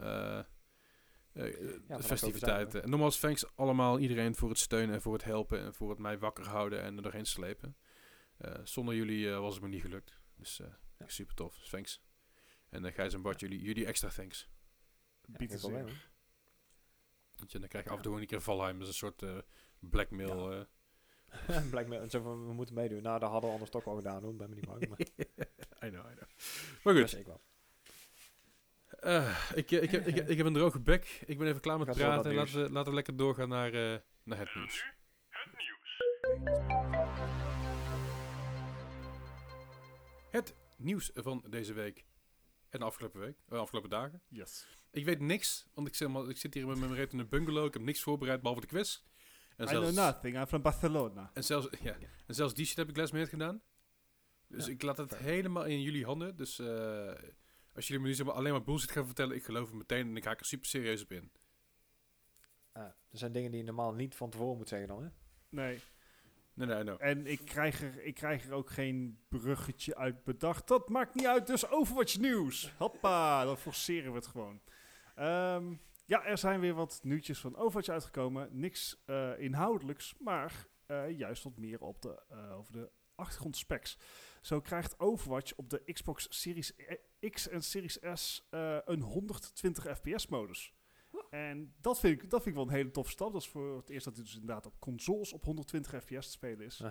[1.88, 2.82] over festiviteiten.
[2.82, 5.98] En nogmaals, thanks allemaal iedereen voor het steunen en voor het helpen en voor het
[5.98, 7.76] mij wakker houden en er doorheen slepen.
[8.64, 10.18] Zonder jullie was het me niet gelukt.
[10.36, 10.56] Dus
[10.98, 11.06] Ja.
[11.06, 11.58] super tof.
[11.58, 12.02] Dus thanks.
[12.68, 14.48] En dan Gijs en Bart, jullie, jullie extra thanks.
[15.48, 16.10] zeer.
[17.36, 18.78] Want je, dan krijg je af en toe een keer Valheim.
[18.78, 19.44] Dat is een soort
[19.78, 20.66] blackmail.
[21.46, 21.68] Eh.
[21.70, 23.02] Blijkt me, zo van, we moeten meedoen.
[23.02, 24.34] Nou, dat hadden we anders toch wel gedaan hoor.
[24.34, 24.88] Ben me niet bang.
[24.88, 24.98] Maar
[25.88, 26.28] I know, I know.
[26.82, 27.40] Maar goed, dat ik wel.
[29.00, 31.22] eh, ik, ik, heb, ik, ik heb een droge bek.
[31.26, 32.30] Ik ben even klaar met praten.
[32.30, 32.52] nieuws.
[32.52, 34.84] Laten we, laten we lekker doorgaan naar, eh, naar het nieuws.
[40.30, 42.04] Het nieuws van deze week.
[42.70, 43.36] En de afgelopen week.
[43.48, 44.22] eh, afgelopen dagen.
[44.28, 44.66] Yes.
[44.90, 47.28] Ik weet niks, want ik, zeg maar, ik zit hier met mijn reet in een
[47.28, 47.66] bungalow.
[47.66, 49.02] Ik heb niks voorbereid, behalve de quiz.
[49.56, 50.36] En I know nothing.
[50.36, 51.30] I'm from Barcelona.
[51.34, 51.96] En zelfs, ja,
[52.26, 53.60] en zelfs die shit heb ik les mee gedaan.
[54.48, 56.36] Dus Ja, ik laat het helemaal in jullie handen.
[56.36, 57.12] Dus eh,
[57.74, 60.08] als jullie me nu zeg maar, alleen maar bullshit gaan vertellen, ik geloof het meteen
[60.08, 61.30] en ik haak er super serieus op in.
[62.72, 65.08] Ah, er zijn dingen die je normaal niet van tevoren moet zeggen dan, hè?
[65.48, 65.80] Nee.
[66.54, 66.96] Nee, nee, no.
[66.96, 70.68] En ik krijg, er, ik krijg er ook geen bruggetje uit bedacht.
[70.68, 72.72] Dat maakt niet uit, dus Overwatch nieuws.
[72.76, 74.60] Hoppa, dan forceren we het gewoon.
[75.14, 75.74] Ehm,
[76.06, 78.48] ja, er zijn weer wat nieuwtjes van Overwatch uitgekomen.
[78.52, 83.98] Niks eh, inhoudelijks, maar eh, juist wat meer op de, eh, over de achtergrondspecs.
[84.40, 86.72] Zo krijgt Overwatch op de Xbox Series
[87.30, 88.46] X en Series S
[88.84, 90.74] een 120 fps modus.
[91.30, 93.32] En dat vind, ik, dat vind ik wel een hele toffe stap.
[93.32, 96.32] Dat is voor het eerst dat hij dus inderdaad op consoles op 120 fps te
[96.32, 96.82] spelen is.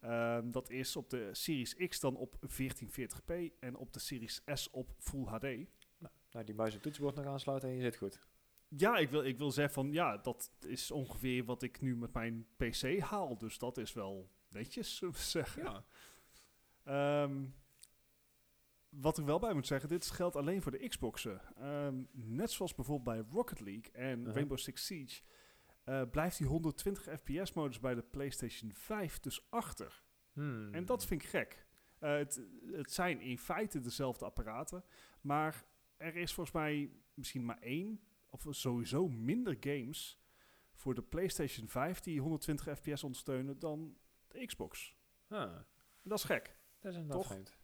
[0.00, 4.70] Ehm, dat is op de Series X dan op 1440p en op de Series S
[4.70, 5.42] op Full HD.
[6.30, 8.26] Nou, die muis en toetsenbord nog aansluiten en je zit goed.
[8.68, 12.12] Ja, ik wil, ik wil zeggen van ja, dat is ongeveer wat ik nu met
[12.12, 13.38] mijn PC haal.
[13.38, 15.62] Dus dat is wel netjes, zullen we zeggen.
[15.62, 15.84] Ja.
[16.84, 17.44] Ehm,
[18.88, 21.40] wat ik wel bij moet zeggen, dit geldt alleen voor de Xboxen.
[21.56, 24.34] Ehm, net zoals bijvoorbeeld bij Rocket League en Uh-huh.
[24.34, 25.22] Rainbow Six Siege,
[25.84, 30.02] eh, blijft die 120 fps modus bij de PlayStation 5 dus achter.
[30.32, 30.74] Hmm.
[30.74, 31.66] En dat vind ik gek.
[31.98, 32.40] Eh, het,
[32.72, 34.84] het zijn in feite dezelfde apparaten,
[35.20, 35.64] maar
[35.96, 38.00] er is volgens mij misschien maar één,
[38.36, 40.20] of sowieso minder games
[40.74, 43.96] voor de PlayStation 5 die 120 fps ondersteunen dan
[44.28, 44.94] de Xbox.
[45.28, 45.56] Ah,
[46.02, 46.58] dat is gek.
[46.80, 47.26] dat is inderdaad Toch?
[47.32, 47.56] vreemd.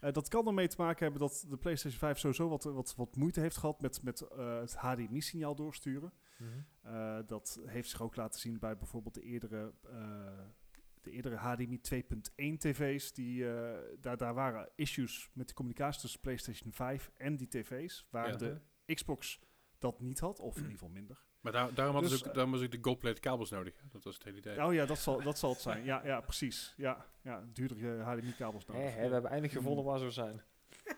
[0.00, 3.16] Eh, dat kan ermee te maken hebben dat de PlayStation 5 sowieso wat, wat, wat
[3.16, 6.12] moeite heeft gehad met, met eh, het HDMI-signaal doorsturen.
[6.38, 6.50] Mhm.
[6.82, 10.38] Eh, dat heeft zich ook laten zien bij bijvoorbeeld de eerdere, eh,
[11.02, 13.12] de eerdere HDMI 2.1 tv's.
[13.12, 18.06] Die, eh, daar, daar waren issues met de communicatie tussen PlayStation 5 en die tv's.
[18.10, 18.36] Waar Ja.
[18.36, 18.60] de
[18.94, 19.40] Xbox
[19.78, 21.24] dat niet had, of in ieder geval minder.
[21.40, 23.74] Maar daar, daarom hadden Dus, ze ook, daarom was ook de gold-plated kabels nodig.
[23.80, 23.88] hè.
[23.92, 24.64] Dat was het hele idee.
[24.64, 25.84] Oh ja, dat zal, dat zal het zijn.
[25.84, 26.74] Ja, ja precies.
[26.76, 28.82] Ja, ja duurdere HDMI-kabels nodig.
[28.94, 30.42] hè, we hebben eindelijk gevonden waar ze zijn.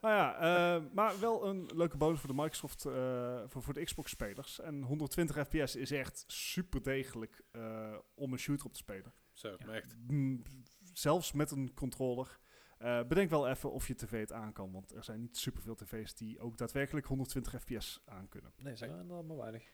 [0.00, 0.34] Nou ja,
[0.76, 4.60] eh, maar wel een leuke bonus voor de Microsoft, eh, voor, voor de Xbox-spelers.
[4.60, 9.12] En 120 fps is echt super degelijk eh, om een shooter op te spelen.
[9.32, 9.72] Zo, Ja.
[9.72, 9.96] echt.
[10.06, 10.42] Mm,
[10.92, 12.38] zelfs met een controller.
[12.80, 15.74] Eh, bedenk wel even of je tv het aan kan, want er zijn niet superveel
[15.74, 18.52] tv's die ook daadwerkelijk 120 fps aan kunnen.
[18.56, 19.72] Nee, zijn er inderdaad maar weinig.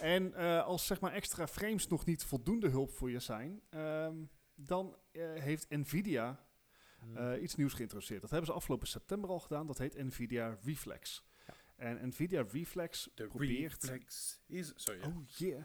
[0.00, 4.16] En eh, als zeg maar extra frames nog niet voldoende hulp voor je zijn, ehm,
[4.54, 6.46] dan eh, heeft Nvidia
[6.98, 7.16] Hmm.
[7.16, 8.20] eh, iets nieuws geïntroduceerd.
[8.20, 9.66] Dat hebben ze afgelopen september al gedaan.
[9.66, 11.24] Dat heet Nvidia Reflex.
[11.46, 11.54] Ja.
[11.76, 13.82] En Nvidia Reflex De probeert...
[13.82, 14.72] reflex is...
[14.74, 15.02] Sorry.
[15.02, 15.64] Oh yeah.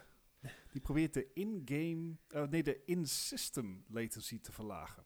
[0.72, 2.18] Die probeert de in-game,
[2.50, 5.06] nee, de in-system latency te verlagen.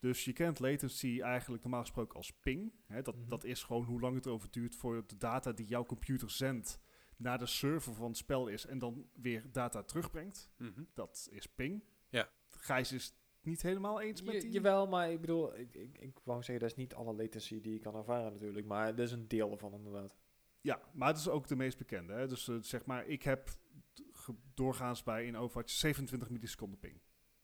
[0.00, 2.72] Dus je kent latency eigenlijk normaal gesproken als ping.
[2.86, 3.28] Hè, dat, Mhm.
[3.28, 6.78] dat is gewoon hoe lang het erover duurt voor de data die jouw computer zendt
[7.16, 10.50] naar de server van het spel is en dan weer data terugbrengt.
[10.56, 10.82] Mhm.
[10.94, 11.84] Dat is ping.
[12.08, 12.30] Ja.
[12.48, 14.50] Gijs is het niet helemaal eens met Je, die...
[14.50, 17.72] jawel, maar ik bedoel, ik, ik, ik wou zeggen, dat is niet alle latency die
[17.72, 20.16] je kan ervaren natuurlijk, maar dat is een deel ervan inderdaad.
[20.60, 22.12] Ja, maar het is ook de meest bekende.
[22.12, 22.26] Hè?
[22.28, 23.50] Dus eh, zeg maar, ik heb
[24.54, 27.00] doorgaans bij in Overwatch 27 milliseconden ping.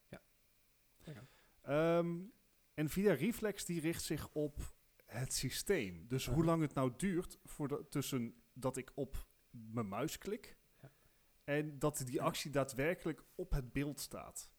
[0.08, 0.22] Ja.
[1.06, 1.26] Oké.
[2.76, 4.74] Ehm, Nvidia Reflex die richt zich op
[5.04, 6.06] het systeem.
[6.08, 6.46] Dus hoe Mhm.
[6.46, 10.90] lang het nou duurt voor de, tussen dat ik op mijn muis klik Ja.
[11.44, 14.50] en dat die actie daadwerkelijk op het beeld staat.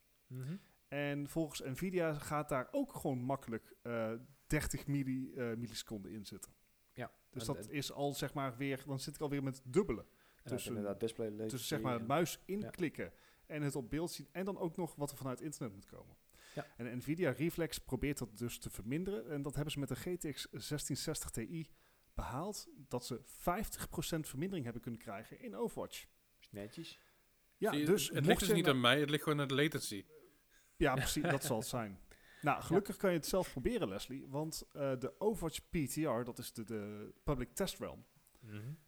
[0.88, 4.14] En volgens Nvidia gaat daar ook gewoon makkelijk eh
[4.48, 6.54] 30 milli, eh, milliseconden in zitten.
[6.94, 7.12] Ja.
[7.30, 9.74] Dus En- dat en- is al zeg maar weer, dan zit ik alweer met het
[9.74, 10.02] dubbele.
[10.02, 11.36] En tussen- inderdaad display.
[11.48, 13.14] Dus zeg maar en- muis inklikken
[13.46, 14.28] en het op beeld zien.
[14.32, 16.16] En dan ook nog wat er vanuit internet moet komen.
[16.58, 16.68] Ja.
[16.78, 19.30] En Nvidia Reflex probeert dat dus te verminderen.
[19.30, 21.70] En dat hebben ze met de GTX 1660 Ti
[22.14, 22.68] behaald.
[22.88, 26.06] Dat ze 50% vermindering hebben kunnen krijgen in Overwatch.
[26.50, 27.00] Netjes.
[27.58, 29.56] Ja, je, dus het ligt dus niet nou- aan mij, het ligt gewoon aan de
[29.56, 30.06] latency.
[30.76, 32.00] Ja, precies, dat zal het zijn.
[32.42, 34.28] Nou, gelukkig kan je het zelf proberen, Leslie.
[34.28, 38.06] Want eh, de Overwatch PTR, dat is de, de Public Test Realm.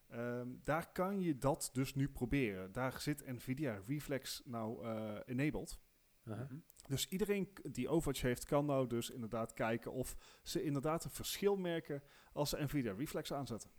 [0.07, 2.71] Ehm, daar kan je dat dus nu proberen.
[2.71, 5.79] Daar zit Nvidia Reflex nou eh, enabled.
[6.23, 6.55] Mhm.
[6.87, 11.55] Dus iedereen die Overwatch heeft, kan nou dus inderdaad kijken of ze inderdaad een verschil
[11.55, 13.69] merken als ze Nvidia Reflex aanzetten.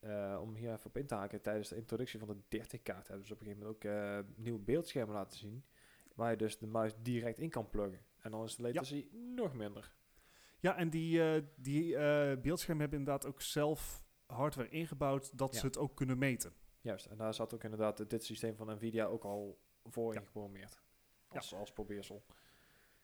[0.00, 3.08] eh, om hier even op in te haken, tijdens de introductie van de 30 kaart
[3.08, 5.64] hebben ze op een gegeven moment ook eh, nieuwe beeldschermen laten zien.
[6.14, 8.04] Waar je dus de muis direct in kan pluggen.
[8.18, 9.94] En dan is de latency nog minder.
[10.60, 11.96] Ja, en die, eh, die
[12.40, 15.60] beeldschermen hebben inderdaad ook zelf hardware ingebouwd dat Ja.
[15.60, 16.52] ze het ook kunnen meten.
[16.80, 20.20] Juist, en daar zat ook inderdaad dit systeem van Nvidia ook al voor Ja.
[20.20, 20.82] ingeprogrammeerd.
[21.28, 22.24] Als, als probeersel.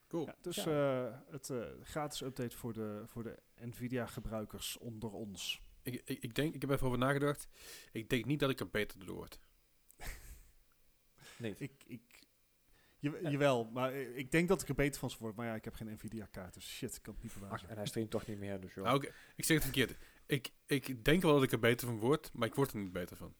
[0.08, 0.26] Cool.
[0.26, 1.06] Ja, dus Ja.
[1.08, 5.62] eh, het eh, gratis update voor de, voor de Nvidia-gebruikers onder ons.
[5.82, 7.48] Ik, ik, ik denk, ik heb even over nagedacht.
[7.92, 9.40] Ik denk niet dat ik er beter door word.
[11.38, 11.54] Nee.
[11.58, 12.00] Ik, ik,
[12.98, 15.38] je, Jawel, maar ik denk dat ik er beter van zou worden.
[15.40, 17.68] Maar ja, ik heb geen Nvidia-kaart, dus shit, ik kan het niet Ach, bewijzen.
[17.68, 18.84] en hij streamt toch niet meer, dus joh.
[18.84, 19.96] Nou, oké, ik zeg het verkeerd.
[20.26, 22.92] Ik, ik denk wel dat ik er beter van word, maar ik word er niet
[22.92, 23.34] beter van.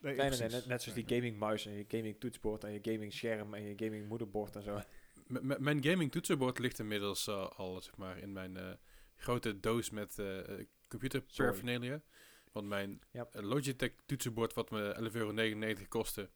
[0.00, 2.78] Nee, nee, nee, net, net zoals die gaming muis en je gaming toetsenbord en je
[2.82, 4.80] gaming scherm en je gaming moederbord en zo.
[5.26, 8.72] M- m- mijn gaming toetsenbord ligt inmiddels eh, al zeg maar, in mijn eh,
[9.16, 12.02] grote doos met eh eh, computer paraphernalia.
[12.52, 13.00] Want mijn
[13.32, 16.30] Logitech toetsenbord, wat me 11,99 euro kostte,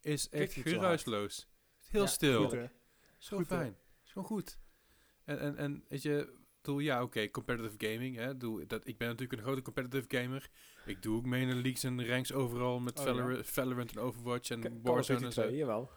[0.00, 1.48] is echt zo geruisloos.
[1.88, 2.42] Heel Ja, stil.
[2.42, 2.66] Goed, hè?
[3.18, 3.56] Zo Goed, hè?
[3.56, 3.76] fijn.
[4.04, 4.58] Is gewoon goed.
[5.24, 8.16] En, en, en weet je, doe ja, oké, competitive gaming.
[8.16, 10.50] Hè, doe, dat, ik ben natuurlijk een grote competitive gamer.
[10.86, 13.42] Ik doe ook mee in de leagues en ranks overal met Oh, ja.
[13.44, 15.42] Valorant, en Overwatch en of Warzone en zo.
[15.42, 15.90] 2, jawel.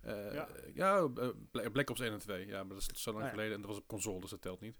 [0.00, 0.48] Eh, Ja.
[0.74, 2.46] ja, eh, Bla- Black Ops 1 en 2.
[2.46, 3.34] Ja, maar dat is zo lang Ah, ja.
[3.36, 4.76] geleden en dat was op console, dus dat telt niet.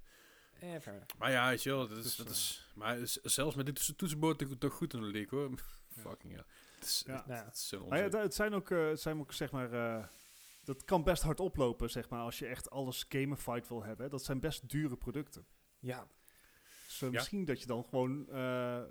[0.61, 0.77] Eh.
[1.19, 3.67] Maar ja, weet je wel, dat is, Dus, dat eh, is, maar is- zelfs met
[3.67, 5.51] dit toets- toetsenbord toch, toch goed in de league hoor.
[6.09, 6.45] Fucking ja.
[6.79, 7.13] Het is, Ja.
[7.17, 10.05] het, Nou is ja, zijn ook, eh, het zijn ook zeg maar, eh,
[10.65, 14.11] dat kan best hard oplopen, zeg maar, als je echt alles gamified wil hebben.
[14.11, 15.47] Dat zijn best dure producten.
[15.79, 16.07] Ja,
[16.87, 17.11] Dus Ja.
[17.11, 18.83] misschien dat je dan gewoon, eh,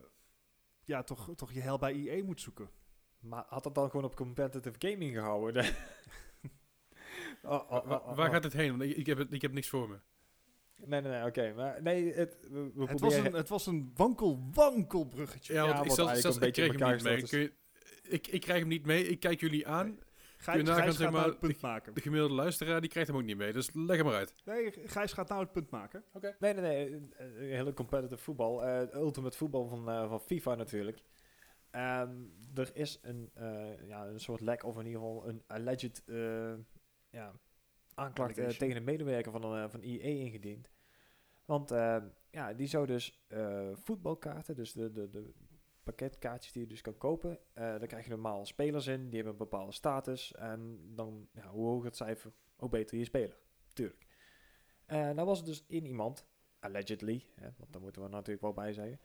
[0.86, 2.70] ja, toch, toch je hel bij IE moet zoeken.
[3.20, 5.66] maar had dat dan gewoon op competitive gaming gehouden?
[7.44, 8.70] oh, oh, oh, wa- oh, waar gaat het heen?
[8.78, 9.96] Want ik, ik, heb, ik heb niks voor me.
[10.86, 11.54] Nee, nee, nee, oké.
[11.56, 15.54] Maar nee, het, we, we Het was, een, het was een wankel, wankel bruggetje.
[15.54, 17.30] Ja, want Ja, ik, zelfs, eigenlijk zelfs, een ik beetje kreeg hem in niet mee.
[17.30, 19.08] Kun je- ik, ik krijg hem niet mee.
[19.08, 20.00] Ik kijk jullie aan.
[20.54, 21.94] Gijs, zeg gaat maar, nou het punt maken.
[21.94, 23.54] De gemiddelde luisteraar die krijgt hem ook niet mee.
[23.54, 24.34] Dus leg hem maar uit.
[24.46, 26.04] Nee, Gijs gaat nou het punt maken.
[26.40, 26.94] Nee, nee, nee.
[26.94, 28.64] een- een hele competitive voetbal.
[28.64, 31.02] eh ultimate voetbal van, eh, van FIFA natuurlijk.
[31.72, 32.12] Ehm,
[32.54, 36.54] er is een, eh, ja, een soort lek, of in ieder geval een alleged eh,
[37.10, 37.34] ja,
[37.96, 40.70] aanklacht eh, tegen een medewerker van, eh, van EA ingediend.
[41.46, 41.98] Want eh,
[42.32, 45.34] ja, die zou dus eh, voetbalkaarten, dus de, de, de
[45.86, 49.32] pakketkaartjes die je dus kan kopen, eh daar krijg je normaal spelers in, die hebben
[49.32, 50.34] een bepaalde status.
[50.34, 53.38] En dan, ja, hoe hoger het cijfer, hoe beter je speler.
[53.74, 54.06] Tuurlijk.
[54.86, 56.26] Eh nou was er dus één iemand,
[56.60, 59.00] allegedly, hè, want daar moeten we natuurlijk wel bij zeggen,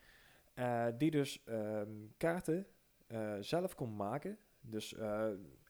[0.55, 2.67] eh, die dus ehm, kaarten
[3.41, 4.39] zelf kon maken.
[4.61, 4.95] Dus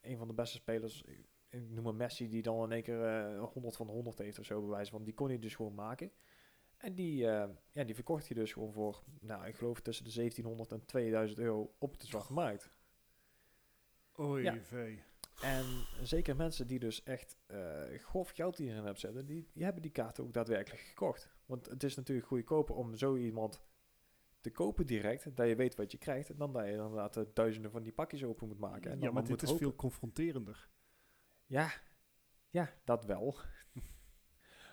[0.03, 1.29] een van de beste spelers, ik-
[1.69, 4.45] noem maar Messi, die dan in één keer eh 100 van de 100 heeft of
[4.45, 6.13] zo bewijs van, die kon hij dus gewoon maken.
[6.81, 10.11] En die, eh, ja, die verkocht hij dus gewoon voor, nou, ik geloof tussen de
[10.11, 12.71] 1700 en 2000 euro op de zwarte markt.
[14.19, 14.61] Oei, Ja.
[14.63, 15.03] vee.
[15.43, 15.65] En
[16.03, 19.91] zeker mensen die dus echt eh grof geld hierin hebben zetten, die, die hebben die
[19.91, 21.31] kaarten ook daadwerkelijk gekocht.
[21.47, 23.63] Want het is natuurlijk goedkoper om zo iemand
[24.41, 27.71] te kopen direct, dat je weet wat je krijgt, dan dat je inderdaad eh, duizenden
[27.71, 28.91] van die pakjes open moet maken.
[28.91, 29.63] En Ja, maar dit is hopen.
[29.67, 30.69] veel confronterender.
[31.47, 31.71] Ja,
[32.51, 33.37] ja, dat wel.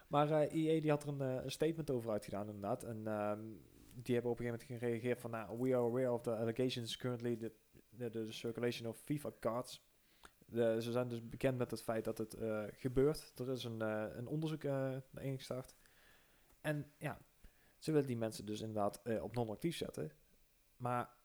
[0.08, 2.84] Maar eh EA die had er een, eh, een statement over uitgedaan inderdaad.
[2.84, 3.42] En ehm,
[3.94, 5.32] die hebben op een gegeven moment gereageerd van...
[5.32, 7.52] Nou, we are aware of the allegations currently the,
[8.10, 9.86] the, circulation of FIFA cards.
[10.46, 13.34] De, ze zijn dus bekend met het feit dat het eh, gebeurt.
[13.40, 13.82] Er is een,
[14.18, 15.76] een onderzoek naar ingestart.
[16.62, 17.18] En ja,
[17.78, 20.12] ze willen die mensen dus inderdaad op non-actief zetten.
[20.78, 21.17] Maar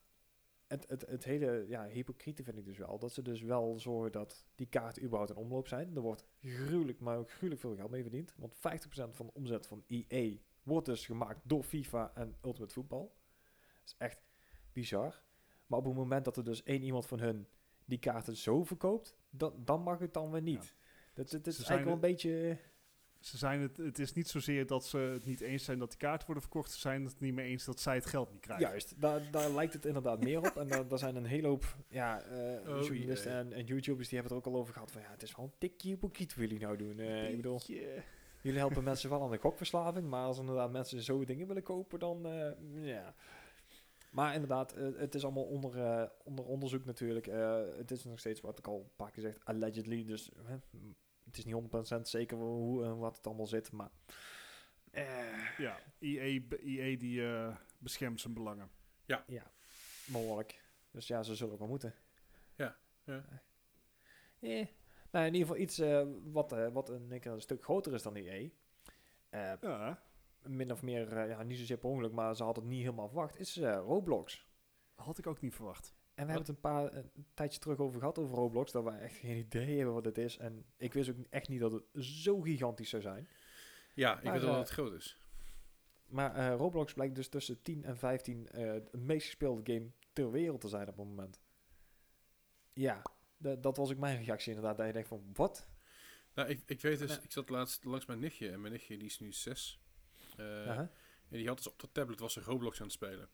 [0.73, 2.99] het, het, het hele ja, hypocriete vind ik dus wel.
[2.99, 5.95] Dat ze dus wel zorgen dat die kaarten überhaupt in omloop zijn.
[5.97, 8.35] Er wordt gruwelijk, maar ook gruwelijk veel geld mee verdiend.
[8.37, 8.59] Want 50%
[9.11, 13.09] van de omzet van EA wordt dus gemaakt door FIFA en Ultimate Football.
[13.81, 14.23] Dat is echt
[14.73, 15.23] bizar.
[15.67, 17.47] Maar op het moment dat er dus één iemand van hun
[17.85, 20.75] die kaarten zo verkoopt, dan, dan mag het dan weer niet.
[21.15, 22.59] Dat, dat, is Ze eigenlijk wel een beetje...
[23.23, 25.99] Ze zijn het, het is niet zozeer dat ze het niet eens zijn dat die
[25.99, 26.71] kaarten worden verkocht.
[26.73, 28.69] Ze zijn het niet mee eens dat zij het geld niet krijgen.
[28.69, 30.57] Juist, daar, daar lijkt het inderdaad meer op.
[30.57, 32.23] En daar, daar zijn een hele hoop ja,
[32.67, 34.91] Oh, journalisten en, en YouTubers die hebben het er ook al over gehad.
[34.91, 36.99] Van ja, het is wel een tikje hypocriet wat jullie nou doen.
[36.99, 37.61] Eh, ik bedoel,
[38.43, 40.09] jullie helpen mensen wel aan de gokverslaving.
[40.09, 42.51] Maar als inderdaad mensen zo dingen willen kopen, dan eh,
[42.87, 43.15] ja.
[44.11, 47.27] Maar inderdaad, het is allemaal onder, onder onderzoek natuurlijk.
[47.77, 50.05] Het is nog steeds wat ik al een paar keer zeg, allegedly.
[50.05, 50.57] Dus hè,
[51.37, 53.73] het is niet 100% zeker hoe en wat het allemaal zit.
[53.73, 53.91] Maar
[54.91, 58.71] eh, Ja, EA, be- EA die eh, beschermt zijn belangen.
[59.27, 59.51] Ja,
[60.07, 60.65] behoorlijk.
[60.91, 61.95] Dus ja, ze zullen ook wel moeten.
[62.57, 63.25] Ja, ja.
[64.41, 64.61] Eh.
[64.61, 64.67] Eh.
[65.11, 67.93] Nou, in ieder geval iets eh, wat, eh, wat een, denk ik, een stuk groter
[67.95, 68.17] is dan.
[68.17, 68.51] Eh
[69.31, 70.03] Ja,
[70.43, 73.39] min of meer, ja, niet zozeer per ongeluk, maar ze hadden het niet helemaal verwacht,
[73.39, 74.47] is eh, Roblox.
[74.95, 75.95] Had ik ook niet verwacht.
[76.15, 78.99] En we hebben het een paar een tijdje terug over gehad over Roblox, dat wij
[78.99, 80.37] echt geen idee hebben wat het is.
[80.39, 83.29] En ik wist ook echt niet dat het zo gigantisch zou zijn.
[83.95, 85.17] Ja, ik weet wel eh, dat het groot is.
[86.07, 90.31] Maar eh, Roblox blijkt dus tussen 10 en 15 eh het meest gespeelde game ter
[90.31, 91.41] wereld te zijn op het moment.
[92.73, 93.03] Ja,
[93.37, 94.77] da- dat was ook mijn reactie inderdaad.
[94.77, 95.69] Dat je denkt van, wat?
[96.35, 99.07] Nou, ik, ik weet dus, ik zat laatst langs mijn nichtje en mijn nichtje die
[99.07, 99.81] is nu zes.
[100.37, 100.91] Eh, Aha.
[101.29, 103.29] En die had dus op de tablet was ze Roblox aan het spelen.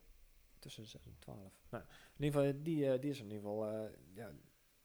[0.68, 1.52] Tussen 6 en 12.
[1.70, 1.84] Nou,
[2.16, 3.66] in ieder geval, die, eh, die is in ieder geval...
[3.66, 4.32] eh, ja,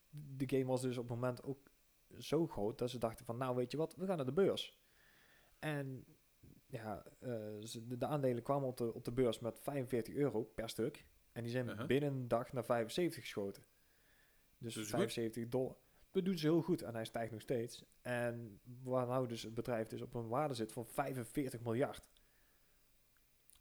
[0.10, 1.72] de game was dus op het moment ook
[2.20, 3.38] zo groot dat ze dachten van...
[3.38, 4.80] Nou, weet je wat, we gaan naar de beurs.
[5.60, 6.06] En
[6.66, 7.30] ja, eh,
[7.88, 11.06] de, de aandelen kwamen op de, op de beurs met 45 euro per stuk.
[11.32, 11.88] En die zijn Uh-huh.
[11.88, 13.64] binnen een dag naar 75 geschoten.
[14.58, 14.90] Dus Dus goed.
[14.90, 15.76] 75 dollar.
[16.12, 17.86] Dat doen ze heel goed en hij stijgt nog steeds.
[18.02, 22.10] En waar nou dus het bedrijf dus op een waarde zit van 45 miljard.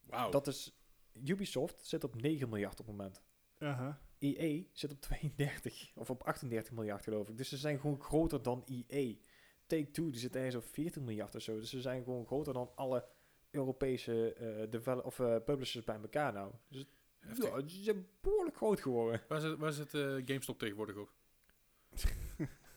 [0.02, 0.30] Wauw.
[0.30, 0.76] Dat is...
[1.24, 3.22] Ubisoft zit op 9 miljard op het moment.
[3.58, 4.00] Aha.
[4.18, 7.36] EA zit op 32 of op 38 miljard geloof ik.
[7.36, 9.14] Dus ze zijn gewoon groter dan EA.
[9.66, 11.58] Take-Two die zit ergens op 14 miljard of zo.
[11.58, 13.08] Dus ze zijn gewoon groter dan alle
[13.50, 16.52] Europese eh develop- of, eh, publishers bij elkaar nou.
[16.68, 16.84] Dus
[17.18, 17.44] Heftig.
[17.48, 19.20] ja, ze zijn behoorlijk groot geworden.
[19.28, 21.12] Waar zit, waar zit eh, GameStop tegenwoordig op?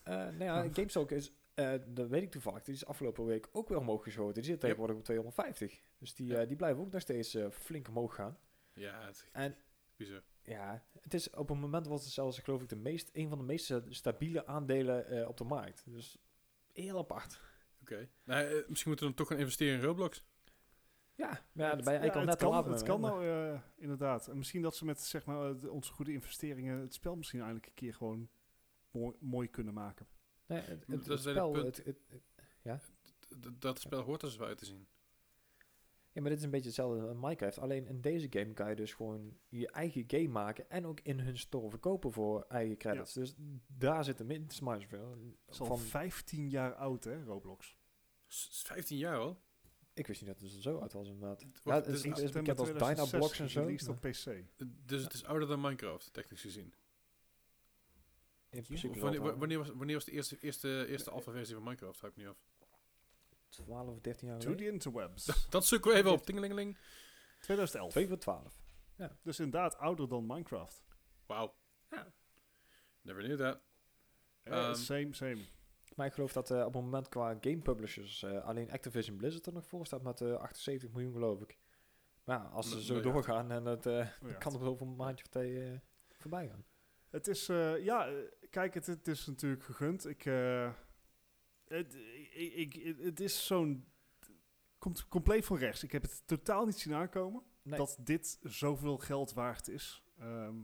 [0.04, 3.68] Eh nou ja, GameStop is, eh dat weet ik toevallig, die is afgelopen week ook
[3.68, 4.34] weer omhoog geschoten.
[4.34, 5.82] Die zit tegenwoordig op 250.
[5.98, 6.40] Dus die, Ja.
[6.40, 8.38] eh, die blijven ook nog steeds eh, flink omhoog gaan.
[8.72, 9.56] Ja, het is En
[9.96, 10.22] bizar.
[10.42, 13.38] Ja, het is op een moment was het zelfs, geloof ik, de meest, een van
[13.38, 15.84] de meest stabiele aandelen eh, op de markt.
[15.86, 16.18] Dus
[16.72, 17.40] heel apart.
[17.80, 18.08] Oké.
[18.24, 20.24] Nou, misschien moeten we dan toch gaan investeren in Roblox.
[21.14, 23.00] Ja, maar ja, dan ben je Ja, eigenlijk al net te kan, laat Het kan
[23.00, 24.28] nou, inderdaad.
[24.28, 27.74] En misschien dat ze met zeg maar, onze goede investeringen het spel misschien eindelijk een
[27.74, 28.28] keer gewoon
[28.90, 30.06] mooi, mooi kunnen maken.
[30.46, 31.98] Maar- Nee, het, het, Dat het is het spel, het, het-
[32.62, 34.86] het- dat spel hoort er zo uit te zien.
[36.12, 37.58] ja, maar dit is een beetje hetzelfde als Minecraft.
[37.58, 41.20] Alleen in deze game kan je dus gewoon je eigen game maken en ook in
[41.20, 43.12] hun store verkopen voor eigen credits.
[43.12, 43.34] Dus
[43.66, 44.24] daar zit de.
[44.26, 47.76] Het is al Van, 15 jaar oud, hè, Roblox.
[48.26, 49.44] S- is 15 jaar al.
[49.94, 51.40] ik wist niet dat het zo uit was inderdaad.
[51.64, 53.60] Ja, het is, het het is bekend als 2006 Dynablocks en zo.
[53.60, 54.44] released maar op PC.
[54.86, 56.74] Dus het is ouder dan Minecraft, technisch gezien.
[58.56, 59.36] In principe wanneer, wel.
[59.36, 62.00] wanneer was, wanneer was de eerste, eerste, eerste alpha-versie van Minecraft?
[62.00, 62.44] Hou ik niet af.
[63.48, 65.46] 12 of 13 jaar To the interwebs.
[65.48, 66.24] Dat zoeken we even op.
[66.24, 66.76] Tingelingeling.
[67.40, 67.90] 2011.
[67.92, 68.64] 2 voor 12.
[69.22, 70.84] Dus inderdaad ouder dan Minecraft.
[71.26, 71.54] Wauw.
[71.90, 72.12] Ja.
[73.00, 73.60] Never knew that.
[74.42, 75.38] Eh, Ehm, same, same.
[75.94, 79.46] Maar ik geloof dat eh, op het moment qua game publishers eh, alleen Activision Blizzard
[79.46, 81.58] er nog voor staat met eh 78 miljoen geloof ik.
[82.24, 83.14] Maar ja, als ze zo miljard.
[83.14, 84.08] doorgaan en het eh,
[84.38, 85.78] kan er over een maandje of twee eh,
[86.18, 86.64] voorbij gaan.
[87.10, 88.14] Het is, eh, ja, eh,
[88.50, 90.06] kijk, het, het is natuurlijk gegund.
[90.06, 90.72] Ik, eh,
[91.68, 91.94] het,
[92.34, 93.84] ik, ik, het is zo'n,
[94.78, 95.82] komt compleet van rechts.
[95.82, 97.78] Ik heb het totaal niet zien aankomen Nee.
[97.78, 100.02] dat dit zoveel geld waard is.
[100.18, 100.54] Ehm,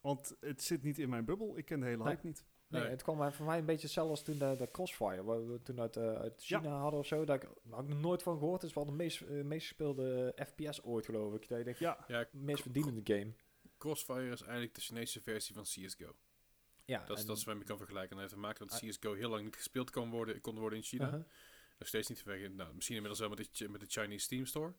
[0.00, 1.58] want het zit niet in mijn bubbel.
[1.58, 2.12] Ik ken de hele Nee.
[2.12, 2.44] hype niet.
[2.68, 2.90] Nee, Nee.
[2.90, 5.62] het kwam mij voor mij een beetje hetzelfde als toen de, de Crossfire, waar we
[5.62, 7.24] toen uit, uit China hadden of zo.
[7.24, 8.60] Daar ik had ik nog nooit van gehoord.
[8.60, 11.48] Het is wel de meest, meest gespeelde FPS ooit, geloof ik.
[11.48, 13.32] Dat je denkt, Ja, Ja, de meest verdienende game.
[13.84, 16.16] Crossfire is eigenlijk de Chinese versie van CSGO.
[16.84, 18.10] Ja, Dat is, en- dat is waar je mee kan vergelijken.
[18.10, 18.88] En dat heeft te maken dat Ah.
[18.88, 21.06] CSGO heel lang niet gespeeld kan worden, kon worden in China.
[21.06, 21.22] Uh-huh.
[21.78, 24.74] Nog steeds niet vanwege, nou, misschien inmiddels wel met de, met de Chinese Steam Store.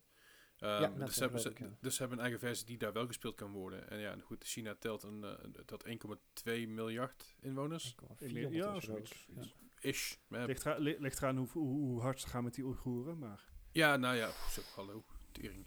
[0.56, 1.76] Ehm, Ja, dus, hebben geloof ze, ik, ja.
[1.80, 3.88] dus ze hebben een eigen versie die daar wel gespeeld kan worden.
[3.90, 7.94] En ja, goed, China telt een, eh, dat 1,2 miljard inwoners.
[8.16, 9.26] 400 ja, zoiets.
[9.34, 9.42] Ja.
[9.80, 10.14] Ish.
[10.28, 13.18] Ja, Ligt, eraan- li- ligt eraan hoe, hoe, hoe hard ze gaan met die Oeigoeren,
[13.18, 13.44] maar...
[13.72, 15.66] Ja, nou ja, zo, hallo, tering.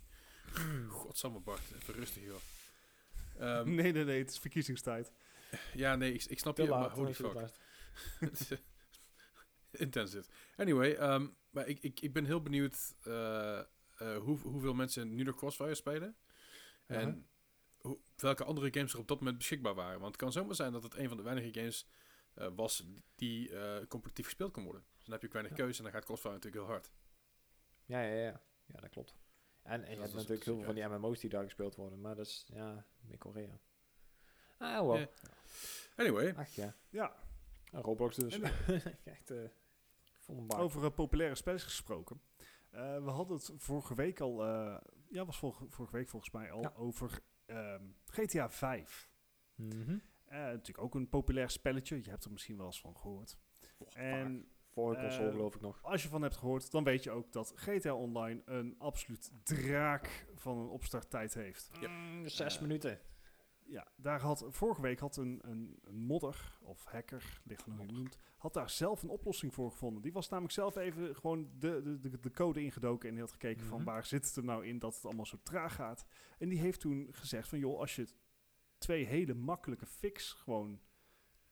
[0.87, 2.39] Godsamme Bart, even rustig joh.
[3.39, 5.11] Ehm, nee, nee, nee, het is verkiezingstijd.
[5.73, 7.49] Ja, nee, ik, ik snap Te je, maar holy fuck.
[9.71, 10.29] Intens dit.
[10.55, 13.65] Anyway, ehm, maar ik, ik, ik ben heel benieuwd eh, eh,
[14.17, 16.15] hoe, hoeveel mensen nu nog Crossfire spelen.
[16.85, 17.27] En
[17.77, 19.99] hoe, welke andere games er op dat moment beschikbaar waren.
[19.99, 21.87] Want het kan zomaar zijn dat het een van de weinige games
[22.33, 22.85] eh, was
[23.15, 23.51] die
[23.87, 24.83] competitief gespeeld kon worden.
[24.95, 25.63] Dus dan heb je ook weinig Ja.
[25.63, 26.91] keuze en dan gaat Crossfire natuurlijk heel hard.
[27.85, 28.41] Ja, ja, ja.
[28.65, 29.15] Ja, dat klopt.
[29.69, 32.01] En, en je hebt natuurlijk heel veel van die MMO's die daar gespeeld worden.
[32.01, 33.59] Maar dat is, ja, in Korea.
[34.57, 35.07] Ah, wel.
[35.95, 36.75] Anyway, Ach ja.
[36.89, 37.15] Ja,
[37.71, 38.39] En Roblox dus.
[39.03, 39.49] Echt, eh
[40.27, 40.59] bak.
[40.59, 42.21] Over eh, populaire spelletjes gesproken.
[42.69, 44.77] Eh, we hadden het vorige week al, eh,
[45.09, 46.73] ja, was vorige, vorige week volgens mij al, Ja.
[46.75, 49.09] over ehm, GTA 5.
[49.55, 49.97] Mhm.
[50.25, 52.03] Eh, natuurlijk ook een populair spelletje.
[52.03, 53.37] Je hebt er misschien wel eens van gehoord.
[53.93, 55.79] En Voor de console Eh, geloof ik nog.
[55.83, 60.27] als je van hebt gehoord, dan weet je ook dat GTA Online een absoluut draak
[60.35, 61.69] van een opstarttijd heeft.
[61.81, 61.87] Ja.
[61.89, 62.99] Mm, zes Eh, minuten.
[63.65, 67.85] Ja, daar had, vorige week had een, een, een modder of hacker, ligt aan hoe
[67.85, 70.01] je noemt, had daar zelf een oplossing voor gevonden.
[70.01, 73.31] Die was namelijk zelf even gewoon de, de, de, de code ingedoken en die had
[73.31, 73.85] gekeken van Mhm.
[73.89, 76.05] waar zit het er nou in dat het allemaal zo traag gaat.
[76.37, 78.15] En die heeft toen gezegd van joh, als je het
[78.77, 80.79] twee hele makkelijke fix gewoon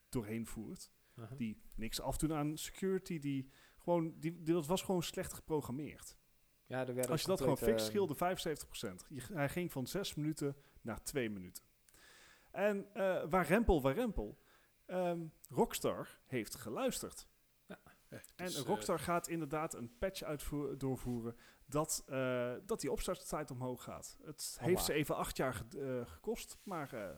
[0.10, 0.92] doorheen voert.
[1.38, 6.18] Die niks afdoen aan security, die gewoon, die, die- dat was gewoon slecht geprogrammeerd.
[6.66, 9.06] ja, er werden Als je dat gewoon complete, fix, eh, scheelde 75%.
[9.10, 11.64] Je, hij ging van 6 minuten naar 2 minuten.
[12.52, 14.40] En eh, waar rempel, waar rempel.
[14.86, 17.28] Ehm, Rockstar heeft geluisterd.
[17.68, 17.78] Eh,
[18.36, 21.36] En dus, eh, Rockstar gaat inderdaad een patch uitvoer- doorvoeren
[21.66, 24.18] dat, eh, dat die opstarttijd omhoog gaat.
[24.24, 27.18] Het Oh, heeft ze even acht jaar ge- gekost, maar eh,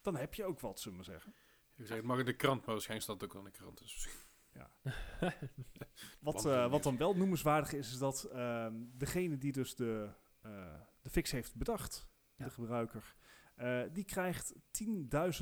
[0.00, 1.34] dan heb je ook wat, zullen we zeggen.
[1.76, 3.58] Ik zeg, het mag in de krant, maar waarschijnlijk staat het ook wel in de
[3.58, 3.78] krant.
[3.78, 4.08] Dus
[6.20, 6.68] Wat, Lampen eh, meer.
[6.68, 10.08] wat dan wel noemenswaardig is, is dat ehm, degene die dus de,
[10.40, 12.06] eh, de fix heeft bedacht,
[12.36, 12.44] Ja.
[12.44, 13.14] de gebruiker,
[13.54, 14.54] eh, die krijgt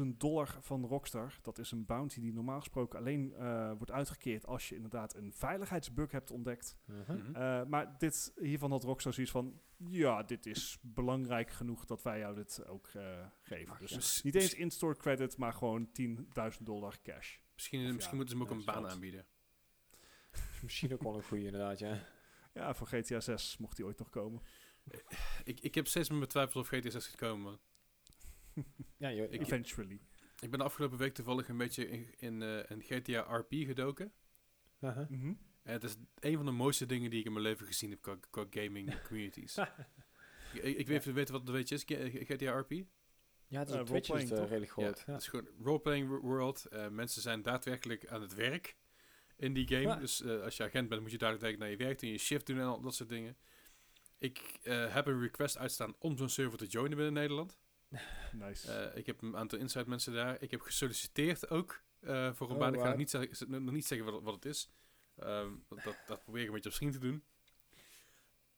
[0.00, 1.38] 10.000 dollar van Rockstar.
[1.42, 5.32] Dat is een bounty die normaal gesproken alleen eh, wordt uitgekeerd als je inderdaad een
[5.32, 6.76] veiligheidsbug hebt ontdekt.
[6.86, 7.16] uh-huh.
[7.16, 7.34] mhm.
[7.34, 12.18] Eh, maar dit, hiervan had Rockstar zoiets van, ja, dit is belangrijk genoeg dat wij
[12.18, 13.72] jou dit ook eh, geven.
[13.72, 14.20] Ach, dus ja.
[14.22, 17.36] Niet eens in-store credit, maar gewoon 10.000 dollar cash.
[17.54, 19.26] Misschien, Of misschien ja, moeten ze hem ook ja, een baan aanbieden.
[20.62, 22.06] Misschien ook wel een goede inderdaad, ja.
[22.54, 24.42] Ja, voor GTA 6 mocht die ooit nog komen.
[25.44, 27.60] Ik, ik heb steeds meer mijn twijfels of GTA 6 gaat komen.
[28.96, 29.38] Ja, je, Ik- ja.
[29.46, 30.00] Eventually.
[30.40, 34.12] Ik ben de afgelopen week toevallig een beetje in, in eh, een GTA RP gedoken.
[34.78, 35.32] Mhm.
[35.62, 38.02] En het is een van de mooiste dingen die ik in mijn leven gezien heb
[38.02, 39.56] qua, qua gaming communities.
[40.52, 41.84] ik, ik weet weten wat het weet je is,
[42.26, 42.72] GTA RP?
[43.46, 44.96] Ja, het is Eh, op Twitch is eh, redelijk groot.
[44.98, 45.12] Ja, Ja.
[45.12, 46.64] Het is gewoon roleplaying wo- world.
[46.66, 48.76] Eh, mensen zijn daadwerkelijk aan het werk
[49.36, 49.80] in die game.
[49.80, 49.96] Ja.
[49.96, 52.46] Dus eh, als je agent bent, moet je daadwerkelijk naar je werk doen, je shift
[52.46, 53.36] doen en al dat soort dingen.
[54.18, 57.58] Ik eh, heb een request uitstaan om zo'n server te joinen binnen Nederland.
[58.32, 58.72] Nice.
[58.72, 60.42] Eh, ik heb een aantal inside mensen daar.
[60.42, 62.74] Ik heb gesolliciteerd ook eh, voor een Oh, baan.
[62.74, 64.70] Ik ga nog niet, zeggen, nog niet zeggen wat, wat het is.
[65.18, 67.24] Ehm, dat, dat, dat probeer ik een beetje op screen te doen.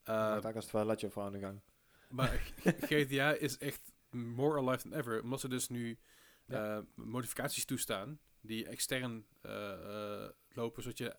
[0.03, 1.61] Eh, Uh, daar is het toiletje voor aan de gang.
[2.09, 2.29] maar
[2.89, 5.23] GTA is echt more alive than ever.
[5.23, 5.99] Omdat ze dus nu
[6.47, 6.77] Ja.
[6.77, 11.17] eh, modificaties toestaan die extern eh, eh, lopen, zodat je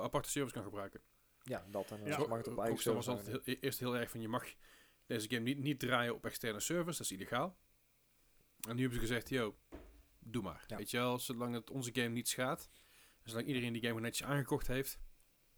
[0.00, 1.00] aparte servers kan gebruiken.
[1.42, 2.18] Ja, dat en Ja.
[2.18, 4.44] ja, mag het op eigen Rockstar was altijd heel, eerst heel erg van je mag
[5.06, 7.58] deze game niet, niet draaien op externe servers, dat is illegaal.
[8.68, 9.58] En nu hebben ze gezegd, yo,
[10.18, 10.64] doe maar.
[10.66, 10.76] Ja.
[10.76, 12.70] Weet je wel, zolang het onze game niet schaadt,
[13.22, 14.98] en zolang iedereen die game netjes aangekocht heeft,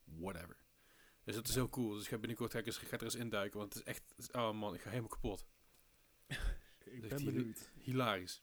[0.05, 0.65] whatever.
[1.25, 1.95] Dus dat is heel cool.
[1.95, 4.35] Dus ik ga binnenkort ga ik, eens, ga er eens induiken, want het is echt,
[4.35, 5.47] oh man, ik ga helemaal kapot.
[6.85, 7.71] ik dus ben benieuwd.
[7.81, 8.43] Hilarisch.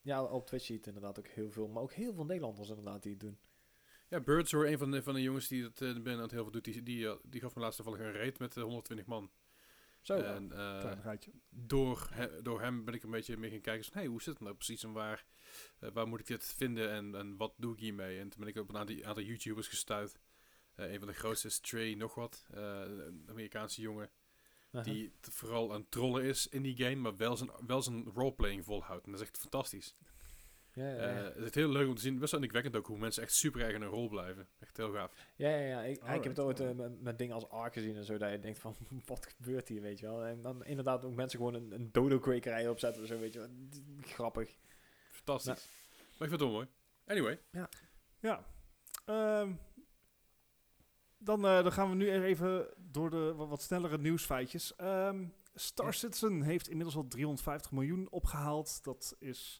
[0.00, 1.68] Ja, op Twitch zie je het inderdaad ook heel veel.
[1.68, 3.38] Maar ook heel veel Nederlanders inderdaad die het doen.
[4.08, 6.42] Ja, Birds hoor, een van de, van de jongens die het uh, binnen het heel
[6.42, 9.06] veel doet, die, die, eh, die gaf me laatst toevallig een raid met eh, 120
[9.06, 9.30] man.
[10.08, 11.30] Zo, en eh, Klein rijtje.
[11.50, 14.34] door, he- door hem ben ik een beetje mee gaan kijken van, hey, hoe zit
[14.34, 15.24] het nou precies en waar,
[15.78, 18.18] eh, waar moet ik dit vinden en, en wat doe ik hiermee?
[18.18, 20.18] En toen ben ik op een aantal, aantal YouTubers gestuurd.
[20.74, 24.10] Eh, een van de grootste is Trey nog wat, eh, een Amerikaanse jongen,
[24.82, 28.64] die vooral aan het trollen is in die game, maar wel zijn, wel zijn roleplaying
[28.64, 29.04] volhoudt.
[29.06, 29.94] En dat is echt fantastisch.
[30.78, 31.22] Ja, ja, Eh, ja.
[31.22, 33.60] het is heel leuk om te zien, best wel indrukwekkend ook, hoe mensen echt super
[33.60, 34.48] erg in hun rol blijven.
[34.58, 35.12] Echt heel gaaf.
[35.36, 35.82] ja, ja, ja.
[35.82, 38.30] Ik, ik heb het ooit eh, met, met dingen als Ark gezien en zo, dat
[38.30, 38.74] je denkt van,
[39.06, 40.24] wat gebeurt hier, weet je wel.
[40.24, 43.48] En dan inderdaad ook mensen gewoon een, een dodo-kwekerij opzetten of zo, weet je wel.
[44.00, 44.56] Grappig.
[45.10, 45.68] Fantastisch.
[46.18, 46.66] Maar ik vind het wel mooi.
[47.06, 47.40] Anyway.
[48.20, 48.44] Ja.
[49.04, 49.52] Ehm,
[51.18, 54.76] dan, eh, dan gaan we nu even door de wat, wat snellere nieuwsfeitjes.
[54.76, 55.24] Ehm,
[55.54, 55.92] Star Ja.
[55.92, 58.84] Citizen heeft inmiddels al 350 miljoen opgehaald.
[58.84, 59.58] Dat is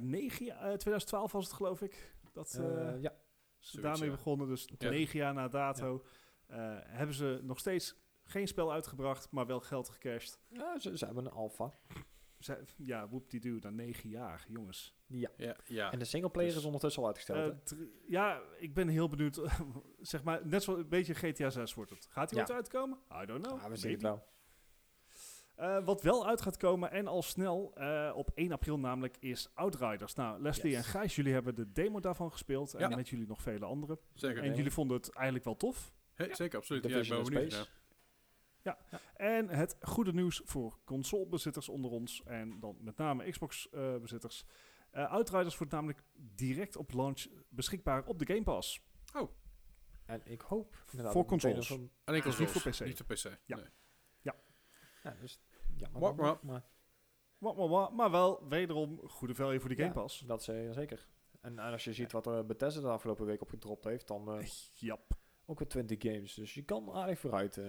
[0.00, 2.14] 9 jaar, eh, 2012 was het geloof ik.
[2.32, 3.10] Dat Eh, eh, ja.
[3.58, 4.16] ze Zoiets, daarmee ja.
[4.16, 4.48] begonnen.
[4.48, 4.88] Dus Ja.
[4.90, 6.04] 9 jaar na dato
[6.46, 10.40] eh, hebben ze nog steeds geen spel uitgebracht, maar wel geld gecashed.
[10.48, 11.72] ja ze, ze hebben een alpha.
[12.38, 14.96] Zij- ja, whoop-die-doo, na 9 jaar, jongens.
[15.06, 15.30] Ja.
[15.36, 15.92] Ja, ja.
[15.92, 17.78] En de singleplayer dus- is ondertussen al uitgesteld, Eh,
[18.08, 19.40] ja, ik ben heel benieuwd.
[20.00, 22.06] zeg maar, net zoals een beetje GTA 6 wordt het.
[22.10, 22.44] Gaat hij Ja.
[22.44, 22.98] ooit uitkomen?
[23.22, 23.60] I don't know.
[23.60, 24.24] Ah, we zien het wel.
[25.54, 29.48] Eh, wat wel uit gaat komen en al snel, eh, op 1 april namelijk, is
[29.54, 30.14] Outriders.
[30.14, 30.76] Nou, Leslie Yes.
[30.76, 32.74] en Gijs, jullie hebben de demo daarvan gespeeld.
[32.74, 32.96] En Ja.
[32.96, 33.98] met jullie nog vele anderen.
[34.14, 34.42] Zeker.
[34.42, 34.54] En Ja.
[34.56, 35.92] jullie vonden het eigenlijk wel tof.
[36.30, 36.84] Zeker, absoluut.
[36.88, 37.52] Ja, ik ben benieuwd.
[37.52, 37.68] Space.
[38.62, 38.78] Ja.
[39.14, 44.44] En het goede nieuws voor consolebezitters onder ons, en dan met name Xbox-bezitters.
[44.90, 48.82] Eh, Outriders wordt namelijk direct op launch beschikbaar op de Game Pass.
[50.06, 51.12] En ik hoop inderdaad...
[51.12, 51.70] Voor consoles.
[51.70, 52.80] een- Alleen Dus niet voor PC.
[52.84, 53.38] Niet voor PC.
[53.46, 53.56] Ja.
[53.56, 53.64] Nee.
[55.04, 55.40] Ja, dus...
[55.76, 56.62] Ja, maar, maar
[57.38, 59.92] Wat, wat, wat, maar wel wederom goede value voor de Game.
[59.92, 60.18] Pass.
[60.20, 61.06] dat is eh, zeker.
[61.40, 64.46] En, en als je ziet wat er Bethesda de afgelopen week opgedropt heeft, dan eh,
[64.74, 64.98] Ja.
[65.46, 66.34] ook weer 20 games.
[66.34, 67.56] Dus je kan aardig vooruit.
[67.56, 67.64] eh.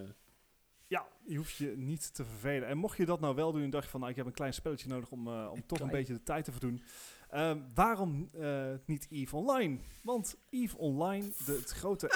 [0.88, 2.68] Ja, je hoeft je niet te vervelen.
[2.68, 4.34] En mocht je dat nou wel doen en dacht je van, nou, ik heb een
[4.34, 6.84] klein spelletje nodig om, eh, om toch een beetje de tijd te verdoen.
[7.30, 9.80] Ehm, waarom eh, niet EVE Online?
[10.04, 12.10] Want EVE Online, de, het grote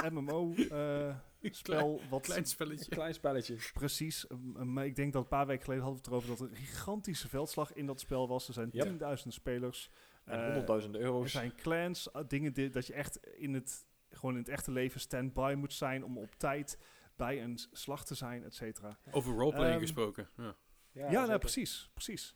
[1.41, 2.89] MMO-spel, wat Klein spelletje.
[2.91, 3.55] Klein spelletje.
[3.73, 6.57] precies, maar ik denk dat een paar weken geleden hadden we het erover dat er
[6.61, 8.47] een gigantische veldslag in dat spel was.
[8.47, 8.83] Er zijn Yep.
[8.85, 9.89] tienduizenden spelers.
[10.25, 11.31] En Eh, 100.000 er euro's.
[11.31, 14.99] zijn clans, uh, dingen die, dat je echt in het, gewoon in het echte leven
[14.99, 16.77] stand-by moet zijn om op tijd
[17.15, 18.97] bij een slag te zijn, et cetera.
[19.11, 20.29] Over roleplaying Ehm, gesproken.
[20.37, 20.55] Ja.
[20.91, 22.35] Ja, nou, precies, precies.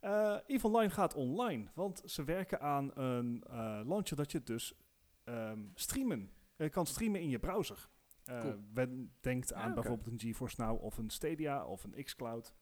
[0.00, 4.72] Eh EVE Online gaat online, want ze werken aan een eh, launcher dat je dus
[5.24, 6.30] ehm, streamen.
[6.56, 7.88] Je kan streamen in je browser.
[8.24, 8.58] Eh Cool.
[8.74, 12.54] Men denkt aan Ah, bijvoorbeeld een GeForce Now of een Stadia of een xCloud.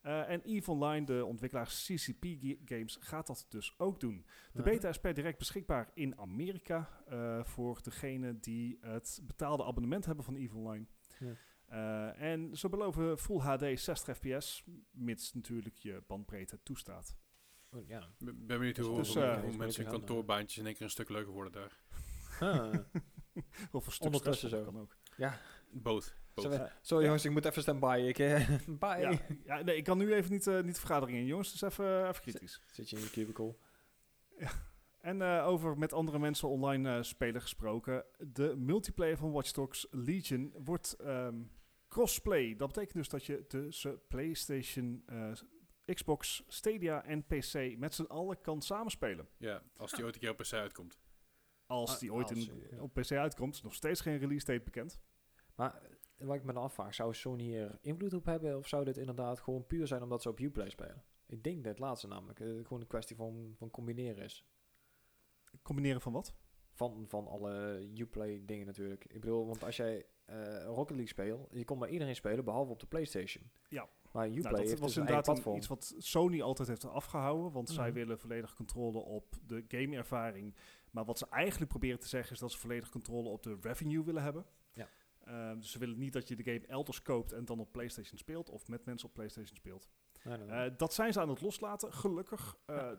[0.00, 2.24] Eh en EVE Online, de ontwikkelaar CCP
[2.64, 4.26] Games, gaat dat dus ook doen.
[4.52, 10.04] De beta is per direct beschikbaar in Amerika eh, voor degenen die het betaalde abonnement
[10.04, 10.86] hebben van EVE Online.
[11.18, 11.34] Ja.
[11.66, 17.16] Eh, en ze beloven Full HD 60 fps, mits natuurlijk je bandbreedte toestaat.
[17.70, 17.98] Oh, ja.
[17.98, 20.84] Ik ben ben benieuwd hoe, Dus, hoe- eh, hoe mensen hun kantoorbaantjes in één keer
[20.84, 21.80] een stuk leuker worden daar.
[22.40, 22.74] Huh.
[23.72, 24.64] Of een stuk Ondertussen zo.
[24.64, 24.96] kan ook.
[25.70, 26.14] Both.
[26.34, 26.46] Both.
[26.46, 28.04] Sorry, sorry jongens, ik moet even stand-by.
[28.08, 28.48] Ik, eh,
[28.80, 28.98] bye.
[29.00, 31.52] Ja, ja, nee, ik kan nu even niet, eh, niet de vergadering in, jongens.
[31.52, 32.60] Dus even, even kritisch.
[32.72, 33.54] Zit je in je cubicle.
[35.04, 38.04] En eh, over met andere mensen online eh, spelen gesproken.
[38.18, 41.42] De multiplayer van Watch Dogs Legion wordt ehm,
[41.88, 42.56] crossplay.
[42.56, 45.32] Dat betekent dus dat je tussen PlayStation, eh,
[45.94, 49.28] Xbox, Stadia en PC met z'n allen kan samenspelen.
[49.36, 50.98] Ja, als die ooit een keer op PC uitkomt.
[51.66, 54.64] Als Ah, die ooit als, in, op PC uitkomt, is nog steeds geen release date
[54.64, 55.00] bekend.
[55.54, 55.82] Maar
[56.16, 58.56] eh, wat ik me dan afvraag, zou Sony hier invloed op hebben?
[58.56, 61.04] Of zou dit inderdaad gewoon puur zijn omdat ze op Uplay spelen?
[61.26, 62.40] Ik denk dat het laatste namelijk.
[62.40, 64.44] eh, gewoon een kwestie van, van combineren is.
[65.62, 66.34] Combineren van wat?
[66.72, 69.04] Van, van alle Uplay dingen natuurlijk.
[69.04, 72.72] Ik bedoel, want als jij eh, Rocket League speelt, je kon bij iedereen spelen behalve
[72.72, 73.50] op de PlayStation.
[73.68, 73.88] Ja.
[74.12, 75.56] Maar Uplay Nou, dat heeft was dus inderdaad een- platform.
[75.56, 77.52] iets wat Sony altijd heeft afgehouden.
[77.52, 77.94] Want zij Mhm.
[77.94, 80.54] willen volledig controle op de gameervaring.
[80.94, 84.04] Maar wat ze eigenlijk proberen te zeggen is dat ze volledig controle op de revenue
[84.04, 84.46] willen hebben.
[84.72, 84.88] Ja.
[85.24, 88.18] Ehm, dus ze willen niet dat je de game elders koopt en dan op PlayStation
[88.18, 88.50] speelt.
[88.50, 89.88] Of met mensen op PlayStation speelt.
[90.24, 90.70] Nee, nee, nee.
[90.70, 92.56] Eh, dat zijn ze aan het loslaten, gelukkig.
[92.66, 92.98] Eh, Ja.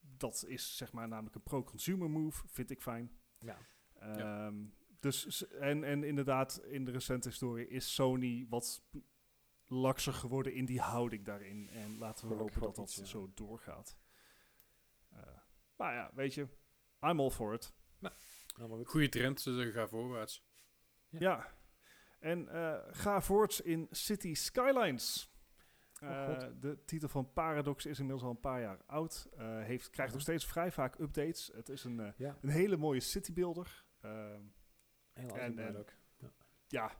[0.00, 3.10] dat is zeg maar namelijk een pro-consumer move, vind ik fijn.
[3.38, 3.58] ja.
[3.98, 4.64] Ehm,
[5.00, 8.82] Dus, en, en inderdaad, in de recente historie is Sony wat
[9.66, 11.68] lakser geworden in die houding daarin.
[11.70, 13.96] En laten we hopen dat dat iets, zo doorgaat.
[15.08, 15.18] Eh,
[15.76, 16.48] maar ja, weet je,
[17.04, 17.72] I'm all for it.
[17.98, 18.88] Nou, goed.
[18.88, 20.44] Goede trend, dus ga voorwaarts.
[21.08, 21.18] Ja.
[21.20, 21.46] Ja.
[22.20, 25.30] En eh, ga voorts in City Skylines.
[26.02, 29.28] Oh, Eh, de titel van Paradox is inmiddels al een paar jaar oud.
[29.36, 31.50] Eh, heeft, krijgt nog steeds vrij vaak updates.
[31.54, 33.84] Het is een, eh, Ja, een hele mooie citybuilder.
[34.00, 34.40] Ehm
[35.12, 35.92] heel en- ook.
[36.66, 36.92] ja,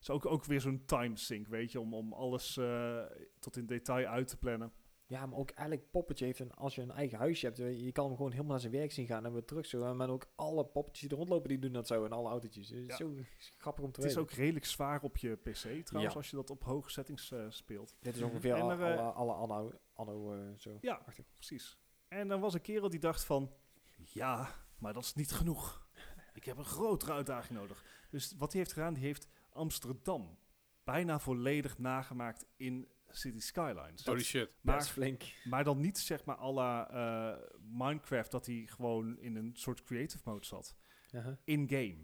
[0.00, 3.04] is ook, ook weer zo'n time sync, weet je, om, om alles eh,
[3.38, 4.72] tot in detail uit te plannen.
[5.08, 8.06] Ja, maar ook eigenlijk poppetje heeft een, als je een eigen huisje hebt, je kan
[8.06, 9.84] hem gewoon helemaal naar zijn werk zien gaan en weer terug zo.
[9.84, 12.68] En ook alle poppetjes die er rondlopen, die doen dat zo en alle autootjes.
[12.68, 12.96] Het is Ja.
[12.96, 13.14] zo
[13.56, 15.52] grappig om te Het is ook redelijk zwaar op je PC
[15.84, 16.18] trouwens, Ja.
[16.20, 17.96] als je dat op hoge settings eh, speelt.
[18.00, 20.78] Dit is ongeveer al- er, eh, alle, alle anno, anno eh, zo.
[20.80, 21.24] Ja, Achtig.
[21.34, 21.78] precies.
[22.08, 23.52] En er was een kerel die dacht van,
[23.96, 25.88] ja, maar dat is niet genoeg.
[26.34, 27.84] Ik heb een grotere uitdaging nodig.
[28.10, 30.38] Dus wat hij heeft gedaan, die heeft Amsterdam
[30.84, 34.04] bijna volledig nagemaakt in City Skylines.
[34.04, 34.44] Holy shit.
[34.48, 35.22] Best maar, flink.
[35.44, 39.82] maar dan niet zeg maar à la eh, Minecraft, dat hij gewoon in een soort
[39.82, 40.76] creative mode zat.
[41.14, 41.38] Aha.
[41.44, 41.96] In-game,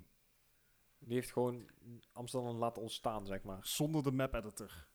[0.98, 1.68] Die heeft gewoon
[2.12, 3.58] Amsterdam laten ontstaan, zeg maar.
[3.62, 4.90] zonder de map editor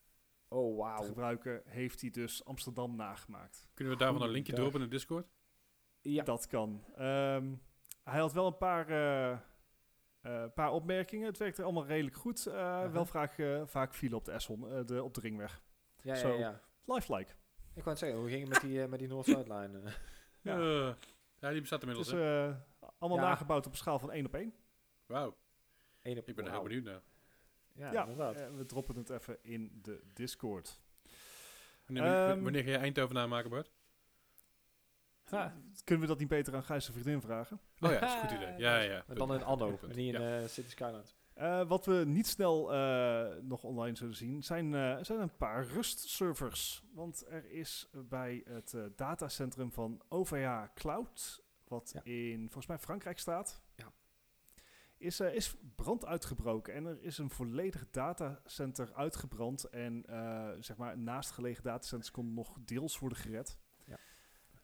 [0.49, 1.03] Oh, te wauw.
[1.03, 3.69] gebruiken, heeft hij dus Amsterdam nagemaakt.
[3.73, 5.27] Kunnen we daarvan een linkje droppen in de Discord?
[6.01, 6.83] Ja, Dat kan.
[6.95, 7.53] Ehm,
[8.03, 9.31] hij had wel een paar, eh,
[10.21, 11.25] eh, paar opmerkingen.
[11.25, 12.45] Het werkte allemaal redelijk goed.
[12.45, 15.61] Eh, Wel vaak, eh, vaak file op de Esson, eh, de, op de ringweg.
[16.01, 16.37] Ja, ja, zo.
[16.37, 16.61] ja.
[16.85, 17.31] Lifelike.
[17.73, 19.07] Ik wou het zeggen, hoe ging het met die, eh, met die
[19.85, 19.93] eh?
[20.41, 20.57] Ja.
[20.57, 20.97] Ja.
[21.39, 22.07] ja, die bestaat Het inmiddels.
[22.07, 22.47] is hè?
[22.49, 22.55] eh,
[22.97, 23.29] allemaal Ja.
[23.29, 24.53] nagebouwd op een schaal van 1 op 1.
[25.05, 25.37] Wauw,
[26.01, 27.01] ik ben er heel benieuwd naar.
[27.73, 28.35] Ja, Ja, inderdaad.
[28.35, 30.79] eh, we droppen het even in de Discord.
[31.85, 33.71] Wanneer, Ehm, wanneer ga je Eindhoven namaken, Bart?
[35.23, 35.53] Ha.
[35.83, 37.59] Kunnen we dat niet beter aan Gijs' vriendin vragen?
[37.79, 38.53] Oh ja, dat is een goed idee.
[38.65, 39.03] Ja, ja, ja.
[39.07, 40.39] Maar dan in Anno, niet in Ja.
[40.41, 41.15] eh, City Skylines.
[41.37, 45.65] Eh, wat we niet snel eh, nog online zullen zien, zijn, eh, zijn een paar
[45.65, 46.83] rustservers.
[46.93, 52.01] Want er is bij het datacentrum van OVH Cloud, wat Ja.
[52.03, 53.91] in volgens mij Frankrijk staat, Ja.
[54.97, 56.73] is, is brand uitgebroken.
[56.73, 59.63] En er is een volledig datacenter uitgebrand.
[59.63, 60.03] En
[60.59, 63.57] zeg maar, naastgelegen datacenters konden nog deels worden gered.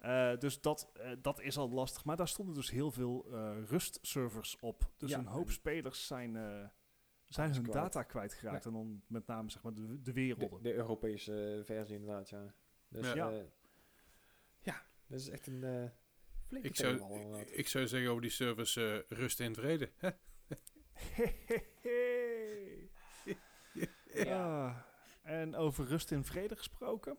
[0.03, 2.05] Eh, dus dat, eh, dat is al lastig.
[2.05, 4.91] Maar daar stonden dus heel veel eh, rustservers op.
[4.97, 6.67] Dus Ja, een hoop en- spelers zijn, eh,
[7.27, 7.77] zijn hun kwijt.
[7.77, 8.65] data kwijtgeraakt.
[8.65, 10.63] En dan met name zeg maar de, de De, werelden.
[10.63, 12.53] de Europese versie inderdaad, ja.
[12.89, 13.31] Dus Ja.
[14.61, 15.89] ja, dat is echt een eh
[16.47, 16.95] flinke Ik zou,
[17.45, 19.91] ik zou zeggen over die service eh, rust en vrede.
[19.97, 20.09] Hè?
[24.13, 24.85] Ja.
[25.21, 27.17] En over rust en vrede gesproken.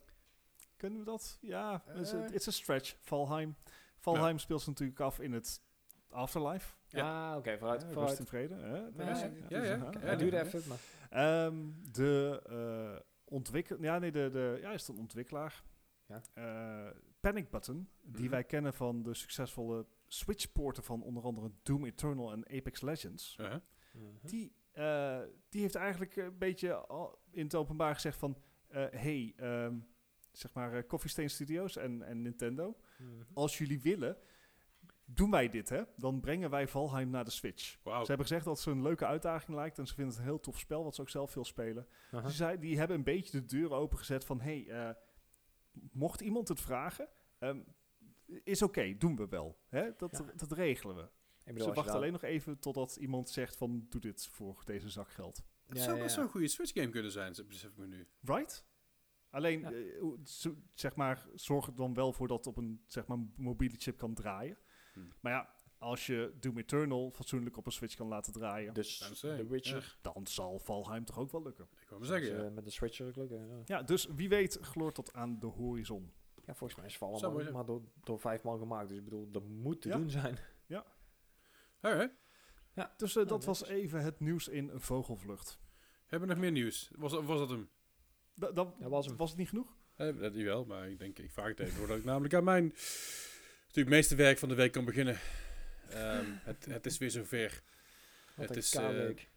[0.85, 1.39] Kunnen we dat?
[1.40, 2.35] Ja, het is een- Eh.
[2.35, 2.97] it's a stretch.
[3.01, 3.56] Valheim.
[3.98, 5.62] Valheim speelt zich natuurlijk af in het
[6.09, 6.74] afterlife.
[6.93, 7.81] Ah, oké, vooruit.
[7.81, 8.19] Ja, rust vooruit.
[8.19, 8.55] en vrede.
[8.55, 8.77] Hè?
[8.77, 9.62] Ja, ja, ja, ja.
[9.62, 10.43] Ja, Ja, duurde ja.
[10.43, 10.78] even, maar...
[11.11, 11.56] Ehm,
[11.93, 13.82] de eh ontwikkel...
[13.82, 15.62] Ja, nee, de, de, ja, is het een ontwikkelaar?
[16.06, 16.20] Ja.
[16.35, 16.90] Eh,
[17.20, 18.31] Panic Button, die Mhm.
[18.31, 23.36] wij kennen van de succesvolle Switch-poorten van onder andere Doom Eternal en Apex Legends.
[23.39, 23.59] Mhm.
[24.23, 28.39] Die, eh, die heeft eigenlijk een beetje al in het openbaar gezegd van...
[28.69, 29.78] eh, hey, ehm,
[30.39, 32.77] zeg maar eh, Coffee Stain Studios en, en Nintendo...
[32.98, 33.11] Mhm.
[33.35, 34.16] als jullie willen,
[35.05, 35.82] doen wij dit, hè?
[35.97, 37.78] Dan brengen wij Valheim naar de Switch.
[37.82, 38.01] Wauw.
[38.01, 39.78] Ze hebben gezegd dat ze een leuke uitdaging lijkt...
[39.78, 41.86] en ze vinden het een heel tof spel, wat ze ook zelf veel spelen.
[42.11, 44.40] Dus zij, die hebben een beetje de deur opengezet van...
[44.40, 44.90] hey, eh,
[45.93, 47.09] mocht iemand het vragen...
[47.39, 47.61] ehm,
[48.44, 49.59] is oké, doen we wel.
[49.69, 49.90] Hè?
[49.97, 50.32] Dat, Ja.
[50.36, 51.09] dat regelen we.
[51.36, 53.86] Ze bedoel, je wachten alleen nog even totdat iemand zegt van...
[53.89, 55.44] doe dit voor deze zak geld.
[55.66, 56.16] Het Ja, zou best ja.
[56.16, 58.06] wel een goede Switch game kunnen zijn, besef ik me nu.
[58.20, 58.65] Right?
[59.35, 59.73] Alleen, Ja.
[59.73, 63.77] eh, zeg maar, zorg er dan wel voor dat het op een zeg maar, mobiele
[63.78, 64.56] chip kan draaien.
[64.93, 65.12] Hmm.
[65.20, 68.74] Maar ja, als je Doom Eternal fatsoenlijk op een Switch kan laten draaien...
[68.74, 69.98] Dus Witcher.
[70.02, 71.69] dan zal Valheim toch ook wel lukken.
[71.81, 72.51] Ik wou maar zeggen, Dus, ja.
[72.51, 73.47] met de Switch ook lukken.
[73.48, 73.62] Ja.
[73.65, 76.12] Ja, dus wie weet gloort tot aan de horizon.
[76.44, 78.89] ja, volgens mij is Zou maar, door, door vijf man gemaakt.
[78.89, 79.97] Dus ik bedoel, dat moet te Ja.
[79.97, 80.39] doen zijn.
[81.81, 82.15] Alright.
[82.97, 85.59] Dus eh, dat was even het nieuws in vogelvlucht.
[86.06, 86.90] Hebben we nog meer nieuws?
[86.97, 87.69] Was, was dat hem?
[88.35, 89.77] Da- dat Dat was was het niet genoeg?
[89.97, 92.65] Eh, dat wel, maar ik denk, ik vraag het even, voordat ik namelijk aan mijn
[93.61, 95.19] natuurlijk meeste werk van de week kan beginnen.
[95.89, 97.62] Ehm, het, het is weer zover.
[98.36, 99.31] Wat Het een is, K-week.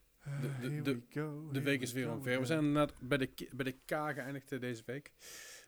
[0.62, 2.40] de- de- go, De week we is weer ongeveer.
[2.40, 5.12] We zijn inderdaad bij de, bij de K geëindigd eh, deze week.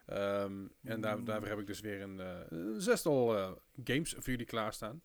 [0.06, 3.52] Ehm, en daar, daarvoor heb ik dus weer een, eh, een zestal eh,
[3.84, 5.02] games voor jullie klaarstaan.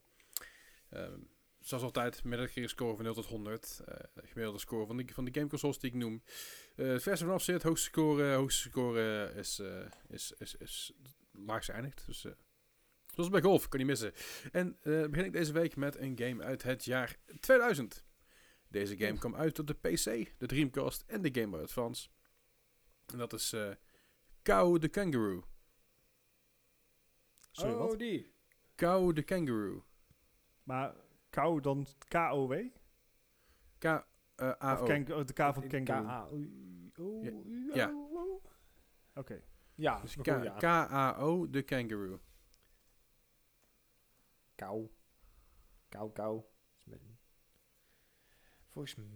[0.90, 1.18] Ehm
[1.60, 3.80] zoals altijd, met een score van 0 tot 100.
[3.84, 6.22] eh gemiddelde score van de, van de gameconsoles die ik noem.
[6.74, 9.62] Eh het verste vanaf zit, hoogste score, eh, hoogste score eh, is,
[10.08, 10.92] is, is, is
[11.32, 12.06] laagst.
[12.06, 12.26] Dus,
[13.14, 14.12] zoals bij golf, kan niet missen.
[14.52, 18.04] En begin ik deze week met een game uit het jaar 2000.
[18.68, 22.08] Deze game kwam uit op de PC, de Dreamcast en de Game Boy Advance.
[23.06, 23.70] En dat is eh
[24.42, 25.44] Cow the Kangaroo.
[27.50, 27.92] Sorry, wat?
[27.92, 28.32] Oh, die.
[28.74, 29.84] Cow the Kangaroo.
[30.62, 30.94] Maar
[31.30, 32.52] kou dan K-O-W?
[34.34, 34.82] K-A-O.
[34.82, 36.46] Of oh, de K van kangaroo?
[36.92, 37.32] K-A-O.
[37.74, 37.92] Ja.
[39.14, 39.42] Oké.
[39.74, 40.16] Ja, Dus.
[40.16, 42.20] K-A-O the Kangaroo.
[44.54, 44.90] Kou.
[45.88, 46.42] Kou, kou.
[48.66, 49.06] Volgens mij...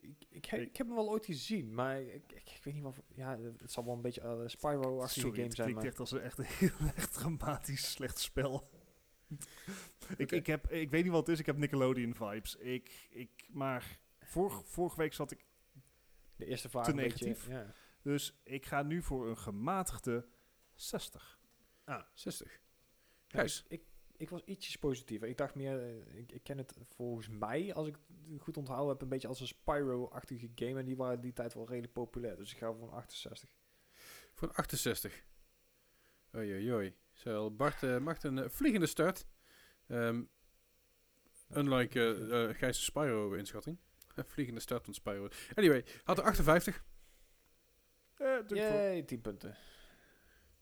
[0.00, 2.82] Ik, ik, heb, ik heb hem wel ooit gezien, maar ik, ik, ik weet niet
[2.82, 3.02] wat...
[3.14, 5.84] Ja, het zal wel een beetje uh, Spyro-achtige game het zijn, klinkt maar...
[5.84, 8.70] echt als een echt een heel erg dramatisch slecht spel.
[10.16, 12.56] Ik, ik, heb, ik weet niet wat het is, ik heb Nickelodeon vibes.
[12.56, 15.44] Ik, ik, maar vorig, vorige week zat ik...
[16.36, 17.48] De eerste vraag te een beetje, negatief.
[17.48, 17.74] ja.
[18.02, 20.26] Dus ik ga nu voor een gematigde
[20.74, 21.40] 60.
[22.14, 22.52] 60.
[22.52, 22.58] Ja,
[23.26, 23.64] Gijs.
[23.68, 23.86] ik, ik,
[24.16, 25.28] ik was ietsjes positiever.
[25.28, 27.96] Ik dacht meer, eh, ik, ik ken het volgens mij, als ik
[28.30, 30.78] het goed onthouden heb, een beetje als een Spyro-achtige game.
[30.78, 32.36] En die waren die tijd wel redelijk populair.
[32.36, 33.50] Dus ik ga voor een 68.
[34.34, 35.24] Voor een 68.
[36.34, 36.94] Oei, oei, oei.
[37.16, 39.26] Zo, Bart eh, maakt een eh, vliegende start.
[39.86, 40.22] Ehm
[41.56, 43.78] unlike eh eh Gijs' Spyro-inschatting.
[44.14, 45.28] Een vliegende start van Spyro.
[45.54, 46.84] Anyway, had er 58.
[48.14, 48.56] Eh, doe ik voor.
[48.56, 49.56] Yay, 10 punten.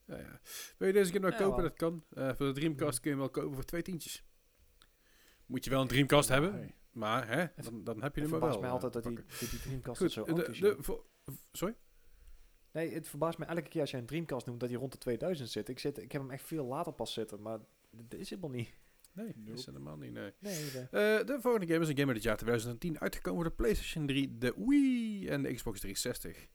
[0.05, 0.41] Ja, ja.
[0.79, 1.57] Wil je deze keer nou Ja, kopen?
[1.57, 1.69] wel.
[1.69, 2.05] Dat kan.
[2.11, 4.25] Eh, voor de Dreamcast kun je hem wel kopen voor twee tientjes.
[5.47, 6.75] Moet je wel een Dreamcast hebben.
[6.93, 8.49] Maar hè, dan, dan heb je Het hem wel.
[8.49, 11.03] verbaast mij altijd dat die, dat die Dreamcast Goed, zo de, de,
[11.53, 11.77] sorry?
[12.75, 14.99] Nee, het verbaast me elke keer als jij een Dreamcast noemt dat hij rond de
[14.99, 15.69] 2000 zit.
[15.69, 15.99] Ik, zit.
[15.99, 17.59] ik heb hem echt veel later pas zitten, maar
[17.91, 18.75] dat is helemaal niet.
[19.13, 20.33] Nee, dat is helemaal niet, nee.
[20.39, 23.51] Nee, de- Eh, de volgende game is een game uit het jaar 2010, uitgekomen voor
[23.51, 26.47] de PlayStation 3, de Wii en de Xbox 360.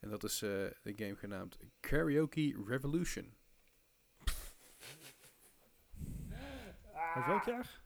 [0.00, 0.50] En dat is eh,
[0.82, 3.34] de game genaamd Karaoke Revolution.
[7.14, 7.82] Uit welk jaar?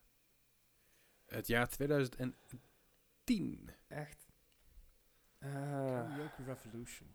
[1.26, 3.70] Het jaar 2010.
[3.88, 4.28] echt.
[5.38, 7.14] Eh, Karaoke Revolution.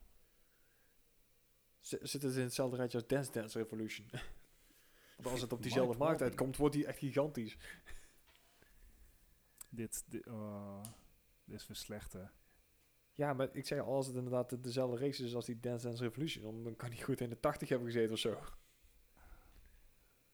[1.87, 4.07] Zi- zit het in hetzelfde rijtje als Dance Dance Revolution?
[5.15, 6.27] Want als het op Mike diezelfde markt Robin.
[6.27, 7.57] uitkomt, wordt die echt gigantisch.
[9.69, 10.81] Dit, dit, oh,
[11.45, 12.23] dit is weer slecht, hè.
[13.13, 15.85] Ja, maar ik zeg al, als het inderdaad de- dezelfde race is als die Dance
[15.87, 18.39] Dance Revolution, dan, kan hij goed in de 80 hebben gezeten of zo.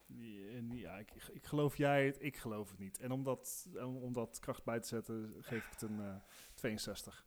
[0.05, 2.99] Ja, en ja, ik, ik geloof jij het, ik geloof het niet.
[2.99, 6.15] En om dat, om, dat kracht bij te zetten, geef ik het een eh
[6.55, 7.25] 62.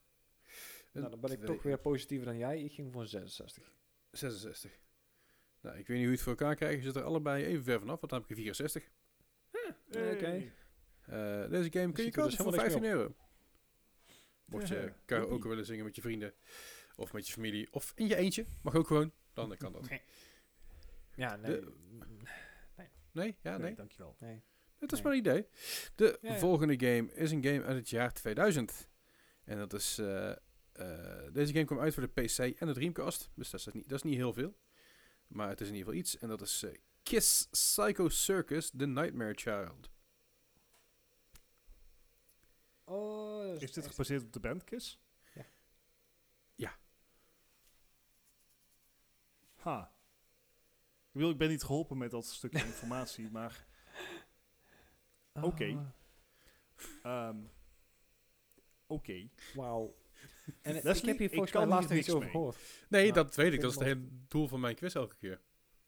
[0.93, 2.63] Nou, dan ben ik Twee- toch weer positiever dan jij.
[2.63, 3.73] Ik ging voor een 66.
[4.19, 4.79] 66.
[5.61, 6.77] Nou, ik weet niet hoe je het voor elkaar krijgt.
[6.79, 8.91] Je zit er allebei even ver vanaf, want dan heb ik een 64.
[9.89, 10.27] Oké.
[10.27, 10.53] Hey.
[11.05, 13.15] Eh, deze game kun je er dus kopen voor helemaal niks 15 euro.
[14.45, 15.49] Mocht je Ja, joepie.
[15.49, 16.35] willen zingen met je vrienden,
[16.97, 19.89] of met je familie, of in je eentje, mag ook gewoon, dan kan dat.
[21.15, 21.61] Ja, nee.
[21.61, 21.73] De-
[23.13, 23.37] Nee?
[23.43, 23.67] Ja, nee?
[23.67, 24.17] Nee, dankjewel.
[24.19, 24.43] nee.
[24.79, 25.03] Het is Nee.
[25.03, 25.47] maar een idee.
[25.95, 26.39] De Ja, ja.
[26.39, 28.89] volgende game is een game uit het jaar 2000.
[29.45, 29.99] En dat is...
[29.99, 30.33] eh,
[31.33, 33.31] deze game kwam uit voor de PC en de Dreamcast.
[33.35, 34.59] Dus dat is, niet, dat is niet heel veel.
[35.27, 36.19] Maar het is in ieder geval iets.
[36.19, 39.91] En dat is eh, Kiss Psycho Circus The Nightmare Child.
[42.85, 45.01] Oh, dat Is dit gebaseerd op de band Kiss?
[45.35, 45.47] Ja.
[46.55, 46.79] Ja.
[49.55, 49.93] Ha.
[51.13, 53.67] Ik, wil, ik ben niet geholpen met dat stukje informatie, maar
[55.43, 55.93] Oké.
[57.03, 57.39] Ah, ehm,
[58.87, 59.29] oké.
[59.55, 59.95] Wauw.
[60.63, 62.57] En Dat is ik heb niet- hier volgens mij laatst iets over gehoord.
[62.89, 63.61] Nee, Ja, dat weet ik.
[63.61, 65.41] Dat is het hele doel van mijn quiz elke keer.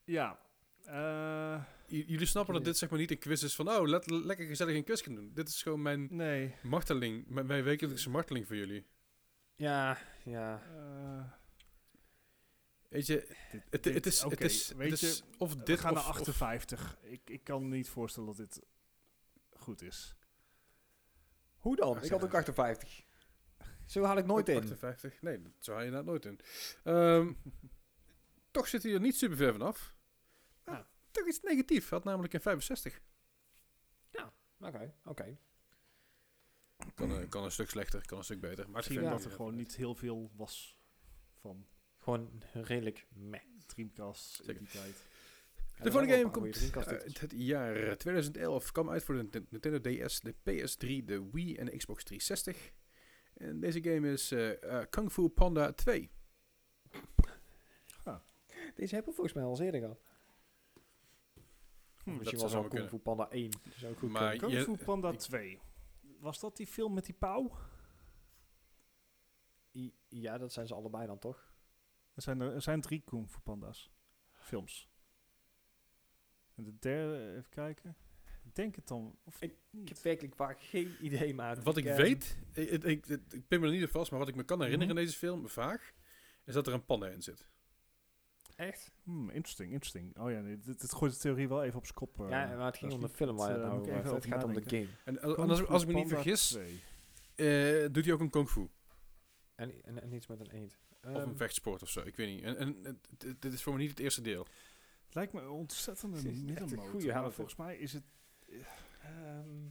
[0.04, 0.38] Ja.
[0.84, 3.68] eh, J- jullie snappen dat dit zeg maar niet een quiz is van...
[3.70, 5.30] Oh, let, lekker gezellig een quiz gaan doen.
[5.34, 6.54] Dit is gewoon mijn nee.
[6.62, 7.26] marteling.
[7.28, 8.86] Mijn, mijn wekelijkse marteling voor jullie.
[9.56, 10.62] Ja, ja.
[10.76, 11.30] eh,
[12.88, 15.54] Weet je, dit- het, dit- het is, oké, het is, weet het is je, of
[15.54, 16.98] we dit gaan of, naar of- 58.
[17.02, 18.60] Ik, ik kan me niet voorstellen dat dit
[19.56, 20.14] goed is.
[21.56, 21.96] Hoe dan?
[21.96, 23.04] Ach, Ik had ook 58.
[23.86, 24.56] Zo haal ik nooit in.
[24.56, 25.22] 58.
[25.22, 26.40] Nee, dat zou je inderdaad nooit in.
[26.84, 27.32] Ehm,
[28.50, 29.94] toch zit hij er niet super ver vanaf.
[30.64, 30.88] Ah, Ja.
[31.10, 31.88] Toch iets negatief.
[31.88, 33.00] Had namelijk een 65.
[34.60, 35.38] Oké, oké.
[36.94, 38.64] Kan, een- kan een stuk slechter, kan een stuk beter.
[38.64, 39.10] Maar Misschien Ja.
[39.10, 40.78] dat er gewoon niet heel veel was
[41.40, 41.66] van
[41.98, 43.40] Gewoon redelijk meh.
[43.66, 45.04] Dreamcast in die tijd.
[45.82, 48.72] De volgende game komt uit het jaar 2011.
[48.72, 52.72] Kwam uit voor de Nint- Nintendo DS, de PS3, de Wii en de Xbox 360.
[53.36, 56.10] En deze game is eh, eh, Kung Fu Panda 2.
[58.74, 60.00] Deze hebben we volgens mij al eens eerder gehad.
[62.04, 63.50] Hm, Misschien was al wel Kung Fu Panda 1.
[63.50, 64.38] Dat zou ook goed Maar kunnen.
[64.40, 65.60] Kung je- Fu Panda ik- 2.
[66.18, 67.52] Was dat die film met die pauw?
[69.74, 71.52] I- Ja, dat zijn ze allebei dan toch?
[72.14, 73.90] Er zijn, er, er zijn drie Kung Fu Panda's.
[74.32, 74.88] Films.
[76.54, 77.96] En de derde, even kijken.
[78.56, 79.18] Ik denk het dan.
[79.24, 79.88] Of Ik- niet.
[79.88, 81.62] Heb werkelijk vaak geen idee, maar...
[81.62, 84.34] Wat ik eh, weet, ik, ik, ik, me er niet op vast, maar wat ik
[84.34, 84.98] me kan herinneren Mhm.
[84.98, 85.92] in deze film, vaag,
[86.44, 87.46] is dat er een panda in zit.
[88.56, 88.92] Echt?
[89.02, 90.18] Hmm, interesting, interesting.
[90.18, 92.20] Oh ja, nee, dit, dit gooit de theorie wel even op zijn kop.
[92.20, 92.28] eh.
[92.28, 94.14] ja, maar het ging om de film waar je eh, nou over.
[94.14, 94.88] Het gaat om de game.
[95.04, 96.80] En Kung als, als ik me niet vergis, 2.
[97.84, 98.68] eh, doet hij ook een kung fu.
[99.54, 100.78] En, en, en iets met een eend.
[101.02, 102.44] Of Ehm, een vechtsport of zo, ik weet niet.
[102.44, 103.00] En, en
[103.38, 104.46] dit is voor me niet het eerste deel.
[105.04, 105.40] Het lijkt me
[105.86, 106.10] echt een
[106.44, 107.34] middenmoot.
[107.34, 108.02] volgens mij is het...
[109.02, 109.66] ehm,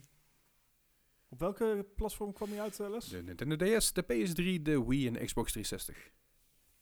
[1.29, 3.07] Op welke platform kwam hij uit, eh, Les?
[3.07, 6.11] De Nintendo DS, de PS3, de Wii en de Xbox 360.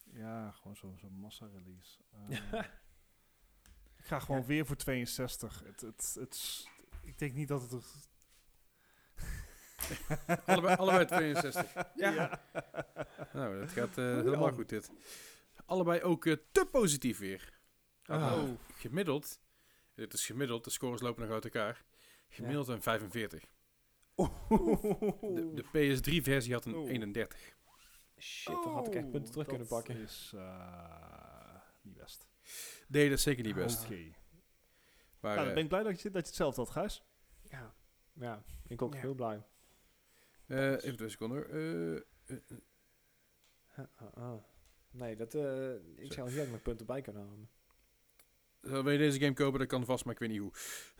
[0.04, 1.98] Ja, gewoon zo'n zo massa-release.
[2.12, 2.54] Eh,
[4.00, 5.64] ik ga gewoon weer voor 62.
[5.66, 6.68] Het, het, het,
[7.02, 7.72] ik denk niet dat het...
[7.72, 8.12] er-
[10.46, 11.74] allebei, allebei 62.
[11.96, 12.42] ja.
[13.34, 14.92] Nou, dat gaat eh, helemaal goed dit.
[15.66, 17.60] Allebei ook eh, te positief weer.
[18.06, 18.34] Ah.
[18.44, 18.50] Oh.
[18.76, 19.40] Gemiddeld,
[19.96, 21.84] dit is gemiddeld, de scores lopen nog uit elkaar.
[22.34, 23.44] Gemiddeld een 45.
[24.16, 26.90] De, de PS3-versie had een Oeh.
[26.92, 27.56] 31.
[28.20, 29.96] Shit, dan had ik echt punten terug kunnen pakken.
[29.96, 32.28] Dat is eh, niet best.
[32.88, 33.84] Nee, dat is zeker niet best.
[33.84, 34.12] Oké.
[35.20, 37.04] Maar Nou, dan eh, ben ik blij dat je, dat je hetzelfde had, Gijs.
[37.42, 37.76] Ja.
[38.14, 39.00] Ja, ik ook Ja.
[39.00, 39.44] heel blij.
[40.48, 41.48] eh, even twee seconden hoor.
[41.50, 41.96] Eh,
[42.26, 42.38] eh,
[43.76, 44.44] Ah, ah, ah.
[44.92, 46.14] Nee, dat, eh, ik Zo.
[46.14, 47.50] zou hier ook nog punten bij kunnen halen.
[48.64, 49.60] Wil je deze game kopen?
[49.60, 50.52] Dat kan vast, maar ik weet niet hoe.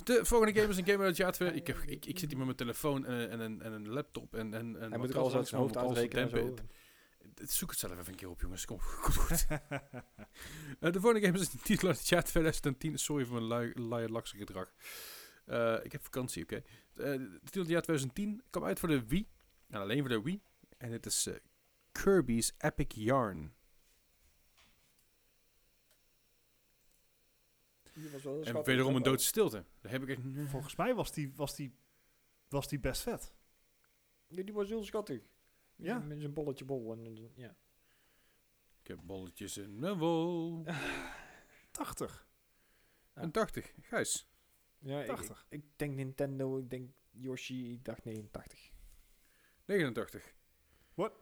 [0.04, 1.52] De volgende game is een game uit het jaar 2.
[1.52, 4.36] Ik, heb, ik, ik zit hier met mijn telefoon en, en, een, en een laptop
[4.36, 6.54] en, en, en Hij moet alles uit zijn hoofd uitrekenen zo.
[7.46, 8.66] Zoek het zelf even een keer op, jongens.
[8.66, 9.16] Kom goed.
[9.24, 9.46] goed.
[10.80, 12.98] Eh, de volgende game is een titel uit het jaar 2010.
[12.98, 14.74] Sorry voor mijn lui, luie lakse gedrag.
[15.46, 16.56] Eh, ik heb vakantie, oké.
[16.56, 16.64] Eh,
[16.94, 19.28] de titel uit het jaar 2010 kwam uit voor de Wii.
[19.70, 20.42] En alleen voor de Wii.
[20.78, 21.36] En het is eh,
[21.92, 23.54] Kirby's Epic Yarn.
[27.94, 29.04] Die was wel En wederom een ook.
[29.06, 29.66] doodse stilte.
[29.82, 30.22] Daar heb ik echt...
[30.52, 31.76] Volgens mij was die, was, die,
[32.48, 33.34] was die best vet.
[34.28, 35.22] Ja, die was heel schattig.
[35.76, 36.00] Ja.
[36.00, 36.92] Met zijn bolletje bol.
[36.92, 37.56] En, ja.
[38.82, 40.64] Ik heb bolletjes in mijn wol.
[41.72, 42.28] 80.
[43.16, 43.22] Ja.
[43.22, 43.74] Een 80.
[43.82, 44.28] Gijs.
[44.80, 45.46] Ja, ik, ik, 80.
[45.50, 48.72] ik denk Nintendo, ik denk Yoshi, ik dacht 89.
[49.66, 50.36] 89.
[50.94, 51.14] What?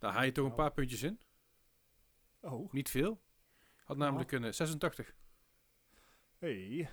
[0.00, 0.62] Nou, haal je toch een Nou.
[0.62, 1.20] paar puntjes in.
[2.40, 2.72] Oh.
[2.72, 3.20] Niet veel.
[3.88, 5.14] Had namelijk een eh, 86.
[6.38, 6.90] Hey.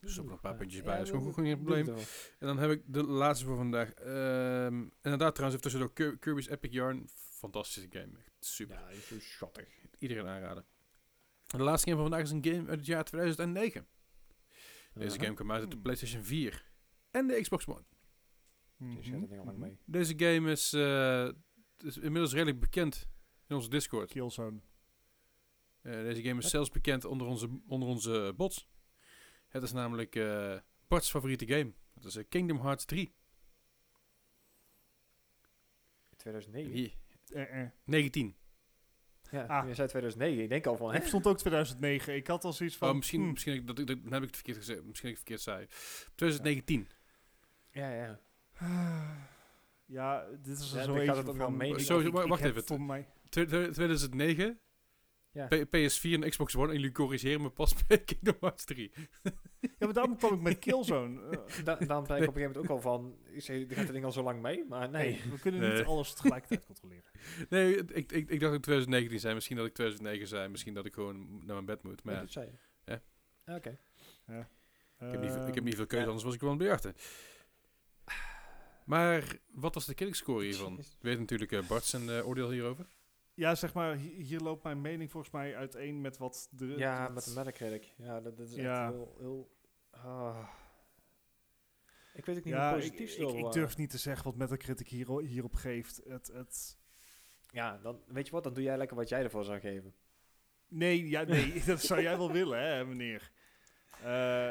[0.00, 0.58] Er stoppen nog een paar Ja.
[0.58, 1.96] puntjes Ja, bij, dat is gewoon geen doe probleem.
[2.38, 3.92] En dan heb ik de laatste voor vandaag.
[3.92, 7.08] Ehm, inderdaad, trouwens, even tussendoor Kir- Kirby's Epic Yarn.
[7.14, 8.18] Fantastische game.
[8.18, 8.76] Echt super.
[8.78, 9.68] Ja, die is zo schattig.
[9.98, 10.66] Iedereen aanraden.
[11.46, 13.86] En de laatste game van vandaag is een game uit het jaar 2009.
[14.94, 15.82] Deze game kwam uit op de Hmm.
[15.84, 16.70] PlayStation 4
[17.10, 17.84] en de Xbox One.
[18.76, 19.58] Mhm.
[19.58, 19.78] mee.
[19.84, 21.28] Deze game is, eh,
[21.88, 23.08] is inmiddels redelijk bekend
[23.48, 24.10] in onze Discord.
[24.10, 24.58] Killzone.
[25.82, 28.68] Eh, deze game is zelfs bekend onder onze, onder onze bots.
[29.48, 30.56] Het is namelijk eh
[30.88, 31.72] Bart's favoriete game.
[31.94, 33.14] Dat is eh, Kingdom Hearts 3.
[36.16, 36.92] 2009?
[37.32, 37.68] Eh, eh.
[37.84, 38.36] 19.
[39.30, 39.68] Ja, Ah.
[39.68, 40.42] je zei 2009.
[40.42, 40.96] Ik denk al van, hè?
[40.98, 42.14] Ik stond ook 2009.
[42.14, 42.88] Ik had al zoiets van...
[42.88, 44.84] Oh, misschien, hmm, misschien, ik- dat, dat, dan heb ik het verkeerd gezegd.
[44.84, 45.66] Misschien ik het verkeerd zei.
[46.14, 46.88] 2019.
[47.70, 48.20] Ja, ja.
[49.86, 51.06] Ja, dit is Ja, zo ik-
[52.28, 52.64] wacht even.
[52.64, 53.08] Voor mij.
[53.34, 54.58] Twe- twe- 2009.
[55.32, 55.46] Ja.
[55.46, 56.68] P- PS4 en Xbox One.
[56.68, 58.92] En jullie corrigeren me pas bij Kingdom Hearts 3.
[59.60, 61.20] Ja, maar daarom kwam ik met Killzone.
[61.30, 63.92] Eh, Da daarom zei ik op een gegeven moment ook al van, zei, gaat het
[63.92, 64.64] ding al zo lang mee?
[64.68, 65.10] Maar nee.
[65.10, 65.76] nee, we kunnen Nee.
[65.76, 67.04] niet alles tegelijkertijd controleren.
[67.48, 69.34] Nee, ik, ik, ik dacht dat ik 2019 zei.
[69.34, 70.48] Misschien dat ik 2009 zei.
[70.48, 72.04] Misschien dat ik gewoon naar mijn bed moet.
[72.04, 72.52] Maar ja, dat zei je.
[72.84, 73.02] Ja.
[73.44, 73.68] Ah, Oké.
[73.70, 73.76] ik,
[75.10, 76.08] heb niet, veel- ik heb niet veel keuze, ja.
[76.10, 76.94] anders was ik wel aan het bejachten.
[78.84, 80.74] Maar wat was de killingscore hiervan?
[80.76, 80.96] Jeez.
[81.00, 82.86] Weet natuurlijk eh, Bart zijn eh, oordeel hierover.
[83.34, 86.66] Ja, zeg maar, hi- hier loopt mijn mening volgens mij uiteen met wat de...
[86.66, 87.94] Ja, met de Metacritic.
[87.96, 88.82] Ja, dat, dat is Ja.
[88.84, 89.14] echt heel...
[89.18, 89.50] heel
[89.90, 90.48] ah.
[92.14, 94.24] Ik weet ook niet Ja, hoe ik, positief ik, ik eh, durf niet te zeggen
[94.24, 96.00] wat Metacritic hier, hierop geeft.
[96.08, 96.78] Het, het,
[97.50, 99.94] Ja, dan weet je wat, dan doe jij lekker wat jij ervoor zou geven.
[100.68, 103.30] nee, ja, nee, dat zou jij wel willen, hè, meneer.
[103.98, 104.04] Eh,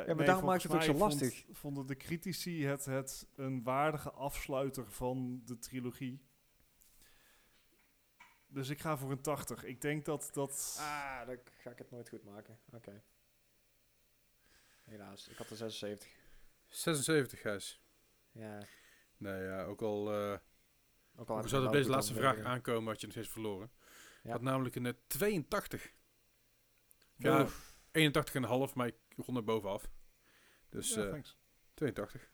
[0.07, 1.45] ja, maar daarom maakt het ook zo lastig.
[1.51, 6.21] vonden de critici het, het een waardige afsluiter van de trilogie.
[8.53, 9.63] Dus ik ga voor een 80.
[9.63, 10.77] Ik denk dat dat...
[10.79, 12.59] Ah, dan ga ik het nooit goed maken.
[12.73, 13.03] Oké.
[14.81, 16.09] Helaas, ik had er 76.
[16.67, 17.81] 76, Gijs.
[18.31, 18.65] Ja,
[19.17, 20.13] Nee, ja, ook al...
[20.13, 20.37] eh,
[21.15, 23.71] ook al zou op deze laatste vraag aan aankomen, had je nog steeds verloren.
[24.23, 24.31] Ja.
[24.31, 25.93] Had namelijk een eh, 82.
[27.15, 27.77] Ja, Oef.
[27.91, 29.91] 81,5, maar ik rond er bovenaf.
[30.69, 31.37] Dus ja, eh, thanks.
[31.73, 32.32] 82.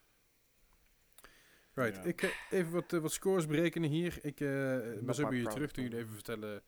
[1.80, 2.04] Right, Ja.
[2.04, 4.20] ik eh, even wat, eh, wat scores berekenen hier.
[4.22, 6.64] Ik eh ben zo bij crowd terug toen jullie even vertellen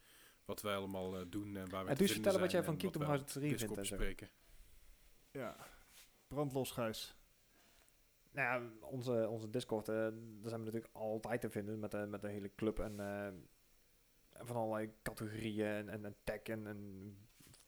[0.46, 2.78] wat wij allemaal eh, doen en waar we En te dus vertellen wat jij van
[2.78, 3.98] Kingdom Hearts op 3 vindt en zo.
[5.32, 5.56] Ja.
[6.28, 7.16] Brandlos, Gijs.
[8.32, 10.12] Nou ja, onze, onze Discord, eh, daar
[10.44, 14.48] zijn we natuurlijk altijd te vinden met, de met de hele club en, eh, en
[14.48, 17.18] van allerlei categorieën en, en, en tech en, en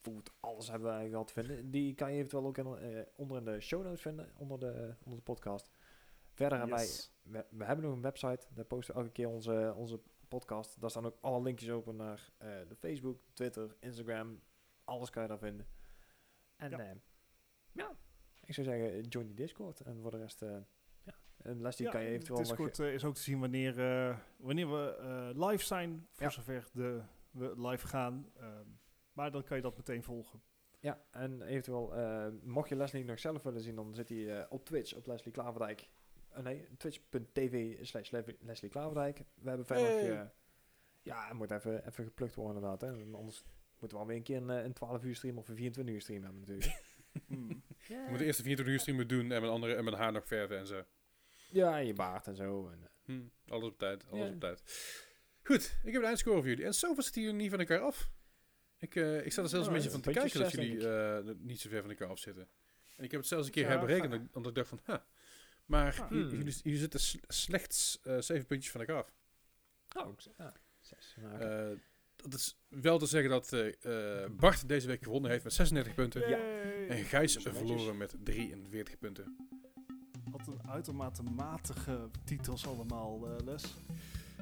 [0.02, 1.72] food, alles hebben we eigenlijk al te vinden.
[1.72, 4.95] Die kan je eventueel ook in, eh, onder in de show notes vinden, onder de,
[5.03, 5.70] onder de podcast.
[6.34, 6.88] Verder hebben wij.
[7.24, 10.82] We, we hebben nog een website, daar posten we elke keer onze, onze podcast.
[10.82, 14.41] Daar staan ook alle linkjes open naar eh, de Facebook, Twitter, Instagram,
[14.84, 15.68] alles kan je daar vinden.
[16.56, 16.78] En Ja.
[16.84, 16.95] ja,
[17.72, 17.91] ja
[18.45, 19.80] ik zou zeggen, join die Discord.
[19.80, 20.58] En voor de rest, eh,
[21.04, 22.38] ja, en Leslie Ja, kan je eventueel.
[22.40, 26.30] Discord eh, is ook te zien wanneer, eh, wanneer we eh, live zijn, voor Ja.
[26.32, 27.02] zover de,
[27.32, 28.30] we live gaan.
[28.36, 28.68] Ehm,
[29.14, 30.41] maar dan kan je dat meteen volgen.
[30.80, 34.45] Ja, en eventueel, eh, mocht je Leslie nog zelf willen zien, dan zit hij eh,
[34.52, 35.90] op Twitch, op Leslie Klaverdijk.
[36.34, 39.18] Eh, nee, twitch.tv slash Le- Leslie Klaverdijk.
[39.35, 39.85] We hebben verder.
[39.88, 40.11] Hey.
[40.19, 40.26] eh,
[41.01, 42.81] ja, het moet even, even geplukt worden inderdaad.
[42.81, 42.88] Hè.
[43.14, 43.43] Anders
[43.80, 46.01] moeten we alweer een keer een, eh, een 12 uur stream of een 24 uur
[46.01, 46.81] stream hebben natuurlijk.
[47.27, 47.64] Hmm.
[47.88, 50.27] We moeten eerst de 24 uur stream doen en mijn, andere, en mijn haar nog
[50.27, 50.84] verven en zo.
[51.51, 52.68] ja, en je baard en zo.
[52.69, 54.64] En, eh, Hm, alles op tijd, alles op tijd.
[55.43, 56.65] Goed, ik heb een eindscore voor jullie.
[56.65, 58.10] En zo zitten jullie niet van elkaar af.
[58.77, 61.35] Ik, eh, ik sta er zelfs een beetje van te een kijken dat jullie eh,
[61.38, 62.47] niet zo ver van elkaar af zitten.
[62.97, 64.95] En ik heb het zelfs een keer Ja, herberekend, omdat- omdat ik dacht van, huh.
[65.65, 66.10] Maar Ah.
[66.10, 66.38] jullie, Hmm.
[66.38, 69.14] jullie, jullie zitten slechts eh, zeven puntjes van elkaar af.
[70.06, 71.15] oh, ik zeg- ah, zes.
[71.22, 71.41] Nou.
[71.41, 71.77] Eh,
[72.15, 75.94] dat is wel te zeggen dat eh, eh, Bart deze week gewonnen heeft met 36
[75.94, 76.30] punten.
[76.30, 76.38] Ja.
[76.88, 79.38] En Gijs verloren met 43 punten.
[80.31, 83.64] Wat een uitermate matige titels allemaal, eh, Les.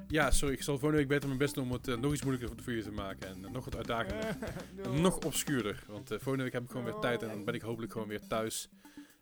[0.07, 2.64] Ja, sorry, ik zal volgende week beter mijn best doen om het nog iets moeilijker
[2.64, 3.27] voor jullie te maken.
[3.30, 4.38] En nog wat uitdagender.
[4.84, 5.84] En nog obscuurder.
[5.88, 8.27] Want volgende week heb ik gewoon weer tijd en dan ben ik hopelijk gewoon weer
[8.27, 8.69] thuis.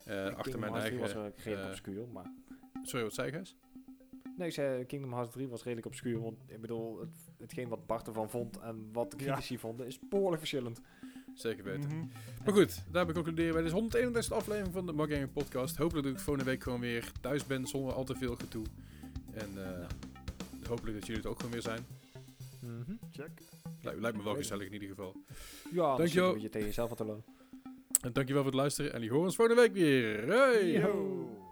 [0.10, 1.22] Eh, achter Kingdom mijn Hearts 3 eigen...
[1.24, 2.32] was redelijk eh, obscuur, maar...
[2.84, 3.56] Sorry, wat zei je, Gijs?
[4.38, 7.86] Nee, ik zei Kingdom Hearts 3 was redelijk obscuur, want ik bedoel, het, hetgeen wat
[7.88, 9.24] Bart ervan vond en wat de Ja.
[9.32, 10.82] critici vonden, is behoorlijk verschillend.
[11.34, 11.90] Zeker weten.
[11.90, 12.06] Mhm.
[12.46, 13.62] Maar goed, daarbij concluderen wij.
[13.62, 15.78] Dit is 131 aflevering van de Mark Gaming Podcast.
[15.78, 18.66] Hopelijk dat ik volgende week gewoon weer thuis ben zonder al te veel gedoe.
[19.34, 19.88] En eh,
[20.68, 21.86] hopelijk dat jullie het ook gewoon weer zijn.
[23.12, 23.30] Check.
[23.82, 25.16] Lijkt, lijkt me wel gezellig in ieder geval.
[25.72, 26.28] Ja, je Dankjewel.
[26.28, 27.34] een beetje tegen jezelf aan te lopen.
[28.02, 28.94] En dankjewel voor het luisteren.
[28.94, 30.28] En die horen ons volgende week weer.
[30.28, 30.72] Hey!
[30.72, 31.49] Yo.